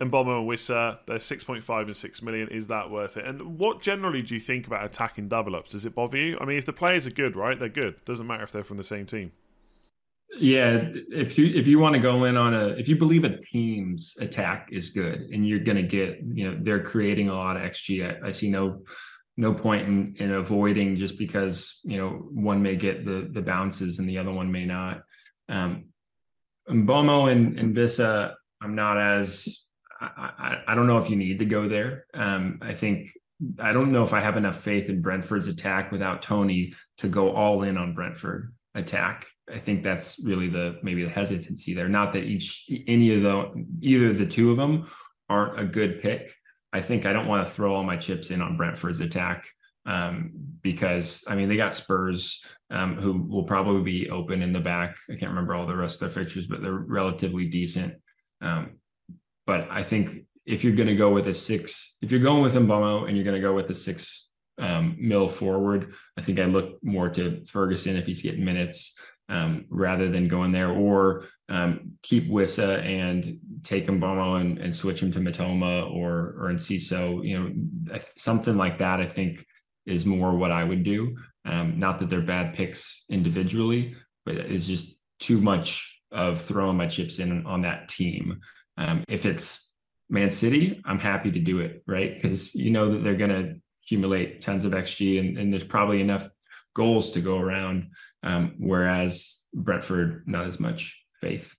Mbeumo 0.00 0.40
and 0.40 0.48
Wissa, 0.48 0.98
they're 1.06 1.18
6.5 1.18 1.86
and 1.86 1.96
6 1.96 2.22
million. 2.22 2.48
Is 2.48 2.68
that 2.68 2.88
worth 2.88 3.16
it? 3.16 3.24
And 3.24 3.58
what 3.58 3.80
generally 3.80 4.22
do 4.22 4.34
you 4.34 4.40
think 4.40 4.66
about 4.66 4.84
attacking 4.84 5.28
double 5.28 5.56
ups? 5.56 5.72
Does 5.72 5.86
it 5.86 5.94
bother 5.94 6.18
you? 6.18 6.38
I 6.40 6.44
mean, 6.44 6.56
if 6.56 6.66
the 6.66 6.72
players 6.72 7.06
are 7.06 7.10
good, 7.10 7.34
right, 7.34 7.58
they're 7.58 7.68
good. 7.68 7.96
Doesn't 8.04 8.26
matter 8.26 8.44
if 8.44 8.52
they're 8.52 8.62
from 8.62 8.76
the 8.76 8.84
same 8.84 9.06
team. 9.06 9.32
Yeah, 10.38 10.90
if 11.10 11.36
you 11.38 11.46
if 11.46 11.66
you 11.66 11.78
want 11.80 11.94
to 11.94 12.00
go 12.00 12.24
in 12.24 12.36
on 12.36 12.54
a 12.54 12.68
if 12.68 12.86
you 12.86 12.96
believe 12.96 13.24
a 13.24 13.36
team's 13.36 14.14
attack 14.20 14.68
is 14.70 14.90
good 14.90 15.22
and 15.32 15.48
you're 15.48 15.58
going 15.58 15.78
to 15.78 15.82
get 15.82 16.20
you 16.32 16.48
know 16.48 16.58
they're 16.60 16.82
creating 16.82 17.28
a 17.28 17.34
lot 17.34 17.56
of 17.56 17.62
xG, 17.62 18.22
I, 18.22 18.28
I 18.28 18.30
see 18.30 18.50
no 18.50 18.82
no 19.38 19.54
point 19.54 19.86
in 19.86 20.16
in 20.18 20.32
avoiding 20.32 20.96
just 20.96 21.16
because 21.16 21.80
you 21.84 21.96
know 21.96 22.10
one 22.10 22.60
may 22.60 22.76
get 22.76 23.06
the 23.06 23.30
the 23.32 23.40
bounces 23.40 23.98
and 23.98 24.08
the 24.08 24.18
other 24.18 24.32
one 24.32 24.50
may 24.52 24.66
not. 24.66 25.02
Um, 25.48 25.86
Mbeumo 26.68 27.30
and 27.30 27.58
and 27.58 27.74
Wissa, 27.74 28.34
I'm 28.60 28.74
not 28.74 28.98
as 28.98 29.66
I, 30.00 30.06
I, 30.38 30.62
I 30.68 30.74
don't 30.74 30.88
know 30.88 30.98
if 30.98 31.08
you 31.08 31.16
need 31.16 31.38
to 31.38 31.44
go 31.44 31.68
there. 31.68 32.04
Um, 32.12 32.58
I 32.60 32.74
think 32.74 33.10
I 33.60 33.72
don't 33.72 33.92
know 33.92 34.02
if 34.02 34.12
I 34.12 34.20
have 34.20 34.36
enough 34.36 34.60
faith 34.60 34.88
in 34.88 35.00
Brentford's 35.00 35.46
attack 35.46 35.92
without 35.92 36.20
Toney 36.20 36.74
to 36.98 37.08
go 37.08 37.32
all 37.32 37.62
in 37.62 37.78
on 37.78 37.94
Brentford 37.94 38.52
attack. 38.74 39.24
I 39.52 39.58
think 39.58 39.84
that's 39.84 40.18
really 40.24 40.48
the 40.48 40.80
maybe 40.82 41.04
the 41.04 41.10
hesitancy 41.10 41.74
there. 41.74 41.88
Not 41.88 42.12
that 42.14 42.24
each 42.24 42.68
any 42.88 43.14
of 43.14 43.22
the 43.22 43.66
either 43.80 44.10
of 44.10 44.18
the 44.18 44.26
two 44.26 44.50
of 44.50 44.56
them 44.56 44.88
aren't 45.28 45.60
a 45.60 45.64
good 45.64 46.02
pick. 46.02 46.34
I 46.72 46.80
think 46.80 47.06
I 47.06 47.12
don't 47.12 47.26
want 47.26 47.46
to 47.46 47.52
throw 47.52 47.74
all 47.74 47.84
my 47.84 47.96
chips 47.96 48.30
in 48.30 48.42
on 48.42 48.56
Brentford's 48.56 49.00
attack 49.00 49.48
um, 49.86 50.30
because 50.62 51.24
I 51.26 51.34
mean 51.34 51.48
they 51.48 51.56
got 51.56 51.74
Spurs 51.74 52.44
um, 52.70 52.96
who 52.96 53.26
will 53.28 53.44
probably 53.44 53.82
be 53.82 54.10
open 54.10 54.42
in 54.42 54.52
the 54.52 54.60
back. 54.60 54.96
I 55.10 55.14
can't 55.14 55.30
remember 55.30 55.54
all 55.54 55.66
the 55.66 55.76
rest 55.76 55.96
of 55.96 56.00
their 56.00 56.22
fixtures, 56.22 56.46
but 56.46 56.62
they're 56.62 56.72
relatively 56.72 57.46
decent. 57.46 57.94
Um, 58.40 58.78
but 59.46 59.68
I 59.70 59.82
think 59.82 60.26
if 60.44 60.64
you're 60.64 60.76
going 60.76 60.88
to 60.88 60.96
go 60.96 61.10
with 61.10 61.26
a 61.28 61.34
six, 61.34 61.96
if 62.02 62.10
you're 62.10 62.20
going 62.20 62.42
with 62.42 62.54
Mbeumo 62.54 63.06
and 63.08 63.16
you're 63.16 63.24
going 63.24 63.36
to 63.36 63.40
go 63.40 63.54
with 63.54 63.70
a 63.70 63.74
six 63.74 64.28
um, 64.58 64.96
mill 64.98 65.28
forward. 65.28 65.94
I 66.16 66.22
think 66.22 66.38
I 66.38 66.44
look 66.44 66.82
more 66.82 67.08
to 67.10 67.44
Ferguson 67.46 67.96
if 67.96 68.06
he's 68.06 68.22
getting 68.22 68.44
minutes 68.44 68.98
um, 69.28 69.66
rather 69.70 70.08
than 70.08 70.28
going 70.28 70.52
there, 70.52 70.70
or 70.70 71.24
um, 71.48 71.92
keep 72.02 72.28
Wissa 72.30 72.82
and 72.84 73.38
take 73.62 73.86
Mbeumo 73.86 74.40
and, 74.40 74.58
and 74.58 74.74
switch 74.74 75.02
him 75.02 75.12
to 75.12 75.18
Mitoma 75.18 75.90
or 75.92 76.34
or 76.38 76.50
Enciso. 76.50 77.24
You 77.26 77.38
know, 77.38 77.98
something 78.16 78.56
like 78.56 78.78
that. 78.78 79.00
I 79.00 79.06
think 79.06 79.44
is 79.86 80.06
more 80.06 80.36
what 80.36 80.50
I 80.50 80.64
would 80.64 80.82
do. 80.82 81.16
Um, 81.44 81.78
not 81.78 81.98
that 81.98 82.10
they're 82.10 82.20
bad 82.20 82.54
picks 82.54 83.04
individually, 83.08 83.96
but 84.26 84.36
it's 84.36 84.66
just 84.66 84.94
too 85.18 85.40
much 85.40 86.02
of 86.12 86.40
throwing 86.40 86.76
my 86.76 86.86
chips 86.86 87.18
in 87.18 87.46
on 87.46 87.62
that 87.62 87.88
team. 87.88 88.40
Um, 88.76 89.04
if 89.08 89.26
it's 89.26 89.74
Man 90.10 90.30
City, 90.30 90.80
I'm 90.84 90.98
happy 90.98 91.30
to 91.32 91.40
do 91.40 91.60
it, 91.60 91.82
right? 91.86 92.14
Because 92.14 92.54
you 92.54 92.70
know 92.70 92.92
that 92.92 93.04
they're 93.04 93.16
going 93.16 93.30
to 93.30 93.54
accumulate 93.82 94.42
tons 94.42 94.64
of 94.64 94.72
XG, 94.72 95.20
and, 95.20 95.38
and 95.38 95.52
there's 95.52 95.64
probably 95.64 96.00
enough 96.00 96.28
goals 96.78 97.10
to 97.10 97.20
go 97.20 97.38
around. 97.38 97.90
Um, 98.22 98.54
whereas 98.58 99.42
Brentford, 99.52 100.22
not 100.26 100.46
as 100.46 100.60
much 100.60 101.04
faith. 101.20 101.56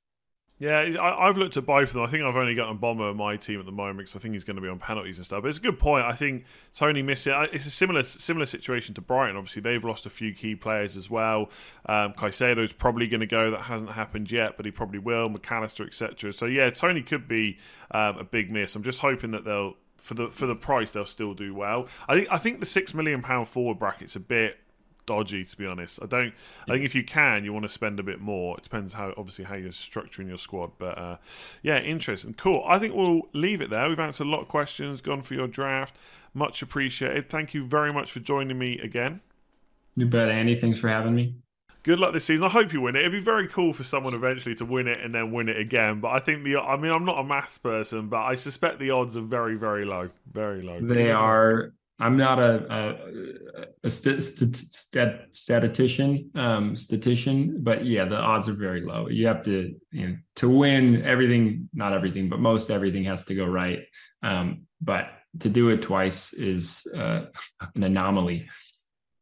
Yeah, 0.60 0.98
I, 1.02 1.28
have 1.28 1.38
looked 1.38 1.56
at 1.56 1.66
both 1.66 1.90
of 1.90 1.94
them. 1.94 2.04
I 2.04 2.08
think 2.08 2.24
I've 2.24 2.36
only 2.36 2.54
got 2.54 2.68
Mbeumo 2.82 3.12
on 3.12 3.18
my 3.18 3.38
team 3.38 3.62
at 3.62 3.66
the 3.66 3.72
moment 3.72 4.00
because 4.00 4.18
I 4.18 4.20
think 4.20 4.34
he's 4.34 4.44
going 4.44 4.58
to 4.58 4.62
be 4.62 4.68
on 4.68 4.78
penalties 4.78 5.18
and 5.18 5.26
stuff. 5.26 5.42
But 5.42 5.48
it's 5.48 5.58
a 5.58 5.62
good 5.62 5.80
point. 5.80 6.04
I 6.04 6.12
think 6.12 6.44
Toney 6.74 7.02
missed 7.02 7.28
it. 7.28 7.36
It's 7.54 7.66
a 7.66 7.72
similar 7.72 8.04
similar 8.04 8.46
situation 8.46 8.94
to 8.96 9.02
Brighton. 9.02 9.38
Obviously, 9.38 9.62
they've 9.62 9.84
lost 9.84 10.06
a 10.06 10.10
few 10.10 10.34
key 10.34 10.56
players 10.56 10.98
as 10.98 11.10
well. 11.10 11.50
Um, 11.86 12.12
Caicedo's 12.14 12.74
probably 12.74 13.08
going 13.08 13.22
to 13.22 13.26
go. 13.26 13.52
That 13.52 13.62
hasn't 13.62 13.92
happened 13.92 14.30
yet, 14.34 14.58
but 14.58 14.66
he 14.66 14.72
probably 14.72 15.00
will. 15.00 15.30
Mac 15.30 15.50
Allister, 15.50 15.86
etc. 15.86 16.34
So 16.34 16.46
yeah, 16.46 16.70
Toney 16.72 17.04
could 17.04 17.30
be 17.30 17.58
um, 17.92 18.18
a 18.18 18.26
big 18.26 18.52
miss. 18.52 18.76
I'm 18.76 18.84
just 18.84 19.00
hoping 19.00 19.32
that 19.32 19.46
they'll 19.46 19.76
for 19.96 20.16
the 20.16 20.30
for 20.30 20.46
the 20.46 20.56
price 20.56 20.92
they'll 20.92 21.06
still 21.06 21.34
do 21.34 21.54
well. 21.54 21.88
I 22.08 22.16
think 22.16 22.28
I 22.32 22.38
think 22.38 22.60
the 22.60 22.66
six 22.66 22.94
million 22.94 23.22
pound 23.22 23.48
forward 23.48 23.80
bracket's 23.80 24.18
a 24.18 24.20
bit 24.20 24.58
dodgy 25.10 25.44
to 25.44 25.58
be 25.58 25.66
honest. 25.66 26.00
I 26.02 26.06
don't. 26.06 26.34
I 26.68 26.74
think 26.74 26.86
if 26.86 26.94
you 26.94 27.04
can, 27.04 27.44
you 27.44 27.52
want 27.52 27.64
to 27.64 27.70
spend 27.70 28.00
a 28.00 28.04
bit 28.04 28.22
more. 28.22 28.56
It 28.58 28.64
depends 28.64 28.94
how 28.94 29.14
obviously 29.18 29.46
how 29.46 29.56
you're 29.56 29.72
structuring 29.72 30.28
your 30.28 30.38
squad, 30.38 30.72
but 30.78 30.98
uh, 30.98 31.18
yeah, 31.64 31.80
interesting, 31.80 32.36
cool. 32.36 32.64
I 32.68 32.78
think 32.78 32.94
we'll 32.94 33.24
leave 33.34 33.62
it 33.62 33.72
there. 33.72 33.90
We've 33.90 34.00
answered 34.00 34.28
a 34.28 34.30
lot 34.30 34.42
of 34.42 34.48
questions, 34.48 35.02
gone 35.02 35.24
for 35.24 35.34
your 35.34 35.48
draft. 35.48 35.98
Much 36.34 36.62
appreciated. 36.62 37.28
Thank 37.28 37.56
you 37.56 37.66
very 37.66 37.92
much 37.92 38.12
for 38.12 38.20
joining 38.20 38.60
me 38.60 38.78
again. 38.80 39.22
You 39.96 40.06
bet, 40.06 40.30
Andy. 40.30 40.56
Thanks 40.56 40.78
for 40.78 40.88
having 40.88 41.16
me 41.16 41.34
good 41.84 42.00
luck 42.00 42.14
this 42.14 42.26
season. 42.26 42.46
I 42.46 42.50
hope 42.50 42.72
you 42.74 42.82
win 42.82 42.96
it. 42.96 43.00
It'd 43.00 43.12
be 43.12 43.20
very 43.20 43.48
cool 43.48 43.74
for 43.74 43.84
someone 43.84 44.14
eventually 44.14 44.56
to 44.56 44.66
win 44.66 44.88
it 44.88 45.00
and 45.02 45.14
then 45.14 45.32
win 45.32 45.50
it 45.50 45.58
again. 45.58 46.00
But 46.00 46.10
I 46.10 46.20
think 46.20 46.44
the, 46.44 46.58
I 46.58 46.78
mean, 46.78 46.92
I'm 46.92 47.06
not 47.06 47.20
a 47.20 47.24
maths 47.24 47.58
person, 47.58 48.10
but 48.10 48.22
I 48.22 48.36
suspect 48.36 48.80
the 48.80 48.92
odds 48.92 49.18
are 49.18 49.22
very, 49.22 49.56
very 49.56 49.86
low. 49.86 50.10
Very 50.32 50.62
low. 50.62 50.80
They 50.82 51.12
are. 51.12 51.74
I'm 52.00 52.16
not 52.16 52.40
a 52.40 52.66
a, 52.74 53.66
a 53.84 53.90
st- 53.90 54.24
st- 54.24 54.56
stat, 54.56 55.28
statistician, 55.32 56.32
um, 56.36 56.76
statistician, 56.76 57.62
but 57.62 57.86
yeah, 57.86 58.06
the 58.06 58.18
odds 58.18 58.48
are 58.48 58.54
very 58.54 58.82
low. 58.82 59.10
You 59.10 59.28
have 59.28 59.44
to, 59.44 59.76
you 59.92 60.08
know, 60.08 60.18
to 60.38 60.50
win 60.50 61.04
everything, 61.04 61.70
not 61.74 61.94
everything, 61.94 62.30
but 62.30 62.40
most 62.40 62.72
everything 62.72 63.04
has 63.04 63.26
to 63.26 63.36
go 63.36 63.46
right. 63.46 63.82
Um, 64.24 64.62
but 64.82 65.10
to 65.40 65.50
do 65.50 65.70
it 65.70 65.82
twice 65.82 66.34
is 66.34 66.88
uh, 66.96 67.26
an 67.76 67.84
anomaly. 67.84 68.50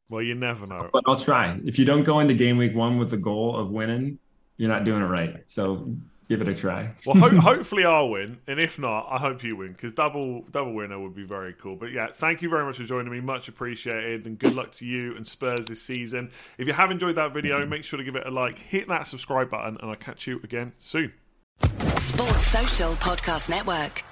Well, 0.10 0.22
you 0.22 0.36
never 0.36 0.66
know. 0.70 0.90
But 0.94 1.04
I'll 1.06 1.20
try. 1.20 1.60
If 1.66 1.78
you 1.78 1.86
don't 1.86 2.04
go 2.04 2.20
into 2.20 2.34
game 2.34 2.58
week 2.58 2.76
one 2.76 2.98
with 2.98 3.10
the 3.10 3.18
goal 3.18 3.58
of 3.58 3.72
winning, 3.72 4.20
you're 4.56 4.70
not 4.70 4.86
doing 4.86 5.02
it 5.02 5.08
right. 5.08 5.38
So 5.48 5.96
give 6.30 6.42
it 6.42 6.48
a 6.48 6.54
try. 6.56 6.92
well, 7.06 7.16
ho- 7.16 7.40
hopefully 7.42 7.86
I'll 7.86 8.10
win, 8.10 8.40
and 8.48 8.60
if 8.60 8.80
not, 8.80 9.08
I 9.10 9.18
hope 9.18 9.44
you 9.44 9.56
win 9.56 9.72
because 9.72 9.94
double 9.94 10.42
double 10.52 10.74
winner 10.74 11.00
would 11.00 11.16
be 11.16 11.24
very 11.24 11.54
cool. 11.54 11.76
But 11.76 11.92
yeah, 11.92 12.08
thank 12.14 12.42
you 12.42 12.50
very 12.50 12.66
much 12.66 12.78
for 12.78 12.84
joining 12.84 13.12
me. 13.12 13.22
Much 13.22 13.48
appreciated, 13.48 14.26
and 14.26 14.38
good 14.38 14.56
luck 14.56 14.72
to 14.74 14.86
you 14.86 15.16
and 15.16 15.26
Spurs 15.26 15.68
this 15.68 15.82
season. 15.82 16.32
If 16.58 16.68
you 16.68 16.74
have 16.74 16.92
enjoyed 16.92 17.16
that 17.16 17.34
video, 17.34 17.66
make 17.66 17.84
sure 17.84 17.98
to 17.98 18.04
give 18.04 18.16
it 18.16 18.26
a 18.26 18.32
like, 18.32 18.58
hit 18.58 18.88
that 18.88 19.08
subscribe 19.08 19.50
button, 19.50 19.78
and 19.82 19.90
I'll 19.90 19.96
catch 19.96 20.28
you 20.28 20.40
again 20.44 20.74
soon. 20.78 21.14
Sports 21.60 22.48
Social 22.48 22.92
Podcast 22.94 23.50
Network. 23.50 24.04